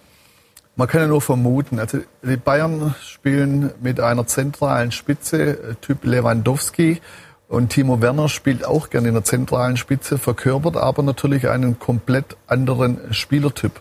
Man 0.76 0.88
kann 0.88 1.02
ja 1.02 1.06
nur 1.06 1.20
vermuten. 1.20 1.78
Also 1.78 1.98
die 2.22 2.36
Bayern 2.36 2.94
spielen 3.02 3.70
mit 3.80 4.00
einer 4.00 4.26
zentralen 4.26 4.92
Spitze, 4.92 5.50
äh, 5.50 5.74
Typ 5.80 6.04
Lewandowski. 6.04 7.00
Und 7.48 7.70
Timo 7.70 8.00
Werner 8.00 8.28
spielt 8.28 8.64
auch 8.64 8.90
gerne 8.90 9.08
in 9.08 9.14
der 9.14 9.24
zentralen 9.24 9.76
Spitze, 9.76 10.18
verkörpert 10.18 10.76
aber 10.76 11.02
natürlich 11.02 11.48
einen 11.48 11.78
komplett 11.78 12.36
anderen 12.46 13.12
Spielertyp. 13.12 13.80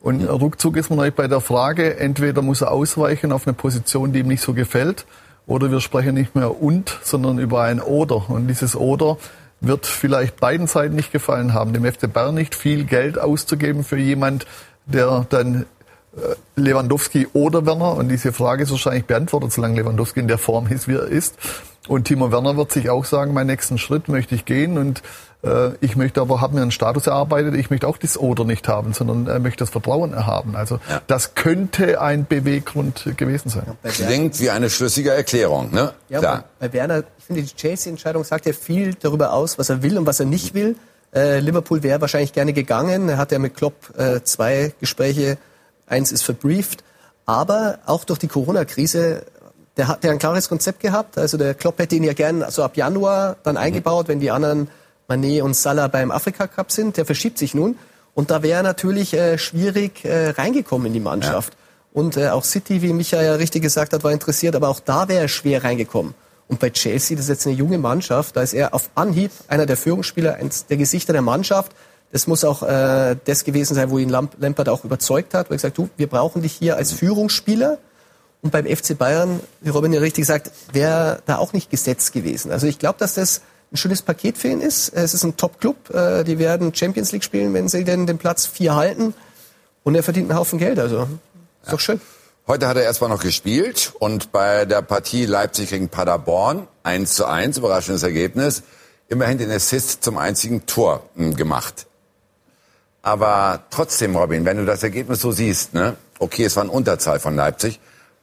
Und 0.00 0.24
ruckzuck 0.24 0.76
ist 0.76 0.88
man 0.88 0.98
euch 0.98 1.14
bei 1.14 1.28
der 1.28 1.40
Frage, 1.40 1.98
entweder 1.98 2.40
muss 2.40 2.62
er 2.62 2.70
ausweichen 2.70 3.32
auf 3.32 3.46
eine 3.46 3.54
Position, 3.54 4.12
die 4.12 4.20
ihm 4.20 4.28
nicht 4.28 4.42
so 4.42 4.54
gefällt, 4.54 5.04
oder 5.46 5.70
wir 5.70 5.80
sprechen 5.80 6.14
nicht 6.14 6.34
mehr 6.34 6.62
und, 6.62 6.98
sondern 7.02 7.38
über 7.38 7.62
ein 7.62 7.80
oder. 7.80 8.30
Und 8.30 8.46
dieses 8.46 8.76
oder 8.76 9.18
wird 9.60 9.86
vielleicht 9.86 10.40
beiden 10.40 10.66
Seiten 10.66 10.94
nicht 10.94 11.12
gefallen 11.12 11.52
haben. 11.52 11.72
Dem 11.72 11.84
FC 11.84 12.10
Bayern 12.10 12.34
nicht 12.34 12.54
viel 12.54 12.84
Geld 12.84 13.18
auszugeben 13.18 13.84
für 13.84 13.98
jemand, 13.98 14.46
der 14.86 15.26
dann 15.28 15.66
äh, 16.16 16.34
Lewandowski 16.56 17.28
oder 17.32 17.66
Werner, 17.66 17.94
und 17.96 18.08
diese 18.08 18.32
Frage 18.32 18.62
ist 18.62 18.70
wahrscheinlich 18.70 19.04
beantwortet, 19.04 19.52
solange 19.52 19.76
Lewandowski 19.76 20.20
in 20.20 20.28
der 20.28 20.38
Form 20.38 20.66
ist, 20.68 20.88
wie 20.88 20.94
er 20.94 21.06
ist. 21.06 21.36
Und 21.88 22.04
Timo 22.04 22.30
Werner 22.30 22.56
wird 22.56 22.72
sich 22.72 22.90
auch 22.90 23.04
sagen, 23.04 23.32
meinen 23.32 23.46
nächsten 23.46 23.78
Schritt 23.78 24.08
möchte 24.08 24.34
ich 24.34 24.44
gehen 24.44 24.76
und 24.76 25.02
äh, 25.42 25.70
ich 25.80 25.96
möchte 25.96 26.20
aber, 26.20 26.40
habe 26.40 26.54
mir 26.54 26.62
einen 26.62 26.70
Status 26.70 27.06
erarbeitet, 27.06 27.54
ich 27.54 27.70
möchte 27.70 27.88
auch 27.88 27.96
das 27.96 28.18
Oder 28.18 28.44
nicht 28.44 28.68
haben, 28.68 28.92
sondern 28.92 29.26
er 29.26 29.38
möchte 29.38 29.60
das 29.60 29.70
Vertrauen 29.70 30.12
erhaben. 30.12 30.56
Also 30.56 30.78
ja. 30.88 31.00
das 31.06 31.34
könnte 31.34 32.00
ein 32.00 32.26
Beweggrund 32.26 33.16
gewesen 33.16 33.48
sein. 33.48 33.76
Ja, 33.82 33.90
Klingt 33.90 34.38
wie 34.40 34.50
eine 34.50 34.68
schlüssige 34.68 35.12
Erklärung, 35.12 35.72
ne? 35.72 35.92
Ja, 36.08 36.18
Klar. 36.18 36.44
Bei 36.58 36.72
Werner, 36.72 37.04
ich 37.18 37.24
finde, 37.24 37.42
die 37.42 37.54
Chelsea-Entscheidung 37.54 38.24
sagt 38.24 38.46
ja 38.46 38.52
viel 38.52 38.94
darüber 38.94 39.32
aus, 39.32 39.58
was 39.58 39.70
er 39.70 39.82
will 39.82 39.96
und 39.96 40.06
was 40.06 40.20
er 40.20 40.26
nicht 40.26 40.54
will. 40.54 40.76
Äh, 41.14 41.40
Liverpool 41.40 41.82
wäre 41.82 42.00
wahrscheinlich 42.00 42.32
gerne 42.32 42.52
gegangen. 42.52 43.08
Er 43.08 43.16
hat 43.16 43.32
ja 43.32 43.38
mit 43.38 43.56
Klopp 43.56 43.98
äh, 43.98 44.20
zwei 44.22 44.72
Gespräche, 44.80 45.38
eins 45.86 46.12
ist 46.12 46.22
verbrieft. 46.22 46.84
Aber 47.26 47.78
auch 47.86 48.04
durch 48.04 48.18
die 48.18 48.28
Corona-Krise 48.28 49.24
der 49.76 49.88
hat 49.88 50.04
ja 50.04 50.10
ein 50.10 50.18
klares 50.18 50.48
Konzept 50.48 50.80
gehabt. 50.80 51.18
Also 51.18 51.36
der 51.36 51.54
Klopp 51.54 51.78
hätte 51.78 51.96
ihn 51.96 52.04
ja 52.04 52.12
gern 52.12 52.44
so 52.48 52.62
ab 52.62 52.76
Januar 52.76 53.36
dann 53.42 53.54
mhm. 53.54 53.62
eingebaut, 53.62 54.08
wenn 54.08 54.20
die 54.20 54.30
anderen 54.30 54.68
Manet 55.08 55.42
und 55.42 55.54
Salah 55.54 55.88
beim 55.88 56.10
Afrika 56.10 56.46
Cup 56.46 56.70
sind. 56.70 56.96
Der 56.96 57.06
verschiebt 57.06 57.38
sich 57.38 57.54
nun. 57.54 57.76
Und 58.14 58.30
da 58.30 58.42
wäre 58.42 58.62
natürlich 58.62 59.14
äh, 59.14 59.38
schwierig 59.38 60.04
äh, 60.04 60.30
reingekommen 60.30 60.88
in 60.88 60.92
die 60.92 61.00
Mannschaft. 61.00 61.54
Ja. 61.54 61.58
Und 61.92 62.16
äh, 62.16 62.28
auch 62.28 62.44
City, 62.44 62.82
wie 62.82 62.92
Micha 62.92 63.20
ja 63.22 63.34
richtig 63.34 63.62
gesagt 63.62 63.92
hat, 63.92 64.04
war 64.04 64.12
interessiert, 64.12 64.54
aber 64.54 64.68
auch 64.68 64.80
da 64.80 65.08
wäre 65.08 65.22
er 65.22 65.28
schwer 65.28 65.64
reingekommen. 65.64 66.14
Und 66.48 66.58
bei 66.58 66.70
Chelsea, 66.70 67.16
das 67.16 67.26
ist 67.26 67.30
jetzt 67.30 67.46
eine 67.46 67.56
junge 67.56 67.78
Mannschaft, 67.78 68.36
da 68.36 68.42
ist 68.42 68.54
er 68.54 68.74
auf 68.74 68.90
Anhieb 68.96 69.30
einer 69.48 69.66
der 69.66 69.76
Führungsspieler, 69.76 70.34
eins 70.34 70.66
der 70.66 70.76
Gesichter 70.76 71.12
der 71.12 71.22
Mannschaft. 71.22 71.72
Das 72.12 72.26
muss 72.26 72.44
auch 72.44 72.64
äh, 72.64 73.16
das 73.24 73.44
gewesen 73.44 73.74
sein, 73.74 73.90
wo 73.90 73.98
ihn 73.98 74.08
Lampert 74.08 74.68
auch 74.68 74.84
überzeugt 74.84 75.32
hat, 75.32 75.48
wo 75.48 75.54
er 75.54 75.56
gesagt 75.56 75.78
du, 75.78 75.88
wir 75.96 76.08
brauchen 76.08 76.42
dich 76.42 76.52
hier 76.52 76.76
als 76.76 76.92
Führungsspieler. 76.92 77.78
Und 78.42 78.52
beim 78.52 78.66
FC 78.66 78.96
Bayern, 78.96 79.40
wie 79.60 79.68
Robin 79.68 79.92
ja 79.92 80.00
richtig 80.00 80.24
sagt, 80.24 80.50
wäre 80.72 81.22
da 81.26 81.36
auch 81.36 81.52
nicht 81.52 81.70
gesetzt 81.70 82.12
gewesen. 82.12 82.50
Also 82.50 82.66
ich 82.66 82.78
glaube, 82.78 82.98
dass 82.98 83.14
das 83.14 83.42
ein 83.72 83.76
schönes 83.76 84.02
Paket 84.02 84.38
für 84.38 84.48
ihn 84.48 84.60
ist. 84.60 84.88
Es 84.90 85.14
ist 85.14 85.24
ein 85.24 85.36
Top-Club. 85.36 85.90
Äh, 85.90 86.24
die 86.24 86.38
werden 86.38 86.74
Champions 86.74 87.12
League 87.12 87.24
spielen, 87.24 87.54
wenn 87.54 87.68
sie 87.68 87.84
denn 87.84 88.06
den 88.06 88.18
Platz 88.18 88.46
vier 88.46 88.74
halten. 88.74 89.14
Und 89.84 89.94
er 89.94 90.02
verdient 90.02 90.30
einen 90.30 90.38
Haufen 90.38 90.58
Geld. 90.58 90.78
Also 90.78 91.02
ist 91.02 91.08
ja. 91.66 91.72
doch 91.72 91.80
schön. 91.80 92.00
Heute 92.46 92.66
hat 92.66 92.76
er 92.76 92.82
erstmal 92.82 93.10
noch 93.10 93.22
gespielt 93.22 93.92
und 94.00 94.32
bei 94.32 94.64
der 94.64 94.82
Partie 94.82 95.24
Leipzig 95.24 95.70
gegen 95.70 95.88
Paderborn 95.88 96.66
1 96.82 97.14
zu 97.14 97.26
1, 97.26 97.58
überraschendes 97.58 98.02
Ergebnis, 98.02 98.64
immerhin 99.08 99.38
den 99.38 99.52
Assist 99.52 100.02
zum 100.02 100.18
einzigen 100.18 100.66
Tor 100.66 101.04
hm, 101.14 101.36
gemacht. 101.36 101.86
Aber 103.02 103.64
trotzdem, 103.70 104.16
Robin, 104.16 104.44
wenn 104.44 104.56
du 104.56 104.64
das 104.64 104.82
Ergebnis 104.82 105.20
so 105.20 105.30
siehst, 105.30 105.74
ne, 105.74 105.96
okay, 106.18 106.44
es 106.44 106.56
war 106.56 106.64
eine 106.64 106.72
Unterzahl 106.72 107.20
von 107.20 107.36
Leipzig, 107.36 107.78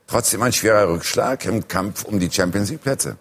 trotzdem 0.07 0.41
ein 0.41 0.53
schwerer 0.53 0.89
Rückschlag 0.89 1.45
im 1.45 1.67
Kampf 1.67 2.03
um 2.03 2.19
die 2.19 2.31
Champions 2.31 2.69
League 2.71 2.81
Plätze. 2.81 3.17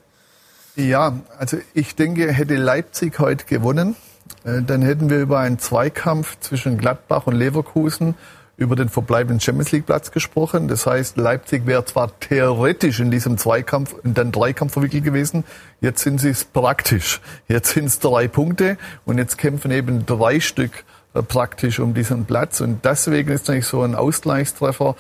Ja, 0.77 1.21
also 1.39 1.59
ich 1.75 1.95
denke, 1.95 2.33
hätte 2.33 2.57
Leipzig 2.57 3.19
heute 3.19 3.45
gewonnen, 3.47 3.97
äh, 4.45 4.63
dann 4.63 4.83
hätten 4.83 5.11
wir 5.11 5.19
über 5.19 5.39
einen 5.39 5.59
Zweikampf 5.59 6.39
zwischen 6.41 6.79
Gladbach 6.79 7.27
und 7.27 7.35
Leverkusen 7.35 8.15
über 8.59 8.75
den 8.75 8.89
verbleibenden 8.89 9.41
Champions 9.41 9.73
League 9.73 9.87
Platz 9.87 10.11
gesprochen. 10.11 10.69
Das 10.69 10.87
heißt, 10.87 11.17
Leipzig 11.17 11.67
wäre 11.67 11.85
zwar 11.85 12.19
theoretisch 12.21 13.01
in 13.01 13.11
diesem 13.11 13.37
Zweikampf 13.37 13.95
in 14.03 14.15
den 14.15 14.33
Dreikampf 14.33 14.75
verwickelt 14.75 15.05
gewesen, 15.05 15.45
jetzt 15.81 16.03
sind 16.03 16.21
sie 16.21 16.31
es 16.31 16.45
praktisch. 16.45 17.21
Jetzt 17.49 17.71
sind 17.75 17.87
es 17.87 17.99
drei 17.99 18.29
Punkte 18.29 18.79
und 19.05 19.19
jetzt 19.19 19.39
kämpfen 19.39 19.71
eben 19.71 20.07
drei 20.07 20.41
Stück 20.41 20.85
äh, 21.15 21.23
praktisch 21.23 21.79
um 21.81 21.95
diesen 21.95 22.25
Platz 22.25 22.61
und 22.61 22.85
deswegen 22.85 23.31
ist 23.31 23.49
natürlich 23.49 23.67
so 23.67 23.83
ein 23.83 23.95
Ausgleichstreffer 23.95 24.97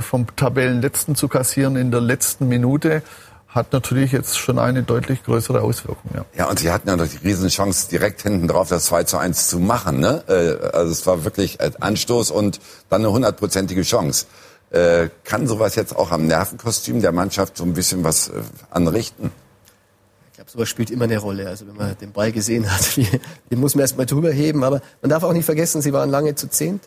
vom 0.00 0.34
Tabellenletzten 0.36 1.16
zu 1.16 1.28
kassieren 1.28 1.76
in 1.76 1.90
der 1.90 2.00
letzten 2.00 2.48
Minute 2.48 3.02
hat 3.56 3.72
natürlich 3.72 4.12
jetzt 4.12 4.38
schon 4.38 4.58
eine 4.58 4.82
deutlich 4.82 5.24
größere 5.24 5.62
Auswirkung. 5.62 6.10
Ja, 6.14 6.24
ja 6.36 6.50
und 6.50 6.58
sie 6.58 6.70
hatten 6.70 6.88
ja 6.88 6.96
noch 6.96 7.08
die 7.08 7.16
Riesenchance, 7.16 7.88
direkt 7.88 8.22
hinten 8.22 8.46
drauf 8.46 8.68
das 8.68 8.84
2 8.84 9.04
zu 9.04 9.16
1 9.16 9.48
zu 9.48 9.58
machen. 9.58 9.98
Ne? 9.98 10.22
Äh, 10.28 10.76
also 10.76 10.92
es 10.92 11.06
war 11.06 11.24
wirklich 11.24 11.58
Anstoß 11.60 12.30
und 12.30 12.60
dann 12.90 13.00
eine 13.00 13.10
hundertprozentige 13.10 13.82
Chance. 13.82 14.26
Äh, 14.70 15.08
kann 15.24 15.46
sowas 15.46 15.74
jetzt 15.74 15.96
auch 15.96 16.10
am 16.10 16.26
Nervenkostüm 16.26 17.00
der 17.00 17.12
Mannschaft 17.12 17.56
so 17.56 17.64
ein 17.64 17.72
bisschen 17.72 18.04
was 18.04 18.28
äh, 18.28 18.32
anrichten? 18.70 19.32
Ich 20.28 20.36
glaube, 20.36 20.50
sowas 20.50 20.68
spielt 20.68 20.90
immer 20.90 21.04
eine 21.04 21.18
Rolle. 21.18 21.48
Also 21.48 21.66
wenn 21.66 21.76
man 21.76 21.96
den 21.98 22.12
Ball 22.12 22.32
gesehen 22.32 22.70
hat, 22.70 22.96
den 23.50 23.58
muss 23.58 23.74
man 23.74 23.82
erst 23.82 23.96
mal 23.96 24.06
drüber 24.06 24.30
heben. 24.30 24.64
Aber 24.64 24.82
man 25.00 25.08
darf 25.08 25.22
auch 25.22 25.32
nicht 25.32 25.46
vergessen, 25.46 25.80
sie 25.80 25.94
waren 25.94 26.10
lange 26.10 26.34
zu 26.34 26.48
zehnt. 26.48 26.82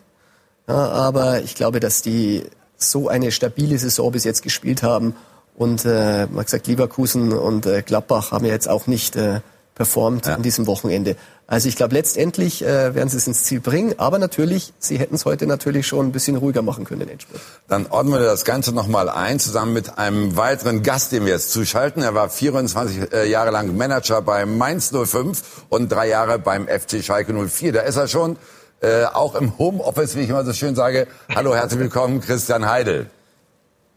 Ja, 0.68 0.76
aber 0.76 1.42
ich 1.42 1.56
glaube, 1.56 1.80
dass 1.80 2.00
die 2.00 2.44
so 2.82 3.08
eine 3.08 3.30
stabile 3.30 3.78
Saison 3.78 4.12
bis 4.12 4.24
jetzt 4.24 4.42
gespielt 4.42 4.82
haben 4.82 5.14
und 5.54 5.84
äh, 5.84 6.26
man 6.26 6.44
gesagt, 6.44 6.66
Leverkusen 6.66 7.32
und 7.32 7.66
äh, 7.66 7.82
Gladbach 7.82 8.32
haben 8.32 8.44
ja 8.44 8.52
jetzt 8.52 8.68
auch 8.68 8.86
nicht 8.86 9.16
äh, 9.16 9.40
performt 9.74 10.26
ja. 10.26 10.34
an 10.34 10.42
diesem 10.42 10.66
Wochenende. 10.66 11.16
Also 11.46 11.68
ich 11.68 11.74
glaube, 11.74 11.94
letztendlich 11.94 12.62
äh, 12.62 12.94
werden 12.94 13.08
sie 13.08 13.16
es 13.16 13.26
ins 13.26 13.44
Ziel 13.44 13.60
bringen. 13.60 13.94
Aber 13.98 14.18
natürlich, 14.18 14.72
sie 14.78 14.98
hätten 14.98 15.14
es 15.14 15.24
heute 15.24 15.46
natürlich 15.46 15.86
schon 15.86 16.06
ein 16.06 16.12
bisschen 16.12 16.36
ruhiger 16.36 16.62
machen 16.62 16.84
können, 16.84 17.00
den 17.00 17.08
Endspurt. 17.08 17.40
Dann 17.66 17.86
ordnen 17.86 18.12
wir 18.12 18.20
das 18.20 18.44
Ganze 18.44 18.72
nochmal 18.72 19.08
ein, 19.08 19.40
zusammen 19.40 19.72
mit 19.72 19.98
einem 19.98 20.36
weiteren 20.36 20.82
Gast, 20.82 21.12
den 21.12 21.24
wir 21.24 21.32
jetzt 21.32 21.50
zuschalten. 21.50 22.02
Er 22.02 22.14
war 22.14 22.28
24 22.28 23.12
äh, 23.12 23.28
Jahre 23.28 23.50
lang 23.50 23.76
Manager 23.76 24.22
bei 24.22 24.46
Mainz 24.46 24.92
05 24.92 25.64
und 25.70 25.90
drei 25.90 26.08
Jahre 26.08 26.38
beim 26.38 26.68
FC 26.68 27.02
Schalke 27.02 27.32
04. 27.32 27.72
Da 27.72 27.80
ist 27.80 27.96
er 27.96 28.06
schon, 28.06 28.36
äh, 28.80 29.04
auch 29.04 29.34
im 29.34 29.58
Homeoffice, 29.58 30.16
wie 30.16 30.20
ich 30.20 30.30
immer 30.30 30.44
so 30.44 30.52
schön 30.52 30.74
sage. 30.74 31.06
Hallo, 31.34 31.54
herzlich 31.54 31.80
willkommen, 31.80 32.20
Christian 32.20 32.68
Heidel. 32.68 33.10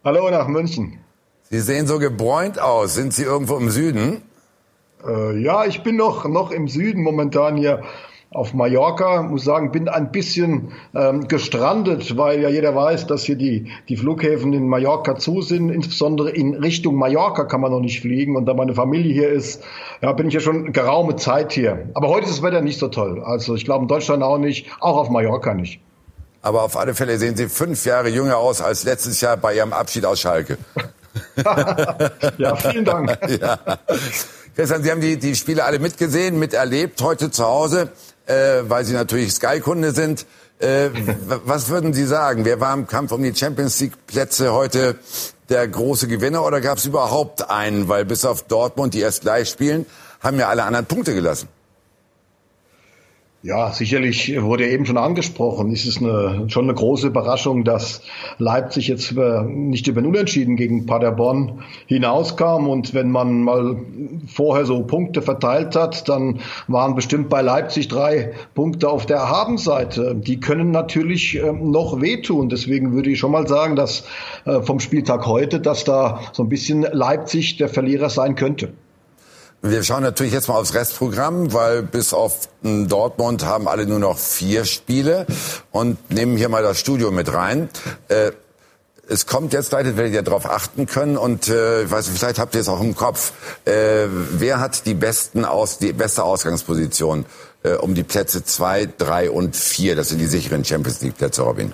Hallo 0.04 0.30
nach 0.30 0.48
München. 0.48 1.00
Sie 1.50 1.60
sehen 1.60 1.88
so 1.88 2.00
gebräunt 2.00 2.60
aus. 2.60 2.94
Sind 2.94 3.14
Sie 3.14 3.24
irgendwo 3.24 3.58
im 3.58 3.70
Süden? 3.70 4.22
Äh, 5.06 5.38
ja, 5.40 5.66
ich 5.66 5.84
bin 5.84 5.96
noch, 5.96 6.26
noch 6.26 6.52
im 6.52 6.68
Süden 6.68 7.04
momentan 7.04 7.58
hier 7.58 7.84
auf 8.34 8.54
Mallorca. 8.54 9.24
Muss 9.24 9.44
sagen, 9.44 9.72
bin 9.72 9.88
ein 9.88 10.12
bisschen 10.12 10.72
ähm, 10.96 11.28
gestrandet, 11.28 12.18
weil 12.18 12.42
ja 12.42 12.50
jeder 12.50 12.76
weiß, 12.76 13.08
dass 13.08 13.24
hier 13.24 13.36
die, 13.36 13.72
die 13.90 13.98
Flughäfen 13.98 14.54
in 14.54 14.68
Mallorca 14.68 15.16
zu 15.16 15.42
sind. 15.42 15.70
Insbesondere 15.70 16.32
in 16.32 16.56
Richtung 16.56 16.96
Mallorca 16.96 17.46
kann 17.46 17.62
man 17.62 17.72
noch 17.72 17.80
nicht 17.80 18.02
fliegen. 18.02 18.36
Und 18.36 18.46
da 18.46 18.54
meine 18.54 18.74
Familie 18.74 19.14
hier 19.14 19.30
ist, 19.30 19.64
ja, 20.02 20.12
bin 20.14 20.28
ich 20.28 20.34
ja 20.34 20.40
schon 20.40 20.72
geraume 20.74 21.16
Zeit 21.16 21.54
hier. 21.54 21.90
Aber 21.94 22.10
heute 22.10 22.26
ist 22.26 22.38
das 22.38 22.44
Wetter 22.44 22.62
nicht 22.62 22.80
so 22.80 22.88
toll. 22.88 23.22
Also 23.24 23.56
ich 23.56 23.66
glaube 23.66 23.84
in 23.84 23.88
Deutschland 23.88 24.24
auch 24.24 24.38
nicht, 24.38 24.68
auch 24.80 24.98
auf 24.98 25.10
Mallorca 25.10 25.54
nicht. 25.54 25.80
Aber 26.42 26.64
auf 26.64 26.76
alle 26.76 26.94
Fälle 26.94 27.18
sehen 27.18 27.38
Sie 27.38 27.48
fünf 27.48 27.86
Jahre 27.86 28.10
jünger 28.10 28.38
aus 28.38 28.62
als 28.62 28.84
letztes 28.84 29.22
Jahr 29.22 29.38
bei 29.38 29.56
Ihrem 29.56 29.72
Abschied 29.72 30.06
aus 30.06 30.20
Schalke. 30.20 30.58
ja, 32.38 32.56
vielen 32.56 32.86
Dank. 32.86 33.18
Ja. 33.42 33.60
Christian, 34.56 34.84
Sie 34.84 34.92
haben 34.92 35.02
die, 35.02 35.18
die 35.18 35.36
Spiele 35.36 35.64
alle 35.64 35.80
mitgesehen, 35.80 36.38
miterlebt, 36.38 37.02
heute 37.02 37.32
zu 37.32 37.44
Hause, 37.44 37.90
äh, 38.26 38.62
weil 38.68 38.86
Sie 38.86 38.94
natürlich 38.94 39.34
Sky-Kunde 39.34 39.92
sind. 39.92 40.26
Äh, 40.60 40.90
was 41.46 41.70
würden 41.70 41.94
Sie 41.94 42.06
sagen? 42.06 42.46
Wer 42.46 42.60
war 42.60 42.74
im 42.74 42.88
Kampf 42.88 43.12
um 43.12 43.24
die 43.24 43.36
Champions 43.36 43.80
League-Plätze 43.80 44.54
heute 44.54 44.96
der 45.50 45.68
große 45.68 46.08
Gewinner 46.08 46.46
oder 46.46 46.62
gab 46.62 46.78
es 46.78 46.86
überhaupt 46.86 47.50
einen? 47.50 47.88
Weil 47.90 48.06
bis 48.06 48.26
auf 48.26 48.44
Dortmund, 48.44 48.94
die 48.94 49.02
erst 49.02 49.22
gleich 49.22 49.50
spielen, 49.50 49.86
haben 50.22 50.40
ja 50.40 50.48
alle 50.50 50.64
anderen 50.64 50.86
Punkte 50.86 51.14
gelassen. 51.14 51.50
Ja, 53.46 53.74
sicherlich 53.74 54.42
wurde 54.42 54.70
eben 54.70 54.86
schon 54.86 54.96
angesprochen. 54.96 55.70
Es 55.74 55.86
ist 55.86 55.98
eine, 55.98 56.46
schon 56.48 56.64
eine 56.64 56.76
große 56.76 57.08
Überraschung, 57.08 57.66
dass 57.66 58.02
Leipzig 58.38 58.88
jetzt 58.88 59.12
über, 59.12 59.44
nicht 59.44 59.86
über 59.88 60.02
den 60.02 60.08
Unentschieden 60.08 60.56
gegen 60.56 60.86
Paderborn 60.86 61.62
hinauskam. 61.86 62.70
Und 62.70 62.94
wenn 62.94 63.12
man 63.12 63.42
mal 63.42 63.76
vorher 64.28 64.66
so 64.66 64.84
Punkte 64.84 65.22
verteilt 65.22 65.76
hat, 65.76 66.08
dann 66.08 66.40
waren 66.70 66.96
bestimmt 66.96 67.28
bei 67.28 67.42
Leipzig 67.42 67.90
drei 67.90 68.32
Punkte 68.54 68.88
auf 68.88 69.08
der 69.08 69.28
Habenseite. 69.28 70.16
Die 70.16 70.40
können 70.40 70.72
natürlich 70.72 71.36
ähm, 71.36 71.70
noch 71.70 72.00
wehtun. 72.00 72.48
Deswegen 72.48 72.94
würde 72.94 73.10
ich 73.10 73.20
schon 73.20 73.32
mal 73.34 73.46
sagen, 73.46 73.76
dass 73.76 74.06
äh, 74.46 74.62
vom 74.62 74.80
Spieltag 74.80 75.28
heute, 75.28 75.60
dass 75.60 75.84
da 75.84 76.22
so 76.32 76.44
ein 76.44 76.50
bisschen 76.50 76.84
Leipzig 76.84 77.58
der 77.58 77.68
Verlierer 77.68 78.10
sein 78.10 78.36
könnte. 78.36 78.72
Wir 79.66 79.82
schauen 79.82 80.04
natürlich 80.04 80.34
jetzt 80.34 80.50
mal 80.50 80.56
aufs 80.56 80.74
Restprogramm, 80.74 81.54
weil 81.54 81.84
bis 81.84 82.14
auf 82.14 82.50
Dortmund 82.64 83.46
haben 83.46 83.70
alle 83.70 83.86
nur 83.86 83.98
noch 83.98 84.20
vier 84.20 84.66
Spiele 84.66 85.26
und 85.72 86.12
nehmen 86.12 86.36
hier 86.36 86.50
mal 86.50 86.62
das 86.62 86.78
Studio 86.78 87.12
mit 87.12 87.34
rein. 87.34 87.70
Äh, 88.10 88.34
es 89.08 89.26
kommt 89.26 89.54
jetzt, 89.54 89.72
leider 89.72 89.96
werdet 89.96 90.16
ihr 90.16 90.22
darauf 90.22 90.50
achten 90.50 90.86
können 90.86 91.16
und 91.16 91.48
äh, 91.48 91.84
ich 91.84 91.92
weiß, 91.92 92.10
vielleicht 92.10 92.40
habt 92.40 92.56
ihr 92.56 92.62
es 92.62 92.68
auch 92.68 92.82
im 92.82 92.94
Kopf. 92.94 93.32
Äh, 93.64 94.08
wer 94.10 94.60
hat 94.60 94.86
die 94.86 94.96
besten 94.96 95.46
aus, 95.46 95.78
die 95.78 95.94
beste 95.94 96.26
Ausgangsposition 96.26 97.26
äh, 97.64 97.76
um 97.76 97.96
die 97.96 98.04
Plätze 98.04 98.44
zwei, 98.44 98.90
drei 98.98 99.32
und 99.32 99.56
vier? 99.56 99.96
Das 99.96 100.10
sind 100.10 100.20
die 100.20 100.28
sicheren 100.28 100.66
Champions 100.66 101.00
League 101.00 101.18
Plätze, 101.18 101.42
Robin. 101.42 101.72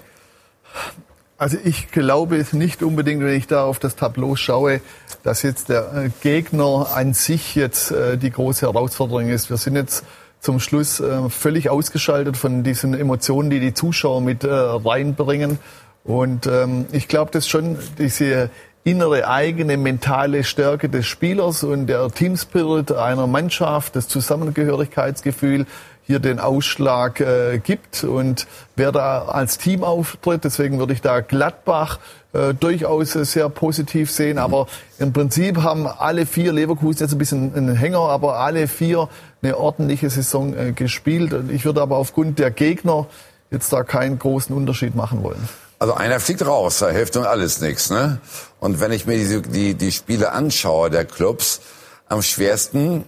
Also 1.39 1.57
ich 1.63 1.89
glaube 1.91 2.45
nicht 2.51 2.83
unbedingt, 2.83 3.23
wenn 3.23 3.33
ich 3.33 3.47
da 3.47 3.63
auf 3.63 3.79
das 3.79 3.95
Tableau 3.95 4.35
schaue, 4.35 4.81
dass 5.23 5.41
jetzt 5.41 5.69
der 5.69 5.93
äh, 5.93 6.09
Gegner 6.21 6.87
an 6.93 7.13
sich 7.13 7.55
jetzt 7.55 7.91
äh, 7.91 8.17
die 8.17 8.29
große 8.29 8.65
Herausforderung 8.65 9.29
ist. 9.29 9.49
Wir 9.49 9.55
sind 9.55 9.77
jetzt 9.77 10.03
zum 10.41 10.59
Schluss 10.59 10.99
äh, 10.99 11.29
völlig 11.29 11.69
ausgeschaltet 11.69 12.35
von 12.35 12.63
diesen 12.63 12.93
Emotionen, 12.93 13.49
die 13.49 13.61
die 13.61 13.73
Zuschauer 13.73 14.19
mit 14.19 14.43
reinbringen. 14.43 15.59
Und 16.03 16.45
ähm, 16.45 16.87
ich 16.91 17.07
glaube, 17.07 17.31
dass 17.31 17.47
schon 17.47 17.77
diese 17.97 18.49
innere 18.83 19.25
eigene 19.25 19.77
mentale 19.77 20.43
Stärke 20.43 20.89
des 20.89 21.05
Spielers 21.05 21.63
und 21.63 21.87
der 21.87 22.09
Teamspirit 22.09 22.91
einer 22.91 23.27
Mannschaft, 23.27 23.95
das 23.95 24.09
Zusammengehörigkeitsgefühl, 24.09 25.67
hier 26.09 26.17
den 26.17 26.39
Ausschlag 26.39 27.19
äh, 27.19 27.59
gibt 27.59 28.03
und 28.03 28.47
wer 28.75 28.91
da 28.91 29.25
als 29.25 29.59
Team 29.59 29.83
auftritt. 29.83 30.43
Deswegen 30.43 30.79
würde 30.79 30.91
ich 30.93 31.01
da 31.01 31.19
Gladbach 31.19 31.99
äh, 32.33 32.55
durchaus 32.55 33.11
sehr 33.11 33.47
positiv 33.47 34.09
sehen. 34.09 34.39
Aber 34.39 34.65
im 34.97 35.13
Prinzip 35.13 35.57
haben 35.57 35.85
alle 35.85 36.25
vier 36.25 36.51
Leverkusen 36.51 37.01
jetzt 37.01 37.11
ein 37.11 37.19
bisschen 37.19 37.53
einen 37.53 37.75
Hänger, 37.75 37.99
aber 37.99 38.39
alle 38.39 38.67
vier 38.67 39.07
eine 39.43 39.55
ordentliche 39.55 40.09
Saison 40.09 40.57
äh, 40.57 40.71
gespielt. 40.71 41.31
Und 41.31 41.51
ich 41.51 41.63
würde 41.65 41.79
aber 41.79 41.97
aufgrund 41.97 42.39
der 42.39 42.49
Gegner 42.49 43.05
jetzt 43.51 43.71
da 43.71 43.83
keinen 43.83 44.17
großen 44.17 44.55
Unterschied 44.55 44.95
machen 44.95 45.21
wollen. 45.21 45.47
Also 45.77 45.93
einer 45.93 46.19
fliegt 46.19 46.43
raus, 46.43 46.79
da 46.79 46.89
hilft 46.89 47.13
nun 47.13 47.25
alles 47.25 47.61
nichts. 47.61 47.91
Ne? 47.91 48.19
Und 48.59 48.79
wenn 48.79 48.91
ich 48.91 49.05
mir 49.05 49.15
die, 49.15 49.43
die, 49.43 49.73
die 49.75 49.91
Spiele 49.91 50.31
anschaue 50.31 50.89
der 50.89 51.05
Clubs, 51.05 51.61
am 52.07 52.23
schwersten 52.23 53.05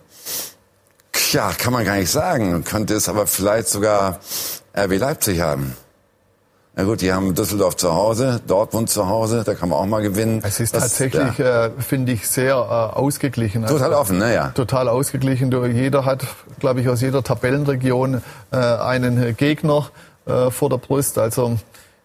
Tja, 1.31 1.51
kann 1.57 1.71
man 1.71 1.85
gar 1.85 1.95
nicht 1.95 2.11
sagen. 2.11 2.65
Könnte 2.65 2.93
es 2.93 3.07
aber 3.07 3.25
vielleicht 3.25 3.69
sogar 3.69 4.19
RB 4.77 4.97
Leipzig 4.99 5.39
haben. 5.39 5.77
Na 6.75 6.83
gut, 6.83 6.99
die 6.99 7.13
haben 7.13 7.33
Düsseldorf 7.33 7.77
zu 7.77 7.93
Hause, 7.93 8.41
Dortmund 8.45 8.89
zu 8.89 9.07
Hause, 9.07 9.43
da 9.45 9.53
kann 9.53 9.69
man 9.69 9.79
auch 9.79 9.85
mal 9.85 10.01
gewinnen. 10.01 10.41
Es 10.43 10.59
ist 10.59 10.73
Was- 10.73 10.81
tatsächlich, 10.81 11.37
ja. 11.37 11.67
äh, 11.67 11.71
finde 11.79 12.11
ich, 12.11 12.27
sehr 12.27 12.55
äh, 12.55 12.97
ausgeglichen. 12.97 13.65
Total 13.65 13.93
offen, 13.93 14.17
ne, 14.17 14.33
ja. 14.33 14.49
Total 14.49 14.89
ausgeglichen. 14.89 15.53
Jeder 15.73 16.03
hat, 16.03 16.27
glaube 16.59 16.81
ich, 16.81 16.89
aus 16.89 16.99
jeder 16.99 17.23
Tabellenregion 17.23 18.21
äh, 18.51 18.57
einen 18.57 19.37
Gegner 19.37 19.87
äh, 20.25 20.51
vor 20.51 20.67
der 20.69 20.79
Brust. 20.79 21.17
Also 21.17 21.55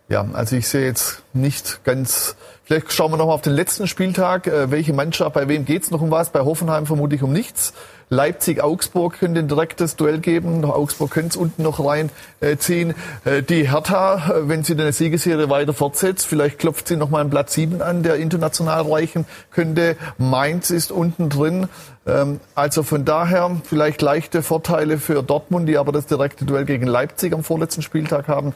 ja, 0.08 0.26
also 0.32 0.56
ich 0.56 0.68
sehe 0.68 0.84
jetzt 0.84 1.22
nicht 1.32 1.84
ganz. 1.84 2.36
Vielleicht 2.64 2.92
schauen 2.92 3.12
wir 3.12 3.16
noch 3.16 3.26
mal 3.26 3.34
auf 3.34 3.42
den 3.42 3.54
letzten 3.54 3.86
Spieltag. 3.88 4.46
Äh, 4.46 4.70
welche 4.70 4.92
Mannschaft, 4.92 5.34
bei 5.34 5.48
wem 5.48 5.64
geht's 5.64 5.90
noch 5.90 6.00
um 6.00 6.10
was? 6.10 6.30
Bei 6.30 6.40
Hoffenheim 6.40 6.86
vermutlich 6.86 7.22
um 7.22 7.32
nichts. 7.32 7.72
Leipzig-Augsburg 8.08 9.18
könnte 9.18 9.40
ein 9.40 9.48
direktes 9.48 9.96
Duell 9.96 10.20
geben. 10.20 10.64
Augsburg 10.64 11.10
könnte 11.10 11.30
es 11.30 11.36
unten 11.36 11.64
noch 11.64 11.80
reinziehen. 11.84 12.94
Äh, 13.24 13.42
die 13.42 13.68
Hertha, 13.70 14.30
äh, 14.30 14.48
wenn 14.48 14.62
sie 14.62 14.74
eine 14.74 14.92
Siegesserie 14.92 15.50
weiter 15.50 15.74
fortsetzt, 15.74 16.26
vielleicht 16.26 16.60
klopft 16.60 16.86
sie 16.86 16.96
noch 16.96 17.10
mal 17.10 17.20
einen 17.20 17.30
Platz 17.30 17.54
7 17.54 17.82
an, 17.82 18.04
der 18.04 18.16
international 18.16 18.82
reichen 18.82 19.26
könnte. 19.50 19.96
Mainz 20.18 20.70
ist 20.70 20.92
unten 20.92 21.30
drin. 21.30 21.68
Ähm, 22.06 22.38
also 22.54 22.84
von 22.84 23.04
daher 23.04 23.60
vielleicht 23.64 24.02
leichte 24.02 24.44
Vorteile 24.44 24.98
für 24.98 25.24
Dortmund, 25.24 25.68
die 25.68 25.76
aber 25.76 25.90
das 25.90 26.06
direkte 26.06 26.44
Duell 26.44 26.64
gegen 26.64 26.86
Leipzig 26.86 27.32
am 27.32 27.42
vorletzten 27.42 27.82
Spieltag 27.82 28.28
haben. 28.28 28.54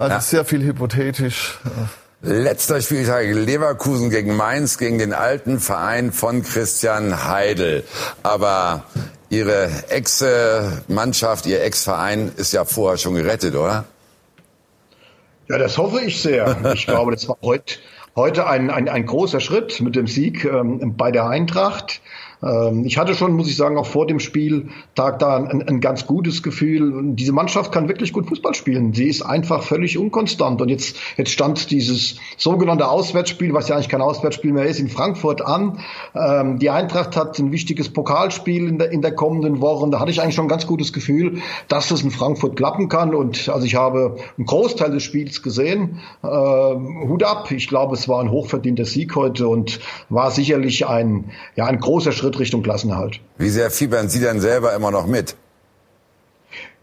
Also 0.00 0.14
Ja. 0.14 0.20
sehr 0.22 0.44
viel 0.46 0.62
hypothetisch. 0.64 1.58
Letzter 2.22 2.80
Spieltag 2.80 3.26
Leverkusen 3.26 4.08
gegen 4.08 4.34
Mainz, 4.34 4.78
gegen 4.78 4.98
den 4.98 5.12
alten 5.12 5.60
Verein 5.60 6.10
von 6.12 6.42
Christian 6.42 7.28
Heidel. 7.28 7.84
Aber 8.22 8.84
Ihre 9.28 9.68
Ex-Mannschaft, 9.90 11.44
Ihr 11.44 11.62
Ex-Verein 11.62 12.32
ist 12.38 12.52
ja 12.52 12.64
vorher 12.64 12.96
schon 12.96 13.14
gerettet, 13.14 13.54
oder? 13.54 13.84
Ja, 15.48 15.58
das 15.58 15.76
hoffe 15.76 16.00
ich 16.00 16.22
sehr. 16.22 16.56
Ich 16.74 16.86
glaube, 16.86 17.12
das 17.12 17.28
war 17.28 17.36
heute, 17.42 17.74
heute 18.16 18.46
ein, 18.46 18.70
ein, 18.70 18.88
ein 18.88 19.04
großer 19.04 19.40
Schritt 19.40 19.82
mit 19.82 19.96
dem 19.96 20.06
Sieg 20.06 20.46
ähm, 20.46 20.96
bei 20.96 21.10
der 21.10 21.26
Eintracht. 21.28 22.00
Ähm, 22.42 22.84
ich 22.84 22.98
hatte 22.98 23.14
schon, 23.14 23.32
muss 23.34 23.48
ich 23.48 23.56
sagen, 23.56 23.76
auch 23.76 23.86
vor 23.86 24.06
dem 24.06 24.20
Spieltag 24.20 25.18
da 25.18 25.36
ein, 25.36 25.62
ein 25.62 25.80
ganz 25.80 26.06
gutes 26.06 26.42
Gefühl. 26.42 27.14
Diese 27.14 27.32
Mannschaft 27.32 27.72
kann 27.72 27.88
wirklich 27.88 28.12
gut 28.12 28.26
Fußball 28.28 28.54
spielen. 28.54 28.94
Sie 28.94 29.08
ist 29.08 29.22
einfach 29.22 29.62
völlig 29.62 29.98
unkonstant. 29.98 30.60
Und 30.60 30.68
jetzt, 30.68 30.96
jetzt 31.16 31.30
stand 31.30 31.70
dieses 31.70 32.16
sogenannte 32.36 32.88
Auswärtsspiel, 32.88 33.52
was 33.52 33.68
ja 33.68 33.76
eigentlich 33.76 33.88
kein 33.88 34.02
Auswärtsspiel 34.02 34.52
mehr 34.52 34.64
ist, 34.64 34.80
in 34.80 34.88
Frankfurt 34.88 35.42
an. 35.42 35.80
Ähm, 36.14 36.58
die 36.58 36.70
Eintracht 36.70 37.16
hat 37.16 37.38
ein 37.38 37.52
wichtiges 37.52 37.90
Pokalspiel 37.90 38.68
in 38.68 38.78
der, 38.78 38.90
in 38.90 39.02
der 39.02 39.14
kommenden 39.14 39.60
Woche. 39.60 39.88
Da 39.90 40.00
hatte 40.00 40.10
ich 40.10 40.22
eigentlich 40.22 40.34
schon 40.34 40.46
ein 40.46 40.48
ganz 40.48 40.66
gutes 40.66 40.92
Gefühl, 40.92 41.38
dass 41.68 41.90
es 41.90 42.02
in 42.02 42.10
Frankfurt 42.10 42.56
klappen 42.56 42.88
kann. 42.88 43.14
Und 43.14 43.48
also 43.48 43.66
ich 43.66 43.74
habe 43.74 44.16
einen 44.36 44.46
Großteil 44.46 44.90
des 44.90 45.02
Spiels 45.02 45.42
gesehen. 45.42 46.00
Ähm, 46.24 47.08
Hut 47.08 47.22
ab. 47.22 47.50
Ich 47.50 47.68
glaube, 47.68 47.94
es 47.94 48.08
war 48.08 48.20
ein 48.20 48.30
hochverdienter 48.30 48.84
Sieg 48.84 49.14
heute 49.16 49.48
und 49.48 49.80
war 50.08 50.30
sicherlich 50.30 50.86
ein, 50.86 51.26
ja, 51.56 51.66
ein 51.66 51.78
großer 51.78 52.12
Schritt 52.12 52.29
Richtung 52.38 52.62
Klassenerhalt. 52.62 53.20
Wie 53.38 53.48
sehr 53.48 53.70
fiebern 53.70 54.08
Sie 54.08 54.20
denn 54.20 54.40
selber 54.40 54.74
immer 54.74 54.90
noch 54.90 55.06
mit? 55.06 55.36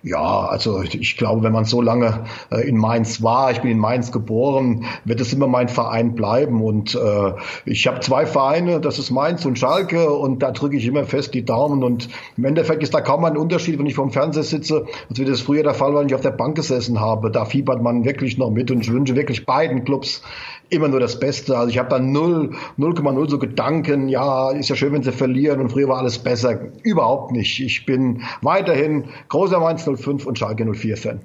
Ja, 0.03 0.45
also 0.45 0.83
ich 0.83 1.17
glaube, 1.17 1.41
wenn 1.41 1.51
man 1.51 1.65
so 1.65 1.81
lange 1.81 2.25
äh, 2.51 2.67
in 2.67 2.77
Mainz 2.77 3.23
war, 3.23 3.51
ich 3.51 3.61
bin 3.61 3.71
in 3.71 3.79
Mainz 3.79 4.11
geboren, 4.11 4.85
wird 5.05 5.19
es 5.19 5.33
immer 5.33 5.47
mein 5.47 5.69
Verein 5.69 6.13
bleiben. 6.13 6.61
Und 6.61 6.93
äh, 6.93 7.33
ich 7.65 7.87
habe 7.87 7.99
zwei 8.01 8.27
Vereine, 8.27 8.79
das 8.79 8.99
ist 8.99 9.09
Mainz 9.09 9.43
und 9.45 9.57
Schalke, 9.57 10.11
und 10.11 10.43
da 10.43 10.51
drücke 10.51 10.77
ich 10.77 10.85
immer 10.85 11.03
fest 11.03 11.33
die 11.33 11.43
Daumen. 11.43 11.83
Und 11.83 12.09
im 12.37 12.45
Endeffekt 12.45 12.83
ist 12.83 12.93
da 12.93 13.01
kaum 13.01 13.25
ein 13.25 13.35
Unterschied, 13.35 13.79
wenn 13.79 13.87
ich 13.87 13.95
vorm 13.95 14.11
Fernseher 14.11 14.43
sitze, 14.43 14.85
als 15.09 15.19
wie 15.19 15.25
das 15.25 15.41
früher 15.41 15.63
der 15.63 15.73
Fall 15.73 15.93
war, 15.93 16.01
wenn 16.01 16.07
ich 16.07 16.15
auf 16.15 16.21
der 16.21 16.31
Bank 16.31 16.55
gesessen 16.55 17.01
habe. 17.01 17.31
Da 17.31 17.45
fiebert 17.45 17.81
man 17.81 18.05
wirklich 18.05 18.37
noch 18.37 18.51
mit 18.51 18.69
und 18.69 18.81
ich 18.81 18.91
wünsche 18.93 19.15
wirklich 19.15 19.47
beiden 19.47 19.83
Clubs 19.83 20.21
immer 20.69 20.87
nur 20.87 20.99
das 20.99 21.19
Beste. 21.19 21.57
Also 21.57 21.69
ich 21.69 21.77
habe 21.77 21.89
da 21.89 21.99
null, 21.99 22.55
0,0 22.77 23.29
so 23.29 23.39
Gedanken, 23.39 24.09
ja, 24.09 24.51
ist 24.51 24.69
ja 24.69 24.75
schön, 24.75 24.93
wenn 24.93 25.03
sie 25.03 25.11
verlieren 25.11 25.61
und 25.61 25.71
früher 25.71 25.87
war 25.87 25.99
alles 25.99 26.19
besser. 26.19 26.59
Überhaupt 26.83 27.31
nicht. 27.31 27.59
Ich 27.59 27.85
bin 27.85 28.23
weiterhin 28.41 29.05
großer 29.29 29.59
Mainz 29.59 29.83
05 29.83 30.25
und 30.25 30.37
Schalke 30.37 30.65
04 30.65 30.97
Fan. 30.97 31.21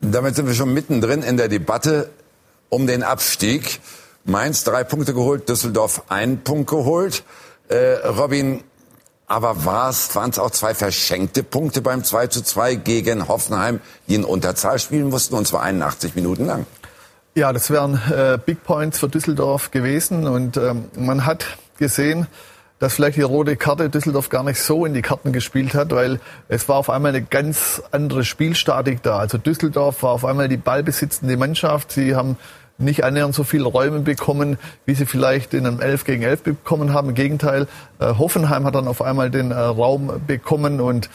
Damit 0.00 0.34
sind 0.34 0.46
wir 0.46 0.54
schon 0.54 0.72
mittendrin 0.72 1.22
in 1.22 1.36
der 1.36 1.48
Debatte 1.48 2.10
um 2.68 2.86
den 2.86 3.02
Abstieg. 3.02 3.80
Mainz 4.24 4.64
drei 4.64 4.84
Punkte 4.84 5.14
geholt, 5.14 5.48
Düsseldorf 5.48 6.04
einen 6.08 6.40
Punkt 6.42 6.70
geholt. 6.70 7.24
Äh, 7.68 8.06
Robin, 8.06 8.62
aber 9.26 9.64
waren 9.64 9.90
es 10.30 10.38
auch 10.38 10.50
zwei 10.50 10.74
verschenkte 10.74 11.44
Punkte 11.44 11.82
beim 11.82 12.02
2 12.02 12.26
zu 12.26 12.42
2 12.42 12.74
gegen 12.74 13.28
Hoffenheim, 13.28 13.80
die 14.08 14.16
in 14.16 14.24
Unterzahl 14.24 14.80
spielen 14.80 15.08
mussten, 15.08 15.36
und 15.36 15.46
zwar 15.46 15.62
81 15.62 16.16
Minuten 16.16 16.46
lang? 16.46 16.66
Ja, 17.40 17.54
das 17.54 17.70
wären 17.70 17.94
äh, 17.94 18.36
Big 18.36 18.64
Points 18.64 18.98
für 18.98 19.08
Düsseldorf 19.08 19.70
gewesen 19.70 20.26
und 20.26 20.58
ähm, 20.58 20.90
man 20.94 21.24
hat 21.24 21.46
gesehen, 21.78 22.26
dass 22.78 22.96
vielleicht 22.96 23.16
die 23.16 23.22
rote 23.22 23.56
Karte 23.56 23.88
Düsseldorf 23.88 24.28
gar 24.28 24.42
nicht 24.44 24.60
so 24.60 24.84
in 24.84 24.92
die 24.92 25.00
Karten 25.00 25.32
gespielt 25.32 25.72
hat, 25.72 25.90
weil 25.90 26.20
es 26.48 26.68
war 26.68 26.76
auf 26.76 26.90
einmal 26.90 27.12
eine 27.12 27.22
ganz 27.22 27.82
andere 27.92 28.24
Spielstatik 28.24 29.02
da. 29.02 29.16
Also 29.16 29.38
Düsseldorf 29.38 30.02
war 30.02 30.10
auf 30.10 30.26
einmal 30.26 30.48
die 30.48 30.58
ballbesitzende 30.58 31.38
Mannschaft. 31.38 31.92
Sie 31.92 32.14
haben 32.14 32.36
nicht 32.76 33.04
annähernd 33.04 33.34
so 33.34 33.42
viele 33.42 33.64
Räume 33.64 34.00
bekommen, 34.00 34.58
wie 34.84 34.94
sie 34.94 35.06
vielleicht 35.06 35.54
in 35.54 35.66
einem 35.66 35.80
11 35.80 36.04
gegen 36.04 36.22
11 36.22 36.42
bekommen 36.42 36.92
haben. 36.92 37.08
Im 37.08 37.14
Gegenteil, 37.14 37.68
äh, 38.00 38.18
Hoffenheim 38.18 38.66
hat 38.66 38.74
dann 38.74 38.86
auf 38.86 39.00
einmal 39.00 39.30
den 39.30 39.50
äh, 39.50 39.54
Raum 39.54 40.20
bekommen 40.26 40.82
und 40.82 41.08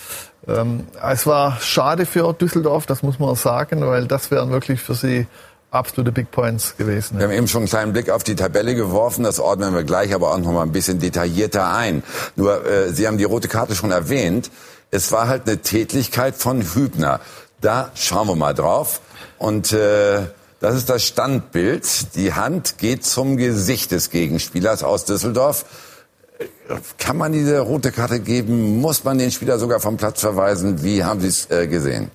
ähm, 0.48 0.88
es 1.08 1.28
war 1.28 1.60
schade 1.62 2.08
für 2.08 2.34
Düsseldorf, 2.34 2.88
das 2.88 3.04
muss 3.04 3.20
man 3.20 3.36
sagen, 3.36 3.86
weil 3.86 4.08
das 4.08 4.32
wären 4.32 4.50
wirklich 4.50 4.82
für 4.82 4.96
sie 4.96 5.28
absolute 5.76 6.12
Big 6.12 6.32
Points 6.32 6.76
gewesen. 6.78 7.18
Wir 7.18 7.26
haben 7.26 7.34
eben 7.34 7.48
schon 7.48 7.62
einen 7.62 7.70
kleinen 7.70 7.94
Blick 7.94 8.10
auf 8.10 8.24
die 8.24 8.36
Tabelle 8.36 8.76
geworfen, 8.76 9.24
das 9.24 9.40
ordnen 9.40 9.74
wir 9.74 9.84
gleich 9.84 10.14
aber 10.14 10.32
auch 10.32 10.38
noch 10.38 10.52
mal 10.52 10.64
ein 10.64 10.72
bisschen 10.72 11.00
detaillierter 11.00 11.68
ein. 11.74 12.04
Nur, 12.36 12.66
äh, 12.66 12.92
Sie 12.92 13.08
haben 13.08 13.18
die 13.18 13.24
rote 13.24 13.48
Karte 13.48 13.76
schon 13.76 13.92
erwähnt. 13.92 14.50
Es 14.92 15.12
war 15.12 15.28
halt 15.28 15.48
eine 15.48 15.58
Tätlichkeit 15.58 16.36
von 16.36 16.62
Hübner. 16.62 17.20
Da 17.62 17.92
schauen 17.96 18.28
wir 18.28 18.36
mal 18.36 18.54
drauf. 18.54 19.02
Und 19.38 19.74
äh, 19.74 20.22
das 20.60 20.76
ist 20.76 20.90
das 20.90 21.04
Standbild. 21.04 22.16
Die 22.16 22.34
Hand 22.34 22.78
geht 22.78 23.06
zum 23.06 23.38
Gesicht 23.38 23.92
des 23.92 24.10
Gegenspielers 24.10 24.84
aus 24.84 25.06
Düsseldorf. 25.06 25.66
Kann 26.98 27.18
man 27.18 27.32
diese 27.32 27.60
rote 27.60 27.92
Karte 27.92 28.20
geben? 28.20 28.82
Muss 28.82 29.04
man 29.04 29.18
den 29.18 29.32
Spieler 29.32 29.60
sogar 29.60 29.80
vom 29.80 29.98
Platz 29.98 30.22
verweisen? 30.22 30.84
Wie 30.84 31.04
haben 31.04 31.22
Sie 31.22 31.28
es 31.28 31.50
äh, 31.52 31.68
gesehen? 31.68 32.10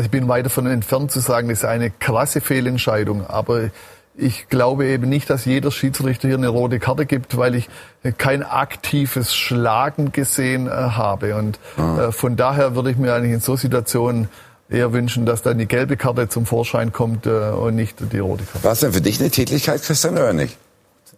Also 0.00 0.06
ich 0.06 0.12
bin 0.12 0.28
weit 0.28 0.46
davon 0.46 0.66
entfernt 0.66 1.12
zu 1.12 1.20
sagen, 1.20 1.50
das 1.50 1.58
ist 1.58 1.64
eine 1.66 1.90
krasse 1.90 2.40
Fehlentscheidung. 2.40 3.26
Aber 3.26 3.68
ich 4.16 4.48
glaube 4.48 4.86
eben 4.86 5.10
nicht, 5.10 5.28
dass 5.28 5.44
jeder 5.44 5.70
Schiedsrichter 5.70 6.26
hier 6.26 6.38
eine 6.38 6.48
rote 6.48 6.78
Karte 6.78 7.04
gibt, 7.04 7.36
weil 7.36 7.54
ich 7.54 7.68
kein 8.16 8.42
aktives 8.42 9.34
Schlagen 9.34 10.10
gesehen 10.10 10.68
äh, 10.68 10.70
habe. 10.70 11.36
Und 11.36 11.58
äh, 11.76 12.12
von 12.12 12.36
daher 12.36 12.74
würde 12.74 12.92
ich 12.92 12.96
mir 12.96 13.12
eigentlich 13.12 13.34
in 13.34 13.40
so 13.40 13.56
Situationen 13.56 14.30
eher 14.70 14.94
wünschen, 14.94 15.26
dass 15.26 15.42
dann 15.42 15.58
die 15.58 15.66
gelbe 15.66 15.98
Karte 15.98 16.30
zum 16.30 16.46
Vorschein 16.46 16.94
kommt 16.94 17.26
äh, 17.26 17.50
und 17.50 17.74
nicht 17.74 17.98
die 18.10 18.20
rote 18.20 18.44
Karte. 18.44 18.64
War 18.64 18.72
es 18.72 18.80
denn 18.80 18.94
für 18.94 19.02
dich 19.02 19.20
eine 19.20 19.30
Tätlichkeit, 19.30 19.82
Christian, 19.82 20.14
oder 20.14 20.32
nicht? 20.32 20.56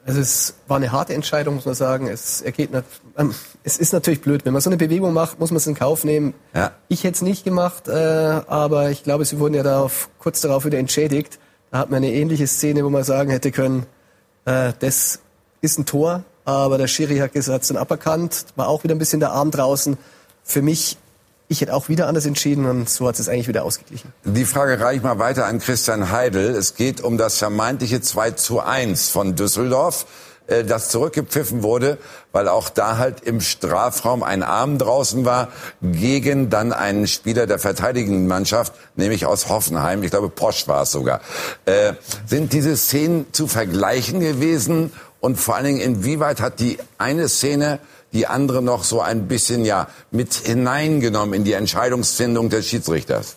Also 0.05 0.19
es 0.21 0.55
war 0.67 0.79
eine 0.79 0.91
harte 0.91 1.15
Entscheidung, 1.15 1.55
muss 1.55 1.67
man 1.67 1.77
sagen. 1.77 2.09
Es, 2.09 2.41
ergeht 2.41 2.73
nat- 2.73 2.85
ähm, 3.17 3.33
es 3.65 3.77
ist 3.77 3.93
natürlich 3.93 4.21
blöd. 4.21 4.45
Wenn 4.45 4.53
man 4.53 4.63
so 4.63 4.71
eine 4.71 4.77
Bewegung 4.77 5.13
macht, 5.13 5.39
muss 5.39 5.51
man 5.51 5.59
es 5.59 5.67
in 5.67 5.75
Kauf 5.75 6.05
nehmen. 6.05 6.35
Ja. 6.55 6.73
Ich 6.89 7.05
hätte 7.05 7.17
es 7.17 7.23
nicht 7.23 7.45
gemacht, 7.45 7.89
äh, 7.89 7.93
aber 7.93 8.91
ich 8.91 9.05
glaube, 9.05 9.25
sie 9.25 9.39
wurden 9.39 9.55
ja 9.55 9.63
darauf, 9.63 10.09
kurz 10.19 10.41
darauf 10.41 10.65
wieder 10.65 10.79
entschädigt. 10.79 11.39
Da 11.71 11.79
hat 11.79 11.91
man 11.91 11.99
eine 11.99 12.13
ähnliche 12.13 12.47
Szene, 12.47 12.85
wo 12.85 12.91
man 12.91 13.05
sagen 13.05 13.31
hätte 13.31 13.51
können, 13.51 13.87
äh, 14.45 14.73
das 14.79 15.21
ist 15.61 15.79
ein 15.79 15.87
Tor, 15.87 16.25
aber 16.45 16.77
der 16.77 16.89
Schiri 16.89 17.19
hat 17.19 17.33
gesagt, 17.33 17.65
es 17.65 17.71
ein 17.71 17.79
Uppercut, 17.79 18.45
war 18.57 18.69
auch 18.69 18.85
wieder 18.85 18.95
ein 18.95 18.99
bisschen 18.99 19.21
der 19.21 19.33
Arm 19.33 19.51
draußen. 19.51 19.97
Für 20.43 20.61
mich, 20.61 20.99
ich 21.49 21.61
hätte 21.61 21.73
auch 21.73 21.89
wieder 21.89 22.09
anders 22.09 22.27
entschieden 22.27 22.67
und 22.67 22.91
so 22.91 23.07
hat 23.07 23.19
es 23.19 23.29
eigentlich 23.29 23.49
wieder 23.49 23.65
ausgeglichen. 23.65 24.13
Die 24.25 24.45
Frage 24.45 24.81
reiche 24.81 24.97
ich 24.99 25.03
mal 25.03 25.19
weiter 25.19 25.47
an 25.47 25.61
Christian 25.61 26.11
Heidel. 26.11 26.51
Es 26.57 26.75
geht 26.75 27.01
um 27.01 27.17
das 27.17 27.39
vermeintliche 27.39 28.01
2 28.01 28.33
zu 28.33 28.61
1 28.61 29.11
von 29.11 29.37
Düsseldorf, 29.37 30.07
äh, 30.47 30.65
das 30.65 30.89
zurückgepfiffen 30.89 31.63
wurde, 31.63 31.99
weil 32.33 32.49
auch 32.49 32.69
da 32.69 32.99
halt 32.99 33.21
im 33.21 33.41
Strafraum 33.41 34.23
ein 34.23 34.43
Arm 34.43 34.79
draußen 34.79 35.25
war, 35.25 35.49
gegen 35.83 36.51
dann 36.51 36.73
einen 36.73 37.07
Spieler 37.07 37.47
der 37.47 37.59
verteidigenden 37.59 38.27
Mannschaft, 38.27 38.73
nämlich 38.97 39.27
aus 39.27 39.49
Hoffenheim. 39.49 40.03
Ich 40.03 40.11
glaube, 40.11 40.29
Posch 40.29 40.69
war 40.69 40.83
es 40.83 40.93
sogar. 40.93 41.21
Äh, 41.65 41.95
sind 42.27 42.53
diese 42.53 42.77
Szenen 42.77 43.27
zu 43.33 43.47
vergleichen 43.47 44.21
gewesen? 44.21 44.93
Und 45.21 45.37
vor 45.37 45.55
allen 45.55 45.67
Dingen, 45.67 45.81
inwieweit 45.81 46.41
hat 46.41 46.59
die 46.59 46.79
eine 46.99 47.29
Szene 47.29 47.79
die 48.13 48.27
andere 48.27 48.61
noch 48.61 48.85
so 48.85 49.01
ein 49.01 49.29
bisschen 49.29 49.65
ja 49.65 49.89
mit 50.11 50.35
hineingenommen 50.35 51.35
in 51.35 51.45
die 51.45 51.53
Entscheidungsfindung 51.53 52.51
des 52.51 52.67
Schiedsrichters? 52.67 53.37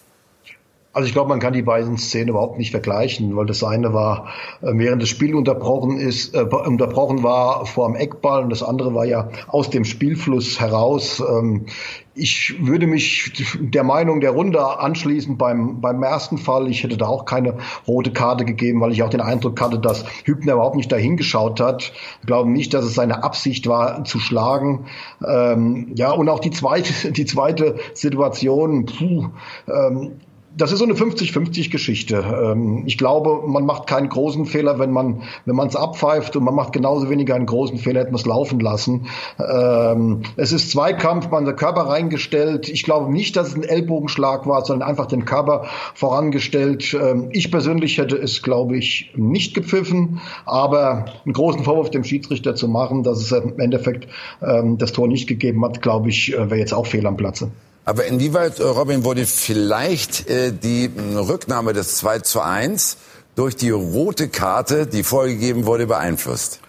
Also 0.95 1.07
ich 1.07 1.13
glaube, 1.13 1.27
man 1.27 1.41
kann 1.41 1.51
die 1.51 1.61
beiden 1.61 1.97
Szenen 1.97 2.29
überhaupt 2.29 2.57
nicht 2.57 2.71
vergleichen, 2.71 3.35
weil 3.35 3.45
das 3.45 3.65
eine 3.65 3.93
war, 3.93 4.27
äh, 4.61 4.71
während 4.75 5.01
das 5.01 5.09
Spiel 5.09 5.35
unterbrochen 5.35 5.97
ist, 5.97 6.33
äh, 6.33 6.43
unterbrochen 6.43 7.21
war 7.21 7.65
vor 7.65 7.87
dem 7.89 7.97
Eckball 7.97 8.43
und 8.43 8.49
das 8.49 8.63
andere 8.63 8.95
war 8.95 9.03
ja 9.03 9.27
aus 9.47 9.69
dem 9.69 9.83
Spielfluss 9.83 10.61
heraus. 10.61 11.19
Ähm, 11.19 11.65
ich 12.13 12.55
würde 12.65 12.87
mich 12.87 13.33
der 13.59 13.83
Meinung 13.83 14.21
der 14.21 14.31
Runde 14.31 14.65
anschließen 14.79 15.37
beim, 15.37 15.81
beim 15.81 16.01
ersten 16.01 16.37
Fall. 16.37 16.69
Ich 16.69 16.81
hätte 16.81 16.95
da 16.95 17.07
auch 17.07 17.25
keine 17.25 17.57
rote 17.85 18.13
Karte 18.13 18.45
gegeben, 18.45 18.79
weil 18.79 18.93
ich 18.93 19.03
auch 19.03 19.09
den 19.09 19.19
Eindruck 19.19 19.59
hatte, 19.59 19.79
dass 19.79 20.05
Hübner 20.23 20.53
überhaupt 20.53 20.77
nicht 20.77 20.93
dahin 20.93 21.17
geschaut 21.17 21.59
hat. 21.59 21.91
Ich 22.21 22.25
glaube 22.25 22.49
nicht, 22.49 22.73
dass 22.73 22.85
es 22.85 22.93
seine 22.93 23.21
Absicht 23.21 23.67
war, 23.67 24.05
zu 24.05 24.19
schlagen. 24.19 24.85
Ähm, 25.27 25.91
ja, 25.95 26.11
und 26.11 26.29
auch 26.29 26.39
die 26.39 26.51
zweite, 26.51 27.11
die 27.11 27.25
zweite 27.25 27.75
Situation, 27.93 28.85
puh, 28.85 29.25
ähm, 29.67 30.21
das 30.57 30.71
ist 30.71 30.79
so 30.79 30.85
eine 30.85 30.93
50-50-Geschichte. 30.93 32.15
Ähm, 32.15 32.83
ich 32.85 32.97
glaube, 32.97 33.47
man 33.47 33.65
macht 33.65 33.87
keinen 33.87 34.09
großen 34.09 34.45
Fehler, 34.45 34.79
wenn 34.79 34.91
man 34.91 35.23
wenn 35.45 35.55
man 35.55 35.67
es 35.67 35.75
abpfeift 35.75 36.35
und 36.35 36.43
man 36.43 36.55
macht 36.55 36.73
genauso 36.73 37.09
weniger 37.09 37.35
einen 37.35 37.45
großen 37.45 37.77
Fehler, 37.77 38.01
hätte 38.01 38.11
man 38.11 38.19
es 38.19 38.25
laufen 38.25 38.59
lassen. 38.59 39.07
Ähm, 39.39 40.21
es 40.37 40.51
ist 40.51 40.71
Zweikampf, 40.71 41.29
man 41.29 41.45
hat 41.45 41.53
den 41.53 41.55
Körper 41.57 41.81
reingestellt. 41.81 42.69
Ich 42.69 42.83
glaube 42.83 43.11
nicht, 43.11 43.35
dass 43.35 43.49
es 43.49 43.55
ein 43.55 43.63
Ellbogenschlag 43.63 44.47
war, 44.47 44.63
sondern 44.65 44.87
einfach 44.87 45.07
den 45.07 45.25
Körper 45.25 45.65
vorangestellt. 45.93 46.93
Ähm, 46.93 47.29
ich 47.31 47.51
persönlich 47.51 47.97
hätte 47.97 48.15
es, 48.15 48.41
glaube 48.41 48.77
ich, 48.77 49.11
nicht 49.15 49.53
gepfiffen, 49.53 50.21
aber 50.45 51.05
einen 51.25 51.33
großen 51.33 51.63
Vorwurf 51.63 51.89
dem 51.89 52.03
Schiedsrichter 52.03 52.55
zu 52.55 52.67
machen, 52.67 53.03
dass 53.03 53.19
es 53.19 53.31
im 53.31 53.59
Endeffekt 53.59 54.07
das 54.39 54.91
Tor 54.91 55.07
nicht 55.07 55.27
gegeben 55.27 55.63
hat, 55.65 55.81
glaube 55.81 56.09
ich, 56.09 56.33
äh, 56.33 56.49
wäre 56.49 56.59
jetzt 56.59 56.73
auch 56.73 56.85
fehl 56.85 57.05
am 57.05 57.17
Platze. 57.17 57.51
Aber 57.85 58.05
inwieweit, 58.05 58.59
äh, 58.59 58.63
Robin, 58.63 59.03
wurde 59.03 59.27
vielleicht 59.27 60.27
äh, 60.27 60.51
die 60.51 60.91
Rücknahme 61.15 61.73
des 61.73 61.97
2 61.97 62.19
zu 62.19 62.41
1 62.41 62.97
durch 63.35 63.55
die 63.55 63.69
rote 63.69 64.27
Karte, 64.27 64.87
die 64.87 65.03
vorgegeben 65.03 65.67
wurde, 65.67 65.85
beeinflusst? 65.85 66.61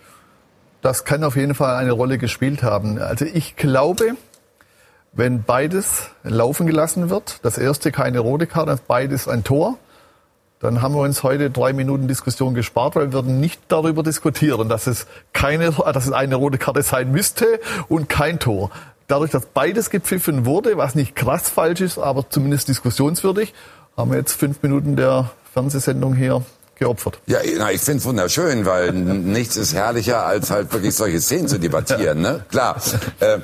Das 0.83 1.05
kann 1.05 1.25
auf 1.25 1.37
jeden 1.37 1.55
Fall 1.55 1.77
eine 1.77 1.93
Rolle 1.93 2.19
gespielt 2.19 2.63
haben. 2.63 2.99
Also 2.99 3.25
ich 3.25 3.57
glaube, 3.57 4.17
wenn 5.13 5.43
beides 5.43 6.11
laufen 6.23 6.67
gelassen 6.67 7.09
wird, 7.09 7.41
das 7.43 7.57
erste 7.57 7.91
keine 7.93 8.19
rote 8.19 8.47
Karte, 8.47 8.79
beides 8.87 9.27
ein 9.27 9.43
Tor, 9.43 9.79
dann 10.61 10.83
haben 10.83 10.95
wir 10.95 11.01
uns 11.01 11.23
heute 11.23 11.51
drei 11.51 11.73
Minuten 11.73 12.09
Diskussion 12.09 12.55
gespart, 12.55 12.95
weil 12.95 13.07
wir 13.07 13.13
würden 13.15 13.41
nicht 13.41 13.61
darüber 13.69 14.03
diskutieren, 14.03 14.69
dass 14.69 14.87
es 14.87 15.07
keine, 15.33 15.71
dass 15.71 16.07
es 16.07 16.13
eine 16.13 16.35
rote 16.35 16.59
Karte 16.59 16.83
sein 16.83 17.11
müsste 17.11 17.61
und 17.89 18.09
kein 18.09 18.39
Tor 18.39 18.71
dadurch, 19.09 19.31
dass 19.31 19.47
beides 19.47 19.91
gepfiffen 19.91 20.47
wurde, 20.47 20.77
was 20.77 20.95
nicht 20.95 21.17
krass 21.17 21.49
falsch 21.49 21.81
ist, 21.81 21.99
aber 21.99 22.29
zumindest 22.29 22.69
diskussionswürdig, 22.69 23.55
haben 23.97 24.11
wir 24.11 24.19
jetzt 24.19 24.33
fünf 24.33 24.63
Minuten 24.63 24.97
der 24.97 25.31
Fernsehsendung 25.53 26.15
hier 26.15 26.43
geopfert. 26.79 27.19
Ja, 27.27 27.39
na, 27.57 27.73
ich 27.73 27.81
finde 27.81 28.01
es 28.01 28.05
wunderschön, 28.05 28.67
weil 28.67 28.93
nichts 28.93 29.57
ist 29.57 29.75
herrlicher, 29.75 30.27
als 30.27 30.51
halt 30.51 30.73
wirklich 30.73 30.95
solche 30.95 31.21
Szenen 31.21 31.49
zu 31.49 31.59
debattieren. 31.59 32.21
Ne? 32.21 32.45
Klar. 32.51 32.77
Äh, 33.21 33.39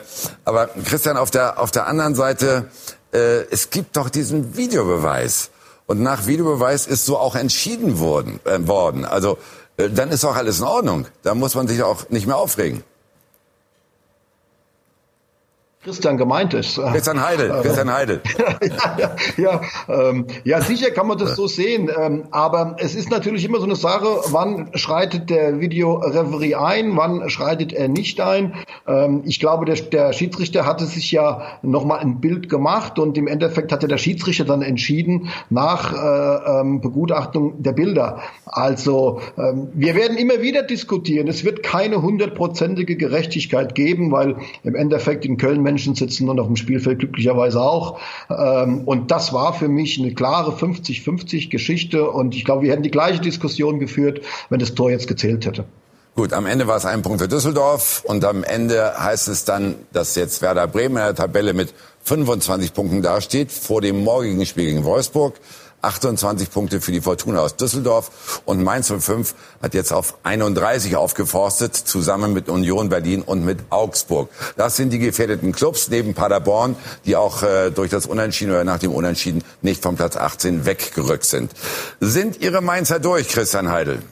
aber 0.44 0.68
Christian, 0.84 1.16
auf 1.16 1.30
der, 1.30 1.58
auf 1.58 1.70
der 1.70 1.86
anderen 1.86 2.14
Seite, 2.14 2.66
äh, 3.12 3.44
es 3.50 3.70
gibt 3.70 3.96
doch 3.96 4.10
diesen 4.10 4.56
Videobeweis. 4.56 5.50
Und 5.86 6.02
nach 6.02 6.26
Videobeweis 6.26 6.86
ist 6.86 7.06
so 7.06 7.18
auch 7.18 7.34
entschieden 7.34 7.98
worden. 7.98 8.38
Äh, 8.44 8.66
worden. 8.66 9.04
Also 9.06 9.38
äh, 9.78 9.88
dann 9.88 10.10
ist 10.10 10.24
auch 10.24 10.36
alles 10.36 10.58
in 10.58 10.66
Ordnung. 10.66 11.06
Da 11.22 11.34
muss 11.34 11.54
man 11.54 11.66
sich 11.68 11.82
auch 11.82 12.10
nicht 12.10 12.26
mehr 12.26 12.36
aufregen. 12.36 12.84
Christian 15.84 16.16
gemeint 16.16 16.54
ist. 16.54 16.76
Christian 16.76 17.20
Heidel, 17.20 17.50
äh, 17.50 17.62
Christian 17.62 17.92
Heidel. 17.92 18.20
ja, 18.38 18.96
ja, 18.98 19.16
ja, 19.36 19.60
ähm, 19.88 20.26
ja, 20.44 20.60
sicher 20.60 20.92
kann 20.92 21.08
man 21.08 21.18
das 21.18 21.34
so 21.34 21.48
sehen. 21.48 21.90
Ähm, 21.98 22.24
aber 22.30 22.76
es 22.78 22.94
ist 22.94 23.10
natürlich 23.10 23.44
immer 23.44 23.58
so 23.58 23.64
eine 23.64 23.74
Sache, 23.74 24.06
wann 24.28 24.70
schreitet 24.74 25.28
der 25.28 25.58
Videoreferee 25.58 26.54
ein, 26.54 26.96
wann 26.96 27.28
schreitet 27.30 27.72
er 27.72 27.88
nicht 27.88 28.20
ein. 28.20 28.54
Ähm, 28.86 29.22
ich 29.24 29.40
glaube, 29.40 29.64
der, 29.64 29.74
der 29.74 30.12
Schiedsrichter 30.12 30.66
hatte 30.66 30.86
sich 30.86 31.10
ja 31.10 31.42
nochmal 31.62 31.98
ein 31.98 32.20
Bild 32.20 32.48
gemacht 32.48 33.00
und 33.00 33.18
im 33.18 33.26
Endeffekt 33.26 33.72
hatte 33.72 33.88
der 33.88 33.98
Schiedsrichter 33.98 34.44
dann 34.44 34.62
entschieden 34.62 35.30
nach 35.50 35.92
äh, 35.92 36.60
ähm, 36.60 36.80
Begutachtung 36.80 37.60
der 37.60 37.72
Bilder. 37.72 38.20
Also 38.46 39.20
ähm, 39.36 39.68
wir 39.74 39.96
werden 39.96 40.16
immer 40.16 40.42
wieder 40.42 40.62
diskutieren. 40.62 41.26
Es 41.26 41.44
wird 41.44 41.64
keine 41.64 42.02
hundertprozentige 42.02 42.96
Gerechtigkeit 42.96 43.74
geben, 43.74 44.12
weil 44.12 44.36
im 44.62 44.76
Endeffekt 44.76 45.24
in 45.24 45.38
Köln 45.38 45.62
Menschen 45.72 45.94
sitzen 45.94 46.28
und 46.28 46.38
auf 46.38 46.46
dem 46.46 46.56
Spielfeld 46.56 46.98
glücklicherweise 46.98 47.60
auch. 47.60 47.98
Ähm, 48.28 48.82
und 48.84 49.10
das 49.10 49.32
war 49.32 49.54
für 49.54 49.68
mich 49.68 49.98
eine 49.98 50.12
klare 50.12 50.52
50-50 50.52 51.50
Geschichte. 51.50 52.10
Und 52.10 52.34
ich 52.34 52.44
glaube, 52.44 52.62
wir 52.62 52.72
hätten 52.72 52.82
die 52.82 52.90
gleiche 52.90 53.20
Diskussion 53.20 53.78
geführt, 53.78 54.20
wenn 54.50 54.60
das 54.60 54.74
Tor 54.74 54.90
jetzt 54.90 55.08
gezählt 55.08 55.46
hätte. 55.46 55.64
Gut, 56.14 56.34
am 56.34 56.44
Ende 56.44 56.66
war 56.66 56.76
es 56.76 56.84
ein 56.84 57.00
Punkt 57.00 57.22
für 57.22 57.28
Düsseldorf 57.28 58.04
und 58.06 58.22
am 58.26 58.44
Ende 58.44 58.92
heißt 58.98 59.28
es 59.28 59.46
dann, 59.46 59.76
dass 59.94 60.14
jetzt 60.14 60.42
Werder 60.42 60.66
Bremen 60.66 60.98
in 60.98 61.02
der 61.02 61.14
Tabelle 61.14 61.54
mit 61.54 61.72
25 62.04 62.74
Punkten 62.74 63.00
dasteht 63.00 63.50
vor 63.50 63.80
dem 63.80 64.04
morgigen 64.04 64.44
Spiel 64.44 64.66
gegen 64.66 64.84
Wolfsburg. 64.84 65.40
28 65.82 66.50
Punkte 66.50 66.80
für 66.80 66.92
die 66.92 67.00
Fortuna 67.00 67.40
aus 67.40 67.56
Düsseldorf 67.56 68.42
und 68.44 68.62
Mainz 68.62 68.92
05 68.92 69.34
hat 69.62 69.74
jetzt 69.74 69.92
auf 69.92 70.14
31 70.22 70.96
aufgeforstet, 70.96 71.76
zusammen 71.76 72.32
mit 72.32 72.48
Union 72.48 72.88
Berlin 72.88 73.22
und 73.22 73.44
mit 73.44 73.58
Augsburg. 73.70 74.30
Das 74.56 74.76
sind 74.76 74.90
die 74.90 74.98
gefährdeten 74.98 75.52
Clubs 75.52 75.88
neben 75.88 76.14
Paderborn, 76.14 76.76
die 77.04 77.16
auch 77.16 77.42
äh, 77.42 77.70
durch 77.70 77.90
das 77.90 78.06
Unentschieden 78.06 78.52
oder 78.52 78.64
nach 78.64 78.78
dem 78.78 78.92
Unentschieden 78.92 79.42
nicht 79.60 79.82
vom 79.82 79.96
Platz 79.96 80.16
18 80.16 80.64
weggerückt 80.64 81.24
sind. 81.24 81.52
Sind 82.00 82.40
Ihre 82.40 82.62
Mainzer 82.62 82.98
durch, 82.98 83.28
Christian 83.28 83.70
Heidel? 83.70 84.02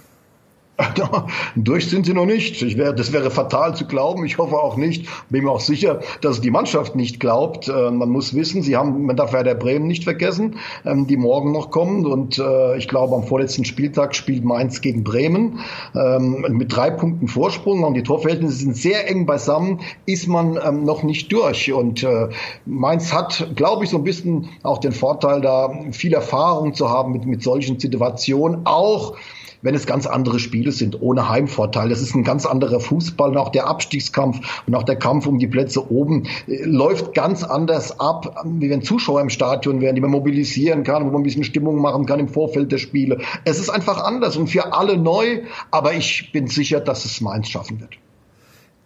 Durch 1.56 1.88
sind 1.88 2.06
sie 2.06 2.14
noch 2.14 2.26
nicht. 2.26 2.62
Ich 2.62 2.76
wär, 2.76 2.92
das 2.92 3.12
wäre 3.12 3.30
fatal 3.30 3.74
zu 3.74 3.86
glauben. 3.86 4.24
Ich 4.24 4.38
hoffe 4.38 4.56
auch 4.56 4.76
nicht. 4.76 5.06
Bin 5.28 5.44
mir 5.44 5.50
auch 5.50 5.60
sicher, 5.60 6.00
dass 6.20 6.40
die 6.40 6.50
Mannschaft 6.50 6.96
nicht 6.96 7.20
glaubt. 7.20 7.68
Äh, 7.68 7.90
man 7.90 8.10
muss 8.10 8.34
wissen, 8.34 8.62
sie 8.62 8.76
haben, 8.76 9.06
man 9.06 9.16
darf 9.16 9.32
Werder 9.32 9.54
Bremen 9.54 9.86
nicht 9.86 10.04
vergessen, 10.04 10.56
ähm, 10.84 11.06
die 11.06 11.16
morgen 11.16 11.52
noch 11.52 11.70
kommen. 11.70 12.06
Und 12.06 12.38
äh, 12.38 12.76
ich 12.76 12.88
glaube, 12.88 13.14
am 13.14 13.24
vorletzten 13.24 13.64
Spieltag 13.64 14.14
spielt 14.14 14.44
Mainz 14.44 14.80
gegen 14.80 15.04
Bremen 15.04 15.60
ähm, 15.94 16.46
mit 16.50 16.74
drei 16.74 16.90
Punkten 16.90 17.28
Vorsprung. 17.28 17.84
Und 17.84 17.94
die 17.94 18.02
Torverhältnisse 18.02 18.56
sind 18.56 18.76
sehr 18.76 19.08
eng 19.08 19.26
beisammen. 19.26 19.80
Ist 20.06 20.28
man 20.28 20.58
ähm, 20.64 20.84
noch 20.84 21.02
nicht 21.02 21.32
durch. 21.32 21.72
Und 21.72 22.02
äh, 22.02 22.28
Mainz 22.66 23.12
hat, 23.12 23.52
glaube 23.56 23.84
ich, 23.84 23.90
so 23.90 23.98
ein 23.98 24.04
bisschen 24.04 24.48
auch 24.62 24.78
den 24.78 24.92
Vorteil, 24.92 25.40
da 25.40 25.70
viel 25.92 26.14
Erfahrung 26.14 26.74
zu 26.74 26.88
haben 26.88 27.12
mit, 27.12 27.26
mit 27.26 27.42
solchen 27.42 27.78
Situationen. 27.78 28.62
Auch 28.64 29.16
wenn 29.62 29.74
es 29.74 29.86
ganz 29.86 30.06
andere 30.06 30.38
Spiele 30.38 30.72
sind, 30.72 31.00
ohne 31.00 31.28
Heimvorteil. 31.28 31.88
Das 31.88 32.00
ist 32.00 32.14
ein 32.14 32.24
ganz 32.24 32.46
anderer 32.46 32.80
Fußball 32.80 33.30
und 33.30 33.36
auch 33.36 33.50
der 33.50 33.66
Abstiegskampf 33.66 34.62
und 34.66 34.74
auch 34.74 34.82
der 34.82 34.96
Kampf 34.96 35.26
um 35.26 35.38
die 35.38 35.46
Plätze 35.46 35.90
oben 35.90 36.24
äh, 36.46 36.64
läuft 36.64 37.14
ganz 37.14 37.42
anders 37.42 38.00
ab, 38.00 38.44
wie 38.44 38.70
wenn 38.70 38.82
Zuschauer 38.82 39.20
im 39.20 39.30
Stadion 39.30 39.80
wären, 39.80 39.94
die 39.94 40.00
man 40.00 40.10
mobilisieren 40.10 40.84
kann, 40.84 41.04
wo 41.04 41.10
man 41.10 41.20
ein 41.20 41.24
bisschen 41.24 41.44
Stimmung 41.44 41.80
machen 41.80 42.06
kann 42.06 42.20
im 42.20 42.28
Vorfeld 42.28 42.72
der 42.72 42.78
Spiele. 42.78 43.18
Es 43.44 43.58
ist 43.58 43.70
einfach 43.70 44.02
anders 44.02 44.36
und 44.36 44.48
für 44.48 44.72
alle 44.72 44.96
neu, 44.96 45.42
aber 45.70 45.94
ich 45.94 46.30
bin 46.32 46.46
sicher, 46.46 46.80
dass 46.80 47.04
es 47.04 47.20
Mainz 47.20 47.48
schaffen 47.48 47.80
wird. 47.80 47.96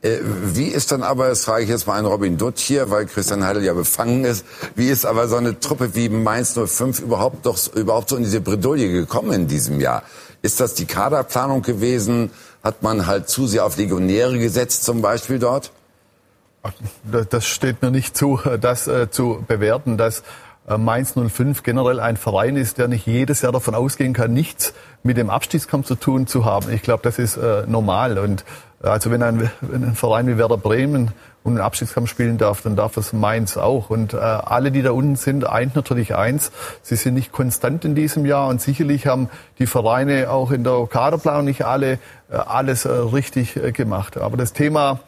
Äh, 0.05 0.19
wie 0.23 0.67
ist 0.67 0.93
dann 0.93 1.03
aber, 1.03 1.29
das 1.29 1.45
frage 1.45 1.65
ich 1.65 1.71
jetzt 1.71 1.87
mal 1.87 1.99
an 1.99 2.05
Robin 2.05 2.37
Dutt 2.37 2.59
hier, 2.59 2.91
weil 2.91 3.07
Christian 3.07 3.43
Heidel 3.43 3.65
ja 3.65 3.73
befangen 3.73 4.25
ist, 4.27 4.45
wie 4.75 4.89
ist 4.89 5.07
aber 5.07 5.29
so 5.29 5.37
eine 5.37 5.59
Truppe 5.59 5.95
wie 5.95 6.11
Mainz 6.11 6.59
05 6.63 7.01
überhaupt 7.01 7.47
doch 7.47 7.59
überhaupt 7.75 8.11
so 8.11 8.17
in 8.17 8.25
diese 8.25 8.43
Bredouille 8.43 8.93
gekommen 8.93 9.33
in 9.33 9.47
diesem 9.47 9.81
Jahr? 9.81 10.03
Ist 10.45 10.61
das 10.61 10.75
die 10.75 10.85
Kaderplanung 10.85 11.63
gewesen? 11.63 12.31
Hat 12.63 12.83
man 12.83 13.07
halt 13.07 13.31
zu 13.31 13.47
sehr 13.47 13.65
auf 13.65 13.79
Legionäre 13.79 14.39
gesetzt 14.39 14.85
zum 14.85 15.01
Beispiel 15.01 15.39
dort? 15.39 15.73
Das 17.31 17.47
steht 17.47 17.81
mir 17.81 17.91
nicht 17.91 18.15
zu, 18.15 18.39
das 18.61 18.87
äh, 18.87 19.11
zu 19.11 19.43
bewerten, 19.49 19.97
dass 19.97 20.23
äh, 20.69 20.77
Mainz 20.77 21.15
05 21.15 21.63
generell 21.63 21.99
ein 21.99 22.19
Verein 22.19 22.57
ist, 22.57 22.77
der 22.77 22.89
nicht 22.89 23.07
jedes 23.07 23.41
Jahr 23.41 23.53
davon 23.53 23.75
ausgehen 23.75 24.13
kann, 24.13 24.35
nichts 24.35 24.75
mit 25.03 25.17
dem 25.17 25.31
Abstiegskampf 25.31 25.87
zu 25.87 25.95
tun 25.95 26.27
zu 26.27 26.45
haben. 26.45 26.71
Ich 26.71 26.83
glaube, 26.83 27.03
das 27.03 27.19
ist 27.19 27.39
äh, 27.39 27.65
normal. 27.67 28.19
Und 28.19 28.43
äh, 28.43 28.74
also 28.85 29.11
wenn 29.11 29.23
ein, 29.23 29.51
wenn 29.61 29.85
ein 29.85 29.95
Verein 29.95 30.27
wie 30.27 30.39
Werder 30.39 30.57
Bremen 30.57 31.13
und 31.43 31.53
einen 31.53 31.61
Abstiegskampf 31.61 32.09
spielen 32.09 32.39
darf, 32.39 32.63
dann 32.63 32.75
darf 32.75 32.97
es 32.97 33.13
Mainz 33.13 33.57
auch. 33.57 33.91
Und 33.91 34.15
äh, 34.15 34.17
alle, 34.17 34.73
die 34.73 34.83
da 34.83 34.93
unten 34.93 35.17
sind, 35.17 35.47
eint 35.47 35.77
natürlich 35.77 36.15
eins. 36.15 36.51
Sie 36.83 36.97
sind 36.97 37.15
nicht 37.15 37.33
konstant 37.33 37.85
in 37.85 37.95
diesem 37.95 38.25
Jahr 38.25 38.49
und 38.49 38.61
sicherlich 38.61 39.07
haben 39.07 39.29
die 39.59 39.67
Vereine 39.67 40.31
auch 40.31 40.51
in 40.51 40.65
der 40.65 40.87
Kaderplanung 40.91 41.45
nicht 41.45 41.65
alle 41.65 41.99
äh, 42.31 42.37
alles 42.37 42.85
äh, 42.85 42.91
richtig 42.91 43.57
äh, 43.57 43.73
gemacht. 43.73 44.17
Aber 44.17 44.37
das 44.37 44.53
Thema 44.53 45.01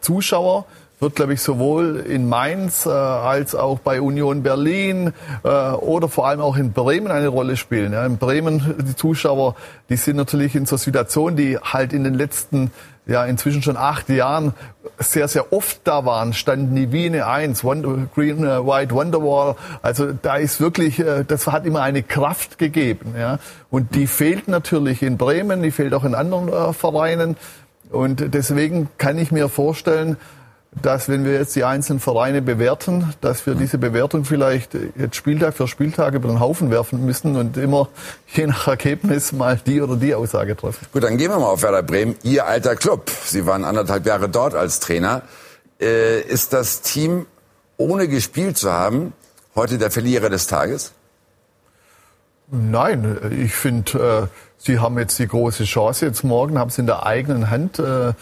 Zuschauer 0.00 0.64
wird, 0.98 1.14
glaube 1.14 1.34
ich, 1.34 1.42
sowohl 1.42 1.98
in 2.08 2.28
Mainz 2.28 2.86
äh, 2.86 2.90
als 2.90 3.54
auch 3.54 3.78
bei 3.78 4.00
Union 4.00 4.42
Berlin 4.42 5.12
äh, 5.44 5.48
oder 5.48 6.08
vor 6.08 6.26
allem 6.26 6.40
auch 6.40 6.56
in 6.56 6.72
Bremen 6.72 7.10
eine 7.10 7.28
Rolle 7.28 7.56
spielen. 7.56 7.92
Ja, 7.92 8.06
in 8.06 8.16
Bremen, 8.16 8.74
die 8.78 8.96
Zuschauer, 8.96 9.56
die 9.90 9.96
sind 9.96 10.16
natürlich 10.16 10.54
in 10.54 10.66
so 10.66 10.76
Situationen, 10.76 11.36
die 11.36 11.58
halt 11.58 11.92
in 11.92 12.02
den 12.02 12.14
letzten 12.14 12.70
ja 13.06 13.24
inzwischen 13.24 13.62
schon 13.62 13.76
acht 13.76 14.08
Jahren 14.08 14.52
sehr, 14.98 15.28
sehr 15.28 15.52
oft 15.52 15.80
da 15.84 16.04
waren, 16.04 16.32
standen 16.32 16.74
die 16.74 16.92
Wiene 16.92 17.26
1, 17.26 17.64
Wonder, 17.64 18.08
Green, 18.14 18.42
White 18.42 18.94
Wonderwall. 18.94 19.56
Also 19.82 20.12
da 20.12 20.36
ist 20.36 20.60
wirklich, 20.60 20.98
äh, 20.98 21.24
das 21.26 21.46
hat 21.46 21.66
immer 21.66 21.82
eine 21.82 22.02
Kraft 22.02 22.58
gegeben. 22.58 23.14
Ja. 23.18 23.38
Und 23.70 23.94
die 23.94 24.06
fehlt 24.06 24.48
natürlich 24.48 25.02
in 25.02 25.16
Bremen, 25.16 25.62
die 25.62 25.70
fehlt 25.70 25.94
auch 25.94 26.04
in 26.04 26.14
anderen 26.14 26.48
äh, 26.48 26.72
Vereinen. 26.72 27.36
Und 27.90 28.34
deswegen 28.34 28.88
kann 28.98 29.16
ich 29.18 29.30
mir 29.30 29.48
vorstellen, 29.48 30.16
dass 30.82 31.08
wenn 31.08 31.24
wir 31.24 31.32
jetzt 31.32 31.56
die 31.56 31.64
einzelnen 31.64 32.00
Vereine 32.00 32.42
bewerten, 32.42 33.14
dass 33.20 33.46
wir 33.46 33.54
diese 33.54 33.78
Bewertung 33.78 34.24
vielleicht 34.24 34.74
jetzt 34.96 35.16
Spieltag 35.16 35.54
für 35.54 35.66
Spieltag 35.66 36.14
über 36.14 36.28
den 36.28 36.38
Haufen 36.38 36.70
werfen 36.70 37.04
müssen 37.04 37.36
und 37.36 37.56
immer 37.56 37.88
je 38.34 38.46
nach 38.46 38.68
Ergebnis 38.68 39.32
mal 39.32 39.58
die 39.64 39.80
oder 39.80 39.96
die 39.96 40.14
Aussage 40.14 40.56
treffen. 40.56 40.86
Gut, 40.92 41.02
dann 41.02 41.16
gehen 41.16 41.30
wir 41.30 41.38
mal 41.38 41.46
auf 41.46 41.62
Werder 41.62 41.82
Bremen. 41.82 42.16
Ihr 42.22 42.46
alter 42.46 42.76
Club. 42.76 43.10
Sie 43.24 43.46
waren 43.46 43.64
anderthalb 43.64 44.04
Jahre 44.06 44.28
dort 44.28 44.54
als 44.54 44.80
Trainer. 44.80 45.22
Äh, 45.80 46.20
ist 46.20 46.52
das 46.52 46.82
Team, 46.82 47.26
ohne 47.78 48.08
gespielt 48.08 48.58
zu 48.58 48.70
haben, 48.70 49.12
heute 49.54 49.78
der 49.78 49.90
Verlierer 49.90 50.30
des 50.30 50.46
Tages? 50.46 50.92
Nein, 52.48 53.18
ich 53.44 53.54
finde, 53.54 54.28
äh, 54.32 54.36
Sie 54.58 54.78
haben 54.78 54.98
jetzt 54.98 55.18
die 55.18 55.26
große 55.26 55.64
Chance. 55.64 56.06
Jetzt 56.06 56.22
morgen 56.22 56.58
haben 56.58 56.70
Sie 56.70 56.80
in 56.80 56.86
der 56.86 57.04
eigenen 57.04 57.50
Hand. 57.50 57.78
Äh, 57.78 58.12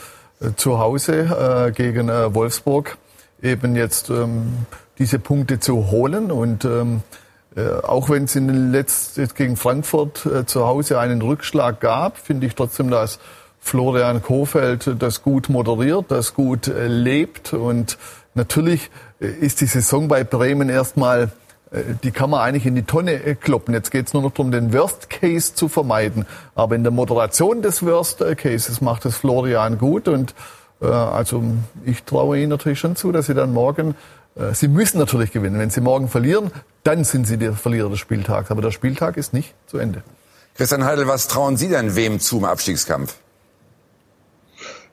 zu 0.57 0.79
Hause 0.79 1.69
äh, 1.69 1.73
gegen 1.73 2.09
äh, 2.09 2.35
Wolfsburg 2.35 2.97
eben 3.43 3.77
jetzt 3.77 4.11
ähm, 4.11 4.67
diese 4.99 5.19
Punkte 5.19 5.61
zu 5.61 5.91
holen 5.91 6.31
und 6.31 6.65
ähm, 6.65 7.03
äh, 7.57 7.69
auch 7.83 8.11
wenn 8.11 8.25
es 8.25 8.35
in 8.37 8.49
den 8.49 8.73
letzten 8.73 9.29
gegen 9.35 9.57
Frankfurt 9.57 10.27
äh, 10.27 10.47
zu 10.47 10.67
Hause 10.67 10.99
einen 10.99 11.23
Rückschlag 11.23 11.81
gab, 11.81 12.19
finde 12.19 12.47
ich 12.47 12.55
trotzdem, 12.55 12.91
dass 12.91 13.19
Florian 13.61 14.23
Kofeld 14.23 14.97
das 14.99 15.23
gut 15.23 15.49
moderiert, 15.49 16.07
das 16.09 16.35
gut 16.35 16.69
äh, 16.69 16.89
lebt 16.89 17.53
und 17.53 17.99
natürlich 18.35 18.91
äh, 19.21 19.27
ist 19.27 19.61
die 19.61 19.67
Saison 19.67 20.09
bei 20.09 20.25
Bremen 20.25 20.69
erstmal 20.69 21.31
die 22.03 22.11
kann 22.11 22.31
man 22.31 22.41
eigentlich 22.41 22.67
in 22.67 22.75
die 22.75 22.83
Tonne 22.83 23.13
äh, 23.13 23.35
kloppen. 23.35 23.75
Jetzt 23.75 23.91
geht 23.91 24.07
es 24.07 24.13
nur 24.13 24.23
noch 24.23 24.33
darum, 24.33 24.53
den 24.53 24.73
Worst 24.73 25.11
Case 25.11 25.55
zu 25.55 25.69
vermeiden. 25.69 26.27
Aber 26.55 26.77
in 26.77 26.83
der 26.83 26.93
Moderation 26.93 27.63
des 27.63 27.85
Worst 27.85 28.21
äh, 28.21 28.35
Cases 28.35 28.81
macht 28.81 29.05
es 29.05 29.17
Florian 29.17 29.79
gut. 29.79 30.09
Und 30.09 30.35
äh, 30.81 30.87
also 30.87 31.43
ich 31.85 32.05
traue 32.05 32.39
Ihnen 32.39 32.51
natürlich 32.51 32.79
schon 32.79 32.97
zu, 32.97 33.13
dass 33.13 33.27
Sie 33.27 33.35
dann 33.35 33.53
morgen, 33.53 33.95
äh, 34.37 34.55
Sie 34.55 34.69
müssen 34.69 34.99
natürlich 34.99 35.33
gewinnen. 35.33 35.59
Wenn 35.59 35.71
Sie 35.71 35.81
morgen 35.81 36.09
verlieren, 36.09 36.51
dann 36.85 37.05
sind 37.05 37.27
Sie 37.27 37.39
der 37.39 37.55
Verlierer 37.55 37.91
des 37.91 37.99
Spieltags. 37.99 38.51
Aber 38.51 38.63
der 38.63 38.71
Spieltag 38.71 39.17
ist 39.17 39.33
nicht 39.33 39.55
zu 39.67 39.79
Ende. 39.79 40.03
Christian 40.57 40.85
Heidel, 40.85 41.09
was 41.09 41.27
trauen 41.27 41.57
Sie 41.57 41.69
denn 41.69 41.97
wem 41.97 42.21
zum 42.21 42.45
Abstiegskampf? 42.45 43.17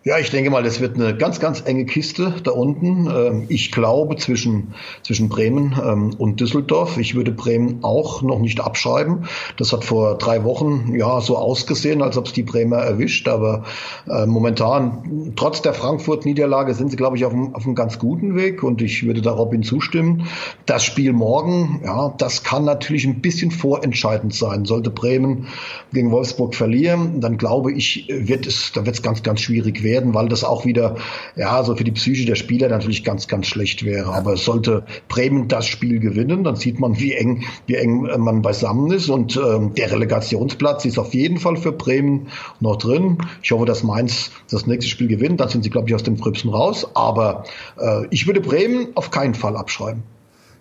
Ja, 0.04 0.18
ich 0.18 0.32
denke 0.32 0.50
mal, 0.50 0.64
das 0.64 0.82
wird 0.82 0.96
eine 0.96 1.16
ganz, 1.16 1.40
ganz 1.40 1.62
enge 1.64 1.86
Kiste 1.86 2.34
da 2.44 2.50
unten. 2.50 3.06
Ähm, 3.06 3.46
ich 3.50 3.72
glaube 3.72 4.16
zwischen, 4.16 4.74
zwischen 5.04 5.30
Bremen 5.30 5.80
ähm, 5.80 6.16
und 6.18 6.40
Düsseldorf. 6.40 6.98
Ich 6.98 7.14
würde 7.14 7.32
Bremen 7.32 7.84
auch 7.84 8.24
noch 8.24 8.40
nicht 8.40 8.62
abschreiben. 8.62 9.26
Das 9.58 9.74
hat 9.74 9.84
vor 9.86 10.18
drei 10.18 10.44
Wochen 10.44 10.96
ja 10.96 11.22
so 11.22 11.38
ausgesehen, 11.38 12.02
als 12.02 12.18
ob 12.18 12.26
es 12.26 12.34
die 12.34 12.42
Bremer 12.42 12.78
erwischt. 12.78 13.28
Aber 13.28 13.64
äh, 14.10 14.26
momentan, 14.26 15.34
trotz 15.36 15.62
der 15.62 15.76
Frankfurt-Niederlage, 15.76 16.74
sind 16.74 16.90
sie, 16.90 16.98
glaube 16.98 17.18
ich, 17.18 17.26
auf 17.26 17.34
einem, 17.34 17.54
auf 17.54 17.66
einem 17.66 17.76
ganz 17.76 18.00
guten 18.00 18.36
Weg. 18.36 18.64
Und 18.64 18.82
ich 18.82 19.06
würde 19.06 19.22
da 19.22 19.34
Robin 19.34 19.62
zustimmen. 19.62 20.26
Das 20.66 20.84
Spiel 20.84 21.14
morgen, 21.14 21.82
ja, 21.86 22.12
das 22.18 22.42
kann 22.42 22.66
natürlich 22.66 23.06
ein 23.06 23.22
bisschen 23.22 23.52
vorentscheidend 23.52 24.34
sein. 24.34 24.66
Sollte 24.66 24.90
Bremen 24.90 25.46
gegen 25.94 26.10
Wolfsburg 26.10 26.56
verlieren, 26.56 27.22
dann 27.22 27.38
glaube 27.38 27.72
ich, 27.72 28.08
wird 28.10 28.48
es, 28.48 28.72
da 28.74 28.84
wird 28.88 28.96
es 28.96 29.04
ganz, 29.04 29.22
ganz 29.22 29.42
schwierig 29.42 29.84
werden 29.84 29.91
werden, 29.92 30.14
weil 30.14 30.30
das 30.30 30.44
auch 30.44 30.66
wieder, 30.66 30.96
ja, 31.36 31.64
so 31.64 31.76
für 31.76 31.84
die 31.84 31.92
Psyche 31.92 32.26
der 32.26 32.36
Spieler 32.36 32.70
natürlich 32.70 33.04
ganz, 33.04 33.28
ganz 33.28 33.48
schlecht 33.48 33.84
wäre. 33.84 34.14
Aber 34.14 34.38
sollte 34.38 34.84
Bremen 35.10 35.48
das 35.48 35.66
Spiel 35.66 36.00
gewinnen, 36.00 36.44
dann 36.44 36.56
sieht 36.56 36.80
man, 36.80 36.98
wie 37.00 37.14
eng, 37.14 37.44
wie 37.68 37.76
eng 37.76 38.04
man 38.18 38.42
beisammen 38.42 38.92
ist. 38.92 39.10
Und 39.10 39.36
ähm, 39.36 39.74
der 39.76 39.92
Relegationsplatz 39.92 40.86
ist 40.86 40.98
auf 40.98 41.14
jeden 41.14 41.38
Fall 41.38 41.58
für 41.58 41.74
Bremen 41.74 42.28
noch 42.60 42.78
drin. 42.78 43.18
Ich 43.44 43.52
hoffe, 43.52 43.66
dass 43.66 43.84
Mainz 43.84 44.32
das 44.50 44.66
nächste 44.66 44.90
Spiel 44.90 45.08
gewinnt. 45.08 45.40
Dann 45.42 45.50
sind 45.50 45.64
sie, 45.64 45.70
glaube 45.70 45.90
ich, 45.90 45.96
aus 45.96 46.04
dem 46.04 46.18
Gröbsten 46.18 46.50
raus. 46.50 46.88
Aber 46.94 47.44
äh, 47.80 48.06
ich 48.10 48.28
würde 48.28 48.40
Bremen 48.40 48.88
auf 48.96 49.12
keinen 49.12 49.36
Fall 49.36 49.58
abschreiben. 49.58 50.04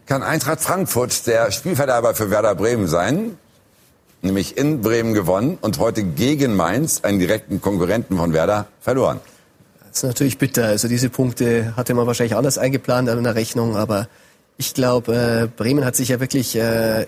Kann 0.07 0.23
Eintracht 0.25 0.61
Frankfurt 0.61 1.27
der 1.29 1.53
Spielverderber 1.53 2.15
für 2.15 2.31
Werder 2.31 2.57
Bremen 2.57 2.89
sein? 2.89 3.37
Nämlich 4.23 4.57
in 4.57 4.81
Bremen 4.81 5.15
gewonnen 5.15 5.59
und 5.61 5.79
heute 5.79 6.03
gegen 6.03 6.55
Mainz, 6.55 7.03
einen 7.03 7.19
direkten 7.19 7.61
Konkurrenten 7.61 8.17
von 8.17 8.33
Werder, 8.33 8.67
verloren. 8.81 9.21
Das 9.89 9.99
ist 9.99 10.03
natürlich 10.05 10.39
bitter. 10.39 10.67
Also 10.67 10.89
diese 10.89 11.11
Punkte 11.11 11.75
hatte 11.77 11.95
man 11.95 12.07
wahrscheinlich 12.07 12.37
anders 12.37 12.59
eingeplant 12.59 13.09
in 13.09 13.25
der 13.25 13.35
Rechnung, 13.35 13.77
aber 13.77 14.09
ich 14.57 14.75
glaube, 14.75 15.15
äh, 15.15 15.49
Bremen 15.57 15.85
hat 15.85 15.97
sich 15.97 16.11
ja 16.11 16.21
wirklich 16.21 16.55
äh, 16.55 17.07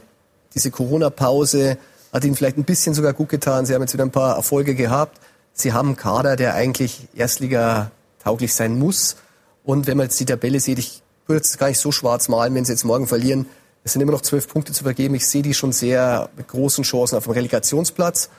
diese 0.55 0.71
Corona-Pause 0.71 1.79
hat 2.13 2.25
ihnen 2.25 2.37
vielleicht 2.37 2.59
ein 2.59 2.65
bisschen 2.65 2.95
sogar 2.95 3.15
gut 3.15 3.31
getan. 3.31 3.65
Sie 3.65 3.75
haben 3.75 3.83
jetzt 3.83 3.95
wieder 3.95 4.05
ein 4.05 4.11
paar 4.11 4.37
Erfolge 4.37 4.75
gehabt. 4.75 5.19
Sie 5.55 5.73
haben 5.73 5.89
einen 5.89 5.97
Kader, 5.97 6.37
der 6.37 6.55
eigentlich 6.55 7.09
Erstliga 7.15 7.91
tauglich 8.23 8.55
sein 8.55 8.79
muss. 8.79 9.17
Und 9.65 9.87
wenn 9.87 9.97
man 9.97 10.07
jetzt 10.07 10.21
die 10.21 10.27
Tabelle 10.27 10.61
sieht, 10.61 10.79
ich 10.79 11.03
würde 11.27 11.43
es 11.43 11.57
gar 11.57 11.69
nicht 11.69 11.79
so 11.79 11.93
schwarz 11.93 12.29
malen, 12.29 12.55
wenn 12.55 12.65
sie 12.65 12.73
jetzt 12.73 12.85
morgen 12.85 13.07
verlieren, 13.07 13.47
es 13.85 13.93
sind 13.93 14.03
immer 14.03 14.13
noch 14.13 14.23
zwölf 14.23 14.49
Punkte 14.49 14.73
zu 14.73 14.85
vergeben. 14.85 15.15
Ich 15.15 15.27
sehe 15.27 15.43
die 15.43 15.55
schon 15.55 15.73
sehr 15.73 16.29
mit 16.37 16.49
großen 16.49 16.85
Chancen 16.85 17.17
auf 17.17 17.25
dem 17.25 17.33
Relegationsplatz. 17.33 18.31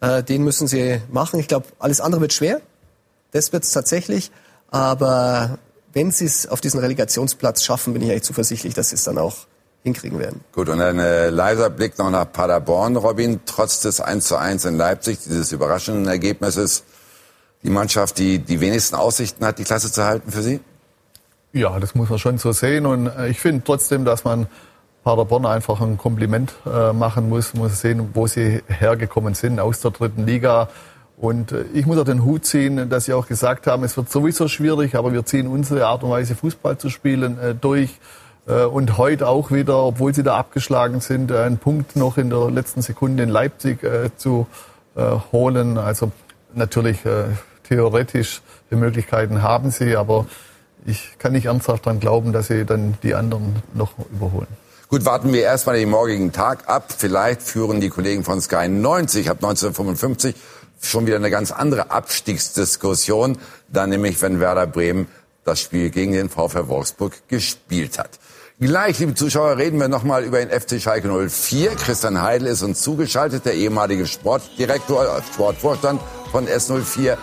Äh, 0.00 0.22
den 0.22 0.42
müssen 0.42 0.66
sie 0.66 1.00
machen. 1.10 1.38
Ich 1.38 1.48
glaube, 1.48 1.66
alles 1.78 2.00
andere 2.00 2.22
wird 2.22 2.32
schwer. 2.32 2.60
Das 3.32 3.52
wird 3.52 3.64
es 3.64 3.72
tatsächlich. 3.72 4.30
Aber 4.70 5.58
wenn 5.92 6.10
sie 6.10 6.24
es 6.24 6.46
auf 6.46 6.60
diesen 6.60 6.80
Relegationsplatz 6.80 7.62
schaffen, 7.62 7.92
bin 7.92 8.02
ich 8.02 8.10
eigentlich 8.10 8.22
zuversichtlich, 8.22 8.74
dass 8.74 8.90
sie 8.90 8.96
es 8.96 9.04
dann 9.04 9.18
auch 9.18 9.46
hinkriegen 9.82 10.18
werden. 10.18 10.40
Gut, 10.52 10.68
und 10.68 10.80
ein 10.80 10.98
äh, 10.98 11.30
leiser 11.30 11.70
Blick 11.70 11.98
noch 11.98 12.10
nach 12.10 12.30
Paderborn, 12.30 12.96
Robin. 12.96 13.40
Trotz 13.46 13.80
des 13.80 14.00
1 14.00 14.26
zu 14.26 14.36
1 14.36 14.64
in 14.64 14.76
Leipzig, 14.76 15.18
dieses 15.24 15.52
überraschenden 15.52 16.06
Ergebnisses, 16.08 16.82
die 17.62 17.70
Mannschaft, 17.70 18.18
die 18.18 18.38
die 18.38 18.60
wenigsten 18.60 18.96
Aussichten 18.96 19.44
hat, 19.44 19.58
die 19.58 19.64
Klasse 19.64 19.92
zu 19.92 20.04
halten 20.04 20.32
für 20.32 20.42
Sie? 20.42 20.60
Ja, 21.52 21.78
das 21.78 21.94
muss 21.94 22.10
man 22.10 22.18
schon 22.18 22.38
so 22.38 22.52
sehen. 22.52 22.84
Und 22.84 23.06
äh, 23.06 23.28
ich 23.28 23.40
finde 23.40 23.62
trotzdem, 23.64 24.04
dass 24.04 24.24
man 24.24 24.48
Paderborn 25.06 25.46
einfach 25.46 25.80
ein 25.80 25.98
Kompliment 25.98 26.52
äh, 26.66 26.92
machen 26.92 27.28
muss, 27.28 27.54
muss 27.54 27.80
sehen, 27.80 28.10
wo 28.14 28.26
sie 28.26 28.60
hergekommen 28.66 29.34
sind 29.34 29.60
aus 29.60 29.78
der 29.78 29.92
dritten 29.92 30.26
Liga. 30.26 30.68
Und 31.16 31.52
äh, 31.52 31.62
ich 31.74 31.86
muss 31.86 31.96
auch 31.96 32.04
den 32.04 32.24
Hut 32.24 32.44
ziehen, 32.44 32.90
dass 32.90 33.04
Sie 33.04 33.12
auch 33.12 33.28
gesagt 33.28 33.68
haben, 33.68 33.84
es 33.84 33.96
wird 33.96 34.10
sowieso 34.10 34.48
schwierig, 34.48 34.96
aber 34.96 35.12
wir 35.12 35.24
ziehen 35.24 35.46
unsere 35.46 35.86
Art 35.86 36.02
und 36.02 36.10
Weise, 36.10 36.34
Fußball 36.34 36.78
zu 36.78 36.90
spielen, 36.90 37.38
äh, 37.38 37.54
durch. 37.54 38.00
Äh, 38.48 38.64
und 38.64 38.98
heute 38.98 39.28
auch 39.28 39.52
wieder, 39.52 39.80
obwohl 39.80 40.12
sie 40.12 40.24
da 40.24 40.36
abgeschlagen 40.36 40.98
sind, 40.98 41.30
äh, 41.30 41.38
einen 41.38 41.58
Punkt 41.58 41.94
noch 41.94 42.18
in 42.18 42.28
der 42.28 42.50
letzten 42.50 42.82
Sekunde 42.82 43.22
in 43.22 43.28
Leipzig 43.28 43.84
äh, 43.84 44.10
zu 44.16 44.48
holen. 45.30 45.76
Also 45.76 46.10
natürlich 46.54 47.00
theoretisch 47.68 48.40
die 48.70 48.76
Möglichkeiten 48.76 49.42
haben 49.42 49.70
sie, 49.70 49.94
aber 49.94 50.24
ich 50.86 51.18
kann 51.18 51.32
nicht 51.32 51.44
ernsthaft 51.44 51.84
daran 51.84 52.00
glauben, 52.00 52.32
dass 52.32 52.46
sie 52.46 52.64
dann 52.64 52.94
die 53.02 53.14
anderen 53.14 53.56
noch 53.74 53.92
überholen. 54.10 54.46
Gut, 54.88 55.04
warten 55.04 55.32
wir 55.32 55.42
erstmal 55.42 55.76
den 55.76 55.90
morgigen 55.90 56.30
Tag 56.30 56.68
ab. 56.68 56.94
Vielleicht 56.96 57.42
führen 57.42 57.80
die 57.80 57.88
Kollegen 57.88 58.22
von 58.22 58.40
Sky 58.40 58.68
90 58.68 59.28
ab 59.28 59.38
1955 59.38 60.36
schon 60.80 61.08
wieder 61.08 61.16
eine 61.16 61.28
ganz 61.28 61.50
andere 61.50 61.90
Abstiegsdiskussion. 61.90 63.36
Dann 63.66 63.90
nämlich, 63.90 64.22
wenn 64.22 64.38
Werder 64.38 64.68
Bremen 64.68 65.08
das 65.44 65.60
Spiel 65.60 65.90
gegen 65.90 66.12
den 66.12 66.28
VfL 66.28 66.68
Wolfsburg 66.68 67.14
gespielt 67.26 67.98
hat. 67.98 68.10
Gleich, 68.60 69.00
liebe 69.00 69.14
Zuschauer, 69.14 69.56
reden 69.56 69.80
wir 69.80 69.88
nochmal 69.88 70.22
über 70.22 70.38
den 70.38 70.50
FC 70.50 70.80
Schalke 70.80 71.08
04. 71.08 71.72
Christian 71.72 72.22
Heidel 72.22 72.46
ist 72.46 72.62
uns 72.62 72.80
zugeschaltet, 72.80 73.44
der 73.44 73.54
ehemalige 73.54 74.06
Sportdirektor, 74.06 75.04
äh, 75.04 75.22
Sportvorstand 75.34 76.00
von 76.30 76.46
S04. 76.46 77.16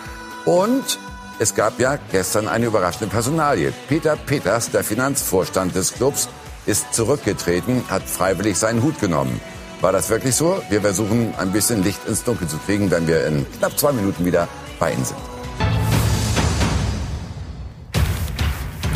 Und 0.44 1.00
es 1.40 1.56
gab 1.56 1.80
ja 1.80 1.98
gestern 2.12 2.50
eine 2.50 2.66
überraschende 2.66 3.08
Personalie. 3.08 3.72
Peter 3.88 4.18
Peters, 4.18 4.70
der 4.70 4.84
Finanzvorstand 4.84 5.74
des 5.76 5.94
Clubs, 5.94 6.28
ist 6.66 6.94
zurückgetreten, 6.94 7.84
hat 7.90 8.04
freiwillig 8.04 8.58
seinen 8.58 8.82
Hut 8.84 9.00
genommen. 9.00 9.40
War 9.82 9.92
das 9.92 10.10
wirklich 10.10 10.36
so? 10.36 10.62
Wir 10.70 10.82
versuchen 10.82 11.34
ein 11.38 11.52
bisschen 11.52 11.84
Licht 11.84 12.08
ins 12.08 12.24
Dunkel 12.24 12.48
zu 12.48 12.58
kriegen, 12.58 12.90
wenn 12.90 13.06
wir 13.08 13.26
in 13.28 13.46
knapp 13.58 13.78
zwei 13.78 13.92
Minuten 13.92 14.26
wieder 14.26 14.48
bei 14.80 14.94
Ihnen 14.94 15.04
sind. 15.04 15.20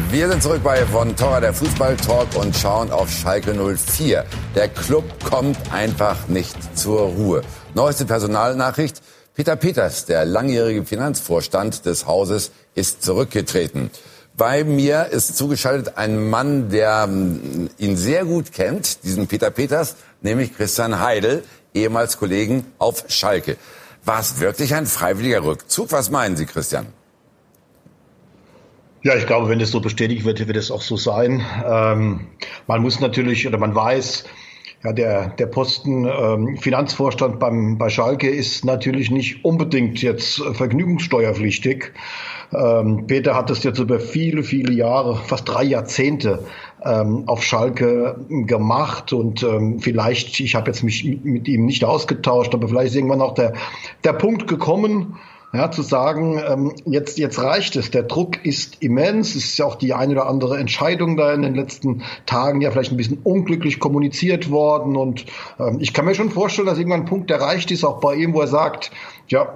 Wir 0.10 0.30
sind 0.30 0.42
zurück 0.42 0.62
bei 0.64 0.86
Von 0.86 1.18
Torra, 1.18 1.42
der 1.42 1.54
Fußballtalk 1.54 2.38
und 2.38 2.56
schauen 2.56 2.92
auf 2.92 3.12
Schalke 3.12 3.54
04. 3.54 4.24
Der 4.56 4.70
Club 4.70 5.04
kommt 5.26 5.58
einfach 5.74 6.30
nicht 6.30 6.56
zur 6.78 7.02
Ruhe. 7.02 7.42
Neueste 7.74 8.06
Personalnachricht. 8.06 9.02
Peter 9.36 9.58
Peters, 9.58 10.06
der 10.06 10.24
langjährige 10.24 10.86
Finanzvorstand 10.86 11.86
des 11.86 12.08
Hauses, 12.08 12.52
ist 12.74 13.04
zurückgetreten. 13.04 13.92
Bei 14.38 14.64
mir 14.64 15.08
ist 15.08 15.36
zugeschaltet 15.36 15.98
ein 15.98 16.30
Mann, 16.30 16.70
der 16.70 17.08
ähm, 17.10 17.72
ihn 17.80 17.98
sehr 17.98 18.24
gut 18.24 18.52
kennt, 18.54 19.04
diesen 19.04 19.26
Peter 19.26 19.50
Peters, 19.50 19.96
nämlich 20.22 20.56
Christian 20.56 21.00
Heidel, 21.00 21.44
ehemals 21.74 22.18
Kollegen 22.20 22.64
auf 22.78 23.06
Schalke. 23.08 23.58
War 24.06 24.20
es 24.20 24.40
wirklich 24.40 24.76
ein 24.76 24.86
freiwilliger 24.86 25.44
Rückzug? 25.44 25.92
Was 25.92 26.12
meinen 26.12 26.38
Sie, 26.38 26.46
Christian? 26.46 26.86
Ja, 29.02 29.16
ich 29.16 29.26
glaube, 29.26 29.50
wenn 29.50 29.58
das 29.58 29.72
so 29.72 29.80
bestätigt 29.80 30.24
wird, 30.24 30.46
wird 30.48 30.58
es 30.58 30.70
auch 30.70 30.84
so 30.84 30.98
sein. 30.98 31.44
Ähm, 31.66 32.28
man 32.68 32.82
muss 32.84 33.00
natürlich 33.00 33.48
oder 33.48 33.58
man 33.58 33.74
weiß, 33.74 34.26
ja, 34.84 34.94
der, 34.94 35.30
der 35.30 35.48
Posten 35.48 36.06
ähm, 36.06 36.58
Finanzvorstand 36.58 37.40
beim, 37.40 37.80
bei 37.80 37.90
Schalke 37.90 38.30
ist 38.30 38.66
natürlich 38.66 39.10
nicht 39.10 39.44
unbedingt 39.44 40.04
jetzt 40.04 40.44
vergnügungssteuerpflichtig. 40.54 41.94
Ähm, 42.54 43.08
Peter 43.08 43.36
hat 43.36 43.50
das 43.50 43.64
jetzt 43.64 43.80
über 43.80 44.00
viele, 44.00 44.44
viele 44.44 44.74
Jahre, 44.74 45.16
fast 45.16 45.48
drei 45.50 45.64
Jahrzehnte 45.64 46.46
ähm, 46.84 47.24
auf 47.28 47.44
Schalke 47.44 48.26
gemacht 48.30 49.14
und 49.14 49.44
ähm, 49.44 49.80
vielleicht, 49.80 50.40
ich 50.40 50.56
habe 50.56 50.68
jetzt 50.68 50.84
mich 50.84 51.04
mit 51.24 51.48
ihm 51.48 51.66
nicht 51.66 51.84
ausgetauscht, 51.84 52.54
aber 52.54 52.68
vielleicht 52.68 52.90
ist 52.90 52.96
irgendwann 52.96 53.22
auch 53.22 53.34
der, 53.34 53.54
der 54.04 54.14
Punkt 54.14 54.48
gekommen, 54.48 55.18
ja, 55.54 55.72
zu 55.72 55.82
sagen, 55.82 56.42
ähm, 56.46 56.74
jetzt, 56.86 57.18
jetzt 57.18 57.42
reicht 57.42 57.78
es. 57.78 57.90
Der 57.90 58.04
Druck 58.04 58.46
ist 58.46 58.82
immens. 58.82 59.30
Es 59.30 59.46
ist 59.46 59.58
ja 59.58 59.66
auch 59.66 59.76
die 59.76 59.94
eine 59.94 60.12
oder 60.12 60.28
andere 60.28 60.58
Entscheidung 60.58 61.16
da 61.16 61.34
in 61.34 61.42
den 61.42 61.56
letzten 61.56 62.04
Tagen 62.26 62.60
ja 62.60 62.70
vielleicht 62.70 62.92
ein 62.92 62.98
bisschen 62.98 63.20
unglücklich 63.24 63.80
kommuniziert 63.80 64.52
worden. 64.52 64.98
Und 64.98 65.26
ähm, 65.58 65.78
ich 65.80 65.94
kann 65.94 66.04
mir 66.04 66.16
schon 66.16 66.32
vorstellen, 66.32 66.68
dass 66.68 66.78
irgendwann 66.78 67.02
ein 67.02 67.06
Punkt 67.06 67.32
erreicht 67.32 67.72
ist, 67.72 67.86
auch 67.86 68.02
bei 68.02 68.16
ihm, 68.16 68.34
wo 68.34 68.42
er 68.42 68.48
sagt, 68.48 68.92
ja, 69.30 69.56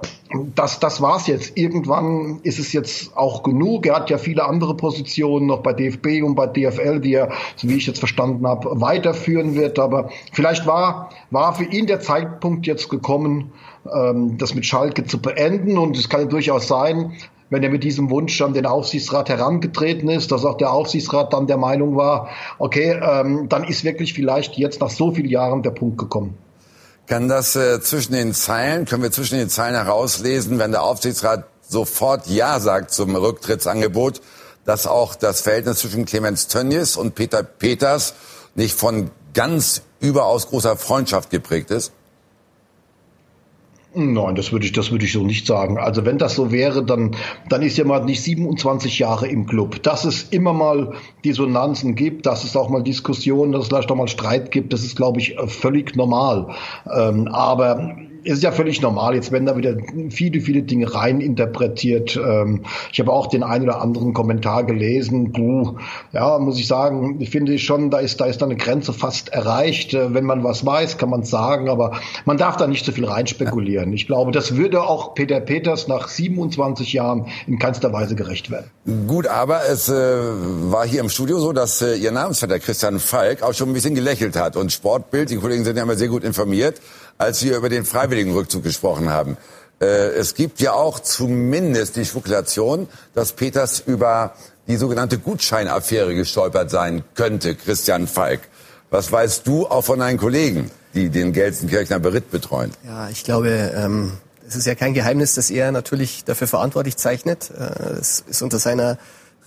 das, 0.56 0.80
das 0.80 1.02
war's 1.02 1.28
jetzt. 1.28 1.58
Irgendwann 1.58 2.40
ist 2.44 2.60
es 2.60 2.74
jetzt 2.74 3.16
auch 3.16 3.44
genug. 3.44 3.86
Er 3.86 3.96
hat 3.96 4.10
ja 4.10 4.18
viele 4.18 4.46
andere 4.46 4.76
Positionen 4.76 5.46
noch 5.46 5.62
bei 5.62 5.74
DFB 5.74 6.24
und 6.24 6.36
bei 6.36 6.48
DFL, 6.48 7.00
die 7.00 7.14
er, 7.14 7.32
so 7.56 7.70
wie 7.70 7.76
ich 7.76 7.88
jetzt 7.88 8.00
verstanden 8.00 8.46
habe, 8.48 8.82
weiterführen 8.82 9.56
wird. 9.56 9.80
Aber 9.80 10.10
vielleicht 10.32 10.66
war, 10.66 11.10
war 11.30 11.54
für 11.54 11.66
ihn 11.66 11.88
der 11.88 12.02
Zeitpunkt 12.02 12.68
jetzt 12.68 12.90
gekommen, 12.90 13.54
ähm, 13.94 14.38
das 14.38 14.56
mit 14.56 14.66
Schalke 14.66 15.06
zu 15.06 15.22
beenden. 15.22 15.78
Und 15.78 15.98
es 15.98 16.10
kann 16.10 16.22
ja 16.22 16.28
durchaus 16.28 16.68
sein, 16.68 17.14
wenn 17.50 17.64
er 17.64 17.70
mit 17.70 17.84
diesem 17.84 18.10
Wunsch 18.10 18.42
an 18.42 18.54
den 18.54 18.66
Aufsichtsrat 18.66 19.30
herangetreten 19.30 20.10
ist, 20.10 20.32
dass 20.32 20.46
auch 20.46 20.58
der 20.58 20.72
Aufsichtsrat 20.72 21.34
dann 21.34 21.48
der 21.48 21.58
Meinung 21.58 21.96
war, 21.96 22.30
okay, 22.60 22.98
ähm, 23.02 23.48
dann 23.50 23.66
ist 23.66 23.84
wirklich 23.84 24.14
vielleicht 24.14 24.58
jetzt 24.58 24.82
nach 24.82 24.90
so 24.90 25.12
vielen 25.12 25.30
Jahren 25.30 25.62
der 25.62 25.72
Punkt 25.72 25.98
gekommen. 25.98 26.38
Kann 27.12 27.28
das 27.28 27.58
äh, 27.58 27.82
zwischen 27.82 28.14
den 28.14 28.34
Zeilen, 28.34 28.86
können 28.86 29.04
wir 29.04 29.12
zwischen 29.12 29.38
den 29.38 29.50
Zeilen 29.50 29.76
herauslesen, 29.76 30.60
wenn 30.60 30.72
der 30.72 30.84
Aufsichtsrat 30.84 31.44
sofort 31.62 32.28
Ja 32.28 32.58
sagt 32.62 32.92
zum 32.92 33.14
Rücktrittsangebot, 33.18 34.22
dass 34.64 34.88
auch 34.88 35.16
das 35.16 35.42
Verhältnis 35.42 35.80
zwischen 35.80 36.06
Clemens 36.06 36.48
Tönnies 36.48 36.96
und 36.96 37.14
Peter 37.14 37.44
Peters 37.44 38.14
nicht 38.56 38.80
von 38.80 39.12
ganz 39.34 39.82
überaus 40.00 40.48
großer 40.48 40.78
Freundschaft 40.78 41.32
geprägt 41.32 41.70
ist? 41.70 41.92
Nein, 43.94 44.36
das 44.36 44.54
würde 44.54 44.66
ich, 44.66 44.72
das 44.72 44.90
würde 44.92 45.04
ich 45.04 45.12
so 45.12 45.22
nicht 45.24 45.46
sagen. 45.46 45.78
Also 45.78 46.06
wenn 46.06 46.18
das 46.18 46.36
so 46.36 46.52
wäre, 46.52 46.84
dann, 46.84 47.16
dann 47.50 47.62
ist 47.62 47.78
ja 47.78 47.84
mal 47.84 48.04
nicht 48.06 48.24
27 48.24 49.00
Jahre 49.00 49.28
im 49.28 49.46
Club. 49.46 49.84
Dass 49.84 50.06
es 50.06 50.24
immer 50.30 50.54
mal 50.54 50.94
Dissonanzen 51.26 51.96
gibt, 51.96 52.26
dass 52.26 52.46
es 52.46 52.56
auch 52.56 52.70
mal 52.70 52.84
Diskussionen, 52.84 53.52
dass 53.52 53.64
es 53.64 53.68
vielleicht 53.68 53.92
auch 53.92 53.98
mal 53.98 54.08
Streit 54.08 54.52
gibt, 54.52 54.72
das 54.72 54.84
ist, 54.84 54.96
glaube 54.96 55.20
ich, 55.20 55.36
völlig 55.48 55.98
normal. 55.98 56.56
Ähm, 56.90 57.28
aber 57.28 57.98
ist 58.24 58.44
ja 58.44 58.52
völlig 58.52 58.82
normal. 58.82 59.16
Jetzt 59.16 59.32
werden 59.32 59.46
da 59.46 59.58
wieder 59.58 59.76
viele, 60.10 60.42
viele 60.42 60.64
Dinge 60.64 60.94
rein 60.94 61.22
interpretiert. 61.22 62.16
Ähm, 62.16 62.66
ich 62.92 63.00
habe 63.00 63.12
auch 63.12 63.28
den 63.28 63.44
einen 63.44 63.66
oder 63.66 63.82
anderen 63.82 64.14
Kommentar 64.14 64.64
gelesen. 64.64 65.32
Puh, 65.32 65.78
ja, 66.12 66.38
muss 66.40 66.60
ich 66.60 66.68
sagen, 66.68 67.18
ich 67.20 67.30
finde 67.30 67.58
schon, 67.60 67.90
da 67.90 68.00
ist, 68.00 68.22
da 68.22 68.26
ist 68.26 68.42
eine 68.44 68.56
Grenze 68.56 68.94
fast 68.94 69.30
erreicht. 69.30 69.94
Äh, 69.94 70.14
wenn 70.14 70.26
man 70.26 70.44
was 70.44 70.66
weiß, 70.66 70.98
kann 70.98 71.10
man 71.10 71.24
sagen, 71.24 71.70
aber 71.70 72.00
man 72.26 72.38
darf 72.38 72.58
da 72.58 72.68
nicht 72.68 72.86
so 72.86 72.92
viel 72.92 73.06
reinspekulieren. 73.06 73.92
Ich 73.94 74.08
glaube, 74.08 74.32
das 74.32 74.56
würde 74.56 74.84
auch 74.84 75.14
Peter 75.16 75.40
Peters 75.40 75.88
nach 75.88 76.08
27 76.08 76.94
Jahren 76.94 77.28
in 77.48 77.60
keinster 77.60 77.92
Weise 77.94 78.16
gerecht 78.16 78.52
werden. 78.52 78.70
Gut, 79.08 79.28
aber 79.28 79.62
es 79.70 79.90
äh, 79.90 79.94
war 79.94 80.86
hier 80.88 81.02
im 81.02 81.10
Studio 81.10 81.40
so, 81.40 81.54
dass 81.54 81.82
äh, 81.82 81.96
Ihr 81.96 82.12
Namensvetter 82.12 82.60
Christian 82.60 83.00
Falk 83.00 83.44
auch 83.44 83.54
schon 83.54 83.70
ein 83.70 83.74
bisschen 83.74 83.96
gelächelt 83.96 84.36
hat. 84.36 84.56
Und 84.56 84.72
Sportbild, 84.72 85.30
die 85.30 85.38
Kollegen 85.38 85.64
sind 85.64 85.78
ja 85.78 85.84
immer 85.84 85.96
sehr 85.96 86.08
gut 86.08 86.24
informiert, 86.24 86.82
als 87.22 87.44
wir 87.44 87.56
über 87.56 87.70
den 87.70 87.86
freiwilligen 87.86 88.34
Rückzug 88.34 88.64
gesprochen 88.64 89.10
haben. 89.10 89.38
Äh, 89.80 89.86
es 89.86 90.34
gibt 90.34 90.60
ja 90.60 90.74
auch 90.74 91.00
zumindest 91.00 91.96
die 91.96 92.06
Spekulation, 92.06 92.88
dass 93.14 93.34
Peters 93.34 93.80
über 93.86 94.34
die 94.68 94.76
sogenannte 94.76 95.20
Gutscheinaffäre 95.20 96.16
gestolpert 96.16 96.72
sein 96.72 97.04
könnte, 97.14 97.56
Christian 97.56 98.08
Falk. 98.08 98.42
Was 98.90 99.12
weißt 99.12 99.48
du 99.48 99.68
auch 99.68 99.84
von 99.84 100.00
deinen 100.00 100.18
Kollegen, 100.18 100.72
die 100.94 101.10
den 101.10 101.32
Gelsenkirchener 101.32 102.00
Beritt 102.00 102.32
betreuen? 102.32 102.72
Ja, 102.86 103.08
ich 103.10 103.24
glaube, 103.24 103.72
ähm, 103.76 104.14
es 104.48 104.56
ist 104.56 104.66
ja 104.66 104.76
kein 104.76 104.94
Geheimnis, 104.94 105.36
dass 105.36 105.50
er 105.52 105.72
natürlich 105.72 106.26
dafür 106.26 106.48
verantwortlich 106.48 106.98
zeichnet. 106.98 107.52
Äh, 107.52 108.00
es 108.00 108.24
ist 108.28 108.42
unter 108.42 108.58
seiner 108.58 108.98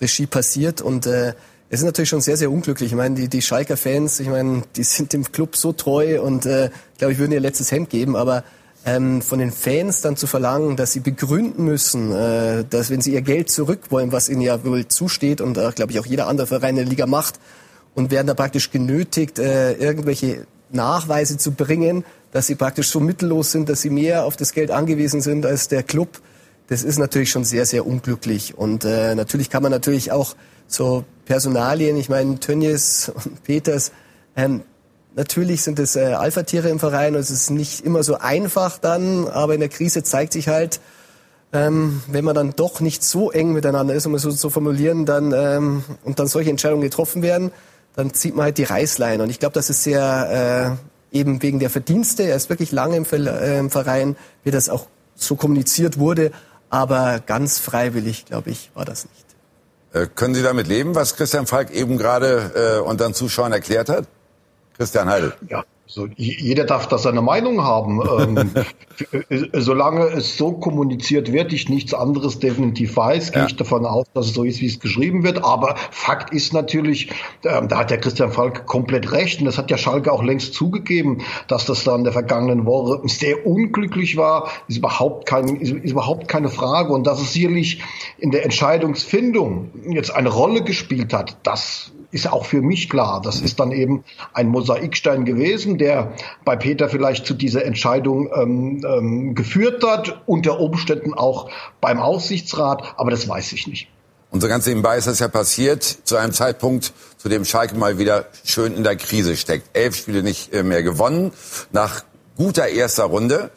Regie 0.01 0.27
passiert 0.27 0.81
und 0.81 1.07
äh, 1.07 1.35
es 1.75 1.81
ist 1.81 1.87
natürlich 1.87 2.09
schon 2.09 2.21
sehr, 2.21 2.37
sehr 2.37 2.51
unglücklich. 2.51 2.93
Ich 2.93 2.97
meine, 2.97 3.15
die, 3.15 3.29
die 3.29 3.43
Schalker 3.43 3.77
Fans, 3.77 4.21
ich 4.21 4.29
meine, 4.29 4.63
die 4.77 4.85
sind 4.85 5.13
dem 5.13 5.31
Club 5.31 5.57
so 5.57 5.73
treu 5.73 6.23
und 6.23 6.47
äh, 6.47 6.71
glaube, 6.99 7.13
ich 7.13 7.19
würde 7.19 7.35
ihr 7.35 7.41
letztes 7.41 7.73
Hemd 7.73 7.91
geben, 7.91 8.17
aber 8.17 8.45
ähm, 8.87 9.23
von 9.23 9.39
den 9.39 9.51
Fans 9.51 10.01
dann 10.01 10.17
zu 10.17 10.27
verlangen, 10.27 10.77
dass 10.77 10.93
sie 10.93 11.01
begründen 11.01 11.65
müssen, 11.65 12.13
äh, 12.13 12.65
dass 12.69 12.91
wenn 12.91 13.01
sie 13.01 13.13
ihr 13.13 13.23
Geld 13.23 13.51
zurück 13.51 13.91
wollen, 13.91 14.13
was 14.13 14.29
ihnen 14.29 14.41
ja 14.41 14.65
wohl 14.65 14.87
zusteht 14.89 15.41
und 15.41 15.59
äh, 15.59 15.71
glaube 15.75 15.93
ich 15.93 15.99
auch 15.99 16.07
jeder 16.07 16.29
andere 16.29 16.47
Verein 16.47 16.71
in 16.71 16.77
der 16.77 16.85
Liga 16.87 17.07
macht, 17.07 17.41
und 17.95 18.11
werden 18.11 18.27
da 18.27 18.35
praktisch 18.35 18.71
genötigt, 18.71 19.39
äh, 19.39 19.75
irgendwelche 19.75 20.47
Nachweise 20.71 21.39
zu 21.39 21.53
bringen, 21.53 22.05
dass 22.33 22.47
sie 22.47 22.57
praktisch 22.57 22.89
so 22.89 23.01
mittellos 23.01 23.53
sind, 23.53 23.69
dass 23.69 23.83
sie 23.83 23.91
mehr 23.91 24.25
auf 24.25 24.37
das 24.37 24.53
Geld 24.53 24.71
angewiesen 24.71 25.21
sind 25.21 25.47
als 25.47 25.69
der 25.69 25.83
Club. 25.83 26.21
Das 26.69 26.83
ist 26.83 26.99
natürlich 26.99 27.31
schon 27.31 27.45
sehr, 27.45 27.67
sehr 27.67 27.87
unglücklich. 27.87 28.57
Und 28.59 28.85
äh, 28.85 29.15
natürlich 29.15 29.51
kann 29.51 29.63
man 29.63 29.71
natürlich 29.71 30.11
auch 30.11 30.35
so 30.67 31.05
Personalien, 31.25 31.97
ich 31.97 32.09
meine, 32.09 32.39
Tönnies 32.41 33.11
und 33.15 33.43
Peters, 33.45 33.93
ähm, 34.37 34.63
natürlich 35.15 35.63
sind 35.63 35.79
es 35.79 35.97
äh, 35.97 36.13
Alpha-Tiere 36.13 36.69
im 36.69 36.79
Verein 36.79 37.15
und 37.15 37.21
es 37.21 37.31
ist 37.31 37.51
nicht 37.51 37.85
immer 37.85 38.03
so 38.03 38.19
einfach 38.19 38.79
dann, 38.79 39.29
aber 39.29 39.55
in 39.55 39.61
der 39.61 39.69
Krise 39.69 40.03
zeigt 40.03 40.33
sich 40.33 40.49
halt, 40.49 40.81
ähm, 41.53 42.03
wenn 42.09 42.25
man 42.25 42.35
dann 42.35 42.55
doch 42.57 42.81
nicht 42.81 43.05
so 43.05 43.31
eng 43.31 43.53
miteinander 43.53 43.95
ist, 43.95 44.07
um 44.07 44.15
es 44.15 44.23
so 44.23 44.33
zu 44.33 44.51
formulieren, 44.51 45.07
dann 45.07 45.33
ähm, 45.33 45.85
und 46.03 46.19
dann 46.19 46.27
solche 46.27 46.51
Entscheidungen 46.51 46.83
getroffen 46.83 47.23
werden, 47.23 47.53
dann 47.95 48.13
zieht 48.13 48.35
man 48.35 48.47
halt 48.47 48.59
die 48.59 48.65
Reißleine. 48.65 49.23
Und 49.23 49.31
ich 49.31 49.39
glaube, 49.39 49.55
das 49.55 49.71
ist 49.71 49.85
sehr 49.85 50.77
äh, 51.13 51.17
eben 51.17 51.43
wegen 51.43 51.61
der 51.61 51.71
Verdienste, 51.71 52.25
er 52.25 52.35
ist 52.35 52.51
wirklich 52.51 52.73
lange 52.73 52.97
im, 52.97 53.07
äh, 53.13 53.59
im 53.59 53.71
Verein, 53.71 54.17
wie 54.43 54.51
das 54.51 54.69
auch 54.69 54.87
so 55.15 55.37
kommuniziert 55.37 55.99
wurde, 55.99 56.33
aber 56.71 57.21
ganz 57.25 57.61
freiwillig, 57.61 58.27
glaube 58.27 58.51
ich, 58.51 58.73
war 58.75 58.85
das 58.85 59.05
nicht. 59.05 59.25
Äh, 59.95 60.07
können 60.15 60.35
Sie 60.35 60.43
damit 60.43 60.67
leben, 60.67 60.95
was 60.95 61.17
Christian 61.17 61.47
Falk 61.47 61.71
eben 61.71 61.97
gerade 61.99 62.81
äh, 62.81 62.81
unseren 62.81 63.15
Zuschauern 63.15 63.53
erklärt 63.53 63.89
hat? 63.89 64.07
Christian 64.77 65.09
Heidel. 65.09 65.33
Ja, 65.49 65.65
also 65.87 66.09
jeder 66.17 66.65
darf 66.65 66.89
da 66.89 66.97
seine 66.97 67.21
Meinung 67.21 67.63
haben. 67.63 68.01
ähm, 68.19 68.51
solange 69.53 70.05
es 70.07 70.37
so 70.37 70.53
kommuniziert 70.53 71.31
wird, 71.31 71.53
ich 71.53 71.69
nichts 71.69 71.93
anderes 71.93 72.39
definitiv 72.39 72.97
weiß, 72.97 73.33
gehe 73.33 73.47
ich 73.47 73.57
davon 73.57 73.85
aus, 73.85 74.07
dass 74.15 74.27
es 74.27 74.35
so 74.35 74.45
ist, 74.45 74.63
wie 74.63 74.67
es 74.67 74.81
geschrieben 74.81 75.25
wird. 75.25 75.45
Aber 75.45 75.77
Fakt 75.91 76.33
ist 76.33 76.55
natürlich, 76.55 77.11
ähm, 77.45 77.69
da 77.69 77.79
hat 77.79 77.91
der 77.91 77.99
Christian 77.99 78.33
Falk 78.33 78.67
komplett 78.67 79.13
recht. 79.13 79.41
Und 79.41 79.47
das 79.47 79.59
hat 79.59 79.71
ja 79.71 79.77
Schalke 79.77 80.11
auch 80.11 80.23
längst 80.23 80.55
zugegeben, 80.55 81.23
dass 81.49 81.67
das 81.67 81.85
da 81.85 81.95
in 81.95 82.05
der 82.05 82.15
vergangenen 82.15 82.65
Woche 82.65 83.01
sehr 83.07 83.47
unglücklich 83.47 84.17
war, 84.17 84.49
ist 84.69 84.79
überhaupt, 84.79 85.27
kein, 85.27 85.57
ist, 85.57 85.73
ist 85.73 85.91
überhaupt 85.93 86.29
keine 86.29 86.49
Frage. 86.49 86.95
Und 86.95 87.07
dass 87.07 87.21
es 87.21 87.35
sicherlich 87.35 87.83
in 88.19 88.31
der 88.31 88.45
Entscheidungsfindung 88.45 89.71
jetzt 89.91 90.15
eine 90.15 90.31
Rolle 90.31 90.63
gespielt 90.63 91.13
hat, 91.13 91.37
das 91.43 91.93
ist 92.15 92.31
auch 92.31 92.47
für 92.47 92.63
mich 92.63 92.89
klar. 92.89 93.21
Das 93.21 93.41
ist 93.41 93.59
dann 93.59 93.73
eben 93.73 94.05
ein 94.33 94.47
Mosaikstein 94.49 95.25
gewesen, 95.25 95.79
der 95.79 96.13
bei 96.45 96.55
Peter 96.55 96.89
vielleicht 96.89 97.27
zu 97.27 97.35
dieser 97.35 97.65
Entscheidung 97.65 98.31
ähm, 98.33 98.85
ähm, 98.87 99.35
geführt 99.35 99.83
hat, 99.85 100.23
unter 100.25 100.61
Umständen 100.61 101.13
auch 101.13 101.51
beim 101.81 101.99
Aufsichtsrat, 101.99 102.95
aber 102.97 103.11
das 103.11 103.29
weiß 103.29 103.53
ich 103.53 103.67
nicht. 103.67 103.89
Und 104.31 104.41
so 104.41 104.49
ganz 104.49 104.65
nebenbei 104.67 104.97
ist 104.97 105.09
das 105.09 105.19
ja 105.19 105.29
passiert 105.29 105.83
zu 105.83 106.17
einem 106.17 106.33
Zeitpunkt, 106.33 106.93
zu 107.19 107.29
dem 107.29 107.45
Schalke 107.45 107.77
mal 107.77 107.99
wieder 107.99 108.27
schön 108.45 108.77
in 108.77 108.85
der 108.85 108.97
Krise 108.97 109.37
steckt. 109.37 109.77
Elf 109.77 109.97
Spiele 109.97 110.23
nicht 110.23 110.53
äh, 110.53 110.63
mehr 110.63 110.85
gewonnen, 110.85 111.33
nach 111.73 112.05
guter 112.37 112.69
erster 112.69 113.05
Runde. 113.05 113.51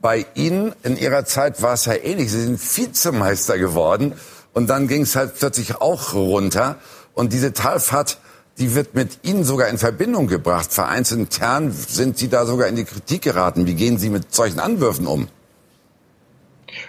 Bei 0.00 0.26
Ihnen 0.34 0.74
in 0.82 0.96
Ihrer 0.96 1.24
Zeit 1.24 1.62
war 1.62 1.74
es 1.74 1.84
ja 1.84 1.94
ähnlich. 1.94 2.32
Sie 2.32 2.40
sind 2.40 2.60
Vizemeister 2.60 3.58
geworden 3.58 4.14
und 4.52 4.68
dann 4.68 4.88
ging 4.88 5.02
es 5.02 5.14
halt 5.14 5.36
plötzlich 5.38 5.76
auch 5.76 6.14
runter. 6.14 6.78
Und 7.14 7.32
diese 7.32 7.52
Talfahrt, 7.52 8.18
die 8.58 8.74
wird 8.74 8.94
mit 8.94 9.20
Ihnen 9.22 9.44
sogar 9.44 9.68
in 9.68 9.78
Verbindung 9.78 10.26
gebracht. 10.26 10.72
Vereinsintern 10.72 11.72
sind 11.72 12.18
Sie 12.18 12.28
da 12.28 12.46
sogar 12.46 12.68
in 12.68 12.76
die 12.76 12.84
Kritik 12.84 13.22
geraten. 13.22 13.66
Wie 13.66 13.74
gehen 13.74 13.98
Sie 13.98 14.10
mit 14.10 14.34
solchen 14.34 14.60
Anwürfen 14.60 15.06
um? 15.06 15.28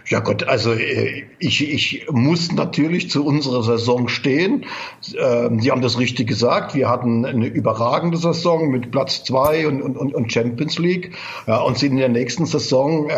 Ja 0.08 0.20
Gott, 0.20 0.44
also 0.44 0.74
äh, 0.74 1.24
ich, 1.40 1.72
ich 1.72 2.08
muss 2.12 2.52
natürlich 2.52 3.10
zu 3.10 3.26
unserer 3.26 3.64
Saison 3.64 4.08
stehen. 4.08 4.66
Ähm, 5.18 5.60
Sie 5.60 5.72
haben 5.72 5.82
das 5.82 5.98
richtig 5.98 6.28
gesagt. 6.28 6.76
Wir 6.76 6.90
hatten 6.90 7.26
eine 7.26 7.48
überragende 7.48 8.18
Saison 8.18 8.70
mit 8.70 8.92
Platz 8.92 9.24
zwei 9.24 9.68
und, 9.68 9.82
und, 9.82 10.14
und 10.14 10.32
Champions 10.32 10.78
League 10.78 11.12
und 11.46 11.78
sind 11.78 11.94
in 11.94 11.98
der 11.98 12.10
nächsten 12.10 12.46
Saison 12.46 13.10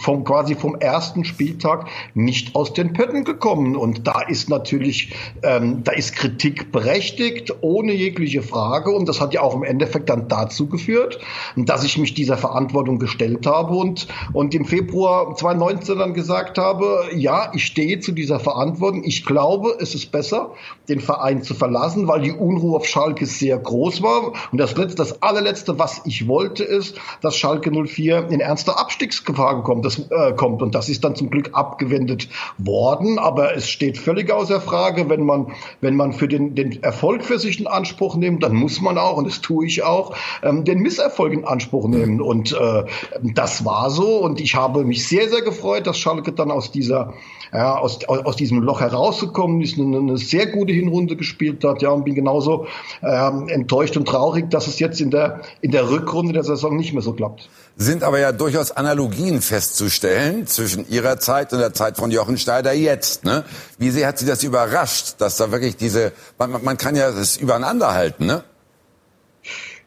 vom, 0.00 0.24
quasi 0.24 0.54
vom 0.54 0.76
ersten 0.76 1.24
Spieltag 1.24 1.86
nicht 2.14 2.54
aus 2.54 2.72
den 2.72 2.92
Pötten 2.92 3.24
gekommen. 3.24 3.76
Und 3.76 4.06
da 4.06 4.20
ist 4.22 4.48
natürlich, 4.48 5.14
ähm, 5.42 5.82
da 5.84 5.92
ist 5.92 6.14
Kritik 6.14 6.72
berechtigt, 6.72 7.54
ohne 7.60 7.92
jegliche 7.92 8.42
Frage. 8.42 8.90
Und 8.90 9.08
das 9.08 9.20
hat 9.20 9.34
ja 9.34 9.42
auch 9.42 9.54
im 9.54 9.62
Endeffekt 9.62 10.08
dann 10.08 10.28
dazu 10.28 10.68
geführt, 10.68 11.18
dass 11.56 11.84
ich 11.84 11.98
mich 11.98 12.14
dieser 12.14 12.36
Verantwortung 12.36 12.98
gestellt 12.98 13.46
habe 13.46 13.74
und, 13.74 14.08
und 14.32 14.54
im 14.54 14.64
Februar 14.64 15.34
2019 15.34 15.98
dann 15.98 16.07
gesagt 16.14 16.58
habe, 16.58 17.04
ja, 17.14 17.52
ich 17.54 17.64
stehe 17.64 18.00
zu 18.00 18.12
dieser 18.12 18.40
Verantwortung. 18.40 19.04
Ich 19.04 19.24
glaube, 19.24 19.76
es 19.80 19.94
ist 19.94 20.10
besser, 20.12 20.52
den 20.88 21.00
Verein 21.00 21.42
zu 21.42 21.54
verlassen, 21.54 22.08
weil 22.08 22.22
die 22.22 22.32
Unruhe 22.32 22.76
auf 22.76 22.86
Schalke 22.86 23.26
sehr 23.26 23.58
groß 23.58 24.02
war. 24.02 24.32
Und 24.52 24.58
das 24.58 24.76
letzte, 24.76 24.96
das 24.96 25.22
allerletzte, 25.22 25.78
was 25.78 26.02
ich 26.04 26.28
wollte, 26.28 26.64
ist, 26.64 26.96
dass 27.20 27.36
Schalke 27.36 27.70
04 27.70 28.28
in 28.30 28.40
ernster 28.40 28.78
Abstiegsgefahr 28.78 29.62
kommt. 29.62 29.84
Das, 29.84 29.98
äh, 30.10 30.32
kommt. 30.32 30.62
Und 30.62 30.74
das 30.74 30.88
ist 30.88 31.04
dann 31.04 31.14
zum 31.14 31.30
Glück 31.30 31.50
abgewendet 31.52 32.28
worden. 32.56 33.18
Aber 33.18 33.54
es 33.54 33.68
steht 33.68 33.98
völlig 33.98 34.30
außer 34.30 34.60
Frage, 34.60 35.08
wenn 35.08 35.24
man, 35.24 35.52
wenn 35.80 35.96
man 35.96 36.12
für 36.12 36.28
den, 36.28 36.54
den 36.54 36.82
Erfolg 36.82 37.24
für 37.24 37.38
sich 37.38 37.60
in 37.60 37.66
Anspruch 37.66 38.16
nimmt, 38.16 38.42
dann 38.42 38.54
muss 38.54 38.80
man 38.80 38.98
auch, 38.98 39.16
und 39.16 39.26
das 39.26 39.40
tue 39.40 39.66
ich 39.66 39.82
auch, 39.82 40.14
ähm, 40.42 40.64
den 40.64 40.78
Misserfolg 40.80 41.32
in 41.32 41.44
Anspruch 41.44 41.88
nehmen. 41.88 42.20
Und 42.20 42.52
äh, 42.52 42.84
das 43.22 43.64
war 43.64 43.90
so. 43.90 44.18
Und 44.18 44.40
ich 44.40 44.54
habe 44.54 44.84
mich 44.84 45.06
sehr, 45.06 45.28
sehr 45.28 45.42
gefreut, 45.42 45.86
dass 45.86 45.97
Schalke 45.98 46.32
dann 46.32 46.50
aus 46.50 46.72
dieser, 46.72 47.14
ja, 47.52 47.76
aus, 47.76 48.04
aus 48.06 48.36
diesem 48.36 48.60
Loch 48.60 48.80
herausgekommen 48.80 49.60
ist, 49.60 49.78
eine, 49.78 49.98
eine 49.98 50.18
sehr 50.18 50.46
gute 50.46 50.72
Hinrunde 50.72 51.16
gespielt 51.16 51.64
hat, 51.64 51.82
ja, 51.82 51.90
und 51.90 52.04
bin 52.04 52.14
genauso 52.14 52.66
ähm, 53.02 53.48
enttäuscht 53.48 53.96
und 53.96 54.06
traurig, 54.06 54.50
dass 54.50 54.66
es 54.66 54.78
jetzt 54.78 55.00
in 55.00 55.10
der, 55.10 55.40
in 55.60 55.70
der 55.70 55.90
Rückrunde 55.90 56.32
der 56.32 56.44
Saison 56.44 56.76
nicht 56.76 56.92
mehr 56.92 57.02
so 57.02 57.12
klappt. 57.12 57.48
Sind 57.76 58.02
aber 58.02 58.18
ja 58.18 58.32
durchaus 58.32 58.72
Analogien 58.72 59.40
festzustellen 59.40 60.46
zwischen 60.46 60.88
Ihrer 60.88 61.18
Zeit 61.20 61.52
und 61.52 61.60
der 61.60 61.74
Zeit 61.74 61.96
von 61.96 62.10
Jochen 62.10 62.36
Schneider 62.36 62.72
jetzt. 62.72 63.24
Ne? 63.24 63.44
Wie 63.78 63.90
sehr 63.90 64.08
hat 64.08 64.18
Sie 64.18 64.26
das 64.26 64.42
überrascht, 64.42 65.14
dass 65.18 65.36
da 65.36 65.52
wirklich 65.52 65.76
diese, 65.76 66.12
man, 66.38 66.62
man 66.64 66.76
kann 66.76 66.96
ja 66.96 67.12
das 67.12 67.36
übereinander 67.36 67.94
halten, 67.94 68.26
ne? 68.26 68.42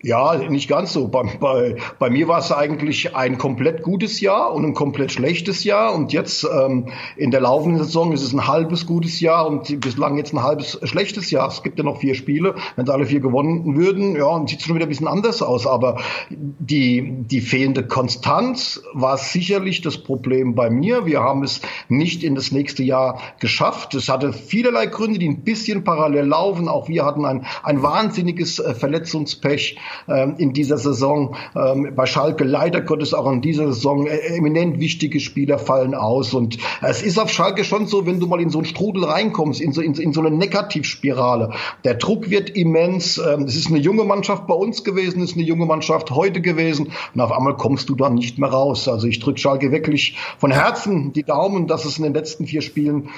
Ja, 0.03 0.35
nicht 0.35 0.67
ganz 0.67 0.93
so. 0.93 1.07
Bei, 1.09 1.23
bei, 1.39 1.75
bei 1.99 2.09
mir 2.09 2.27
war 2.27 2.39
es 2.39 2.51
eigentlich 2.51 3.15
ein 3.15 3.37
komplett 3.37 3.83
gutes 3.83 4.19
Jahr 4.19 4.51
und 4.51 4.65
ein 4.65 4.73
komplett 4.73 5.11
schlechtes 5.11 5.63
Jahr. 5.63 5.93
Und 5.93 6.11
jetzt 6.11 6.43
ähm, 6.43 6.87
in 7.17 7.29
der 7.29 7.41
laufenden 7.41 7.83
Saison 7.83 8.11
ist 8.11 8.23
es 8.23 8.33
ein 8.33 8.47
halbes 8.47 8.87
gutes 8.87 9.19
Jahr 9.19 9.45
und 9.45 9.79
bislang 9.79 10.17
jetzt 10.17 10.33
ein 10.33 10.41
halbes 10.41 10.79
schlechtes 10.83 11.29
Jahr. 11.29 11.49
Es 11.49 11.61
gibt 11.61 11.77
ja 11.77 11.85
noch 11.85 11.99
vier 11.99 12.15
Spiele. 12.15 12.55
Wenn 12.75 12.89
alle 12.89 13.05
vier 13.05 13.19
gewonnen 13.19 13.77
würden, 13.77 14.15
ja, 14.15 14.33
dann 14.33 14.47
sieht 14.47 14.61
es 14.61 14.65
schon 14.65 14.75
wieder 14.75 14.87
ein 14.87 14.89
bisschen 14.89 15.07
anders 15.07 15.43
aus. 15.43 15.67
Aber 15.67 15.99
die, 16.29 17.17
die 17.27 17.41
fehlende 17.41 17.85
Konstanz 17.85 18.81
war 18.93 19.17
sicherlich 19.17 19.81
das 19.81 19.99
Problem 19.99 20.55
bei 20.55 20.71
mir. 20.71 21.05
Wir 21.05 21.21
haben 21.21 21.43
es 21.43 21.61
nicht 21.89 22.23
in 22.23 22.33
das 22.33 22.51
nächste 22.51 22.81
Jahr 22.81 23.19
geschafft. 23.39 23.93
Es 23.93 24.09
hatte 24.09 24.33
vielerlei 24.33 24.87
Gründe, 24.87 25.19
die 25.19 25.29
ein 25.29 25.43
bisschen 25.43 25.83
parallel 25.83 26.25
laufen. 26.25 26.67
Auch 26.67 26.89
wir 26.89 27.05
hatten 27.05 27.23
ein, 27.23 27.45
ein 27.61 27.83
wahnsinniges 27.83 28.57
äh, 28.57 28.73
Verletzungspech 28.73 29.77
ähm, 30.07 30.35
in 30.37 30.53
dieser 30.53 30.77
Saison. 30.77 31.35
Ähm, 31.55 31.93
bei 31.95 32.05
Schalke 32.05 32.43
leider 32.43 32.81
Gottes 32.81 33.13
auch 33.13 33.31
in 33.31 33.41
dieser 33.41 33.67
Saison 33.67 34.07
äh, 34.07 34.17
eminent 34.35 34.79
wichtige 34.79 35.19
Spieler 35.19 35.59
fallen 35.59 35.93
aus. 35.93 36.33
Und 36.33 36.57
es 36.81 37.01
ist 37.01 37.19
auf 37.19 37.29
Schalke 37.29 37.63
schon 37.63 37.87
so, 37.87 38.05
wenn 38.05 38.19
du 38.19 38.27
mal 38.27 38.41
in 38.41 38.49
so 38.49 38.59
einen 38.59 38.65
Strudel 38.65 39.05
reinkommst, 39.05 39.61
in 39.61 39.73
so, 39.73 39.81
in, 39.81 39.93
in 39.95 40.13
so 40.13 40.21
eine 40.21 40.31
Negativspirale. 40.31 41.51
Der 41.83 41.95
Druck 41.95 42.29
wird 42.29 42.51
immens. 42.51 43.17
Ähm, 43.17 43.43
es 43.43 43.55
ist 43.55 43.67
eine 43.67 43.79
junge 43.79 44.03
Mannschaft 44.03 44.47
bei 44.47 44.55
uns 44.55 44.83
gewesen, 44.83 45.21
es 45.21 45.31
ist 45.31 45.37
eine 45.37 45.45
junge 45.45 45.65
Mannschaft 45.65 46.11
heute 46.11 46.41
gewesen. 46.41 46.91
Und 47.13 47.21
auf 47.21 47.31
einmal 47.31 47.57
kommst 47.57 47.89
du 47.89 47.95
dann 47.95 48.15
nicht 48.15 48.37
mehr 48.37 48.49
raus. 48.49 48.87
Also 48.87 49.07
ich 49.07 49.19
drücke 49.19 49.39
Schalke 49.39 49.71
wirklich 49.71 50.17
von 50.37 50.51
Herzen 50.51 51.13
die 51.13 51.23
Daumen, 51.23 51.67
dass 51.67 51.85
es 51.85 51.97
in 51.97 52.03
den 52.03 52.13
letzten 52.13 52.47
vier 52.47 52.61
Spielen 52.61 53.09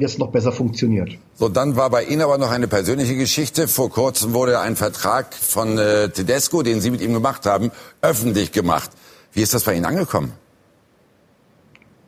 jetzt 0.00 0.18
noch 0.18 0.28
besser 0.28 0.52
funktioniert. 0.52 1.16
So, 1.34 1.48
dann 1.48 1.76
war 1.76 1.90
bei 1.90 2.04
Ihnen 2.04 2.22
aber 2.22 2.38
noch 2.38 2.50
eine 2.50 2.68
persönliche 2.68 3.16
Geschichte. 3.16 3.66
Vor 3.68 3.90
kurzem 3.90 4.32
wurde 4.32 4.60
ein 4.60 4.76
Vertrag 4.76 5.34
von 5.34 5.78
äh, 5.78 6.08
Tedesco, 6.26 6.62
den 6.62 6.80
Sie 6.80 6.90
mit 6.90 7.00
ihm 7.00 7.12
gemacht 7.12 7.46
haben, 7.46 7.70
öffentlich 8.00 8.52
gemacht. 8.52 8.90
Wie 9.32 9.42
ist 9.42 9.54
das 9.54 9.64
bei 9.64 9.74
Ihnen 9.74 9.86
angekommen? 9.86 10.32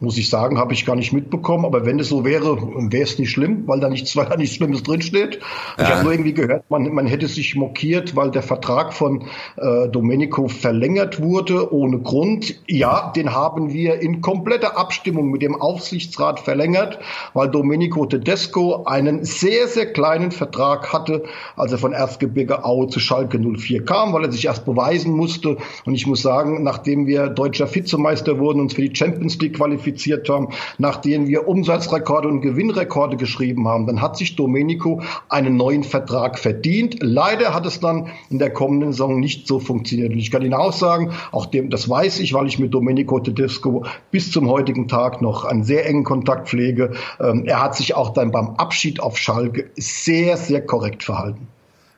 Muss 0.05 0.19
ich 0.19 0.29
sagen, 0.29 0.59
habe 0.59 0.75
ich 0.75 0.87
gar 0.87 0.95
nicht 0.95 1.13
mitbekommen. 1.13 1.65
Aber 1.65 1.87
wenn 1.87 1.99
es 1.99 2.09
so 2.09 2.25
wäre, 2.25 2.57
wäre 2.91 3.03
es 3.03 3.19
nicht 3.19 3.31
schlimm, 3.31 3.65
weil 3.67 3.81
da 3.81 3.89
nichts, 3.89 4.15
weil 4.17 4.27
da 4.27 4.37
nichts 4.37 4.57
Schlimmes 4.57 4.83
drinsteht. 4.83 5.41
Ja. 5.79 5.85
Ich 5.85 5.91
habe 5.91 6.05
nur 6.05 6.13
irgendwie 6.13 6.35
gehört, 6.35 6.71
man, 6.71 6.93
man 6.95 7.07
hätte 7.07 7.27
sich 7.27 7.57
mokiert, 7.57 8.15
weil 8.15 8.31
der 8.31 8.43
Vertrag 8.43 8.93
von 8.93 9.25
äh, 9.57 9.89
Domenico 9.89 10.49
verlängert 10.49 11.21
wurde 11.21 11.73
ohne 11.73 11.99
Grund. 11.99 12.55
Ja, 12.69 13.13
den 13.17 13.35
haben 13.35 13.73
wir 13.73 14.01
in 14.01 14.21
kompletter 14.21 14.77
Abstimmung 14.77 15.31
mit 15.31 15.43
dem 15.43 15.61
Aufsichtsrat 15.61 16.41
verlängert, 16.41 16.99
weil 17.33 17.49
Domenico 17.49 18.05
Tedesco 18.07 18.85
einen 18.85 19.25
sehr, 19.25 19.67
sehr 19.67 19.93
kleinen 19.93 20.31
Vertrag 20.31 20.93
hatte, 20.93 21.25
als 21.57 21.73
er 21.73 21.79
von 21.79 21.93
Erzgebirge 21.93 22.65
Aue 22.65 22.89
zu 22.89 23.01
Schalke 23.01 23.39
04 23.39 23.85
kam, 23.85 24.13
weil 24.13 24.25
er 24.25 24.33
sich 24.33 24.45
erst 24.45 24.67
beweisen 24.67 25.13
musste. 25.13 25.57
Und 25.87 25.95
ich 25.95 26.07
muss 26.07 26.23
sagen, 26.23 26.63
nachdem 26.63 27.07
wir 27.07 27.29
deutscher 27.29 27.73
Vizemeister 27.73 28.39
wurden, 28.39 28.61
uns 28.61 28.75
für 28.75 28.83
die 28.83 28.95
Champions 28.95 29.39
League 29.41 29.57
qualifiziert 29.57 29.94
qualifiziert 29.95 30.29
haben, 30.29 30.49
nachdem 30.79 31.27
wir 31.29 31.49
Umsatzrekorde 31.49 32.29
und 32.29 32.41
Gewinnrekorde 32.41 33.17
geschrieben 33.17 33.69
haben, 33.69 33.87
dann 33.87 34.01
hat 34.01 34.17
sich 34.17 34.37
Domenico 34.37 35.03
einen 35.29 35.57
neuen 35.57 35.85
Vertrag 35.85 36.39
verdient. 36.39 36.97
Leider 37.01 37.55
hat 37.55 37.67
es 37.67 37.81
dann 37.81 38.09
in 38.31 38.39
der 38.39 38.51
kommenden 38.51 38.93
Saison 38.93 39.21
nicht 39.21 39.47
so 39.47 39.61
funktioniert. 39.61 40.13
Und 40.13 40.19
ich 40.19 40.31
kann 40.31 40.43
Ihnen 40.43 40.55
auch 40.55 40.73
sagen, 40.73 41.13
auch 41.33 41.47
dem, 41.47 41.71
das 41.71 41.89
weiß 41.89 42.21
ich, 42.21 42.35
weil 42.35 42.47
ich 42.47 42.59
mit 42.59 42.75
Domenico 42.75 43.21
Tedesco 43.21 43.85
bis 44.11 44.31
zum 44.31 44.49
heutigen 44.49 44.89
Tag 44.89 45.23
noch 45.23 45.45
einen 45.45 45.65
sehr 45.65 45.87
engen 45.87 46.05
Kontakt 46.05 46.49
pflege. 46.49 46.93
Ähm, 47.21 47.45
er 47.47 47.63
hat 47.63 47.77
sich 47.77 47.95
auch 47.95 48.11
dann 48.11 48.31
beim 48.31 48.57
Abschied 48.57 49.01
auf 49.01 49.17
Schalke 49.17 49.71
sehr, 49.77 50.37
sehr 50.37 50.65
korrekt 50.65 51.03
verhalten. 51.03 51.49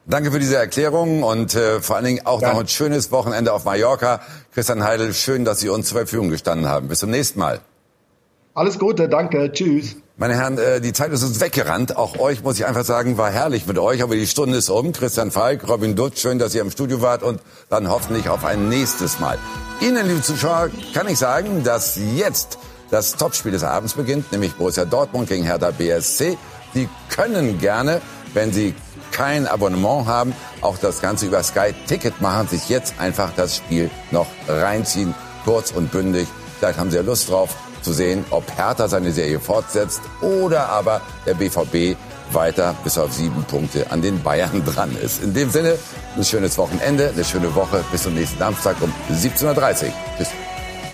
Danke 0.08 0.30
für 0.30 0.38
diese 0.38 0.56
Erklärung 0.56 1.24
und 1.24 1.56
äh, 1.56 1.80
vor 1.80 1.96
allen 1.96 2.04
Dingen 2.04 2.26
auch 2.26 2.40
ja. 2.40 2.52
noch 2.52 2.60
ein 2.60 2.68
schönes 2.68 3.10
Wochenende 3.10 3.52
auf 3.52 3.64
Mallorca. 3.64 4.20
Christian 4.54 4.84
Heidel, 4.84 5.12
schön, 5.12 5.44
dass 5.44 5.58
Sie 5.58 5.68
uns 5.68 5.88
zur 5.88 5.98
Verfügung 5.98 6.30
gestanden 6.30 6.68
haben. 6.68 6.86
Bis 6.86 7.00
zum 7.00 7.10
nächsten 7.10 7.40
Mal. 7.40 7.60
Alles 8.56 8.78
Gute, 8.78 9.06
danke, 9.06 9.52
tschüss. 9.52 9.96
Meine 10.16 10.34
Herren, 10.34 10.56
äh, 10.56 10.80
die 10.80 10.94
Zeit 10.94 11.12
ist 11.12 11.22
uns 11.22 11.42
weggerannt. 11.42 11.98
Auch 11.98 12.18
euch 12.18 12.42
muss 12.42 12.58
ich 12.58 12.64
einfach 12.64 12.86
sagen, 12.86 13.18
war 13.18 13.30
herrlich 13.30 13.66
mit 13.66 13.78
euch. 13.78 14.02
Aber 14.02 14.14
die 14.14 14.26
Stunde 14.26 14.56
ist 14.56 14.70
um. 14.70 14.94
Christian 14.94 15.30
Falk, 15.30 15.68
Robin 15.68 15.94
Dutz, 15.94 16.22
schön, 16.22 16.38
dass 16.38 16.54
ihr 16.54 16.62
im 16.62 16.70
Studio 16.70 17.02
wart 17.02 17.22
und 17.22 17.38
dann 17.68 17.90
hoffentlich 17.90 18.30
auf 18.30 18.46
ein 18.46 18.70
nächstes 18.70 19.20
Mal. 19.20 19.36
Ihnen, 19.82 20.08
liebe 20.08 20.22
Zuschauer, 20.22 20.70
kann 20.94 21.06
ich 21.06 21.18
sagen, 21.18 21.64
dass 21.64 21.98
jetzt 22.14 22.58
das 22.90 23.16
Topspiel 23.16 23.52
des 23.52 23.62
Abends 23.62 23.92
beginnt, 23.92 24.32
nämlich 24.32 24.54
Borussia 24.54 24.86
Dortmund 24.86 25.28
gegen 25.28 25.44
Hertha 25.44 25.70
BSC. 25.70 26.38
Sie 26.72 26.88
können 27.10 27.58
gerne, 27.58 28.00
wenn 28.32 28.54
Sie 28.54 28.74
kein 29.12 29.46
Abonnement 29.46 30.06
haben, 30.06 30.32
auch 30.62 30.78
das 30.78 31.02
Ganze 31.02 31.26
über 31.26 31.42
Sky 31.42 31.74
Ticket 31.86 32.22
machen, 32.22 32.48
sich 32.48 32.70
jetzt 32.70 32.94
einfach 32.98 33.32
das 33.36 33.56
Spiel 33.58 33.90
noch 34.12 34.28
reinziehen. 34.48 35.14
Kurz 35.44 35.72
und 35.72 35.92
bündig. 35.92 36.26
Vielleicht 36.58 36.78
haben 36.78 36.90
Sie 36.90 36.96
ja 36.96 37.02
Lust 37.02 37.28
drauf 37.28 37.54
zu 37.86 37.92
sehen, 37.92 38.24
ob 38.30 38.44
Hertha 38.56 38.88
seine 38.88 39.12
Serie 39.12 39.38
fortsetzt 39.38 40.00
oder 40.20 40.68
aber 40.70 41.00
der 41.24 41.34
BVB 41.34 41.96
weiter 42.32 42.74
bis 42.82 42.98
auf 42.98 43.12
sieben 43.12 43.44
Punkte 43.44 43.88
an 43.92 44.02
den 44.02 44.20
Bayern 44.24 44.64
dran 44.64 44.96
ist. 45.00 45.22
In 45.22 45.34
dem 45.34 45.50
Sinne, 45.50 45.78
ein 46.16 46.24
schönes 46.24 46.58
Wochenende, 46.58 47.10
eine 47.14 47.24
schöne 47.24 47.54
Woche. 47.54 47.84
Bis 47.92 48.02
zum 48.02 48.14
nächsten 48.14 48.40
Samstag 48.40 48.74
um 48.80 48.92
17.30 49.14 49.84
Uhr. 49.84 49.92
Tschüss. 50.18 50.28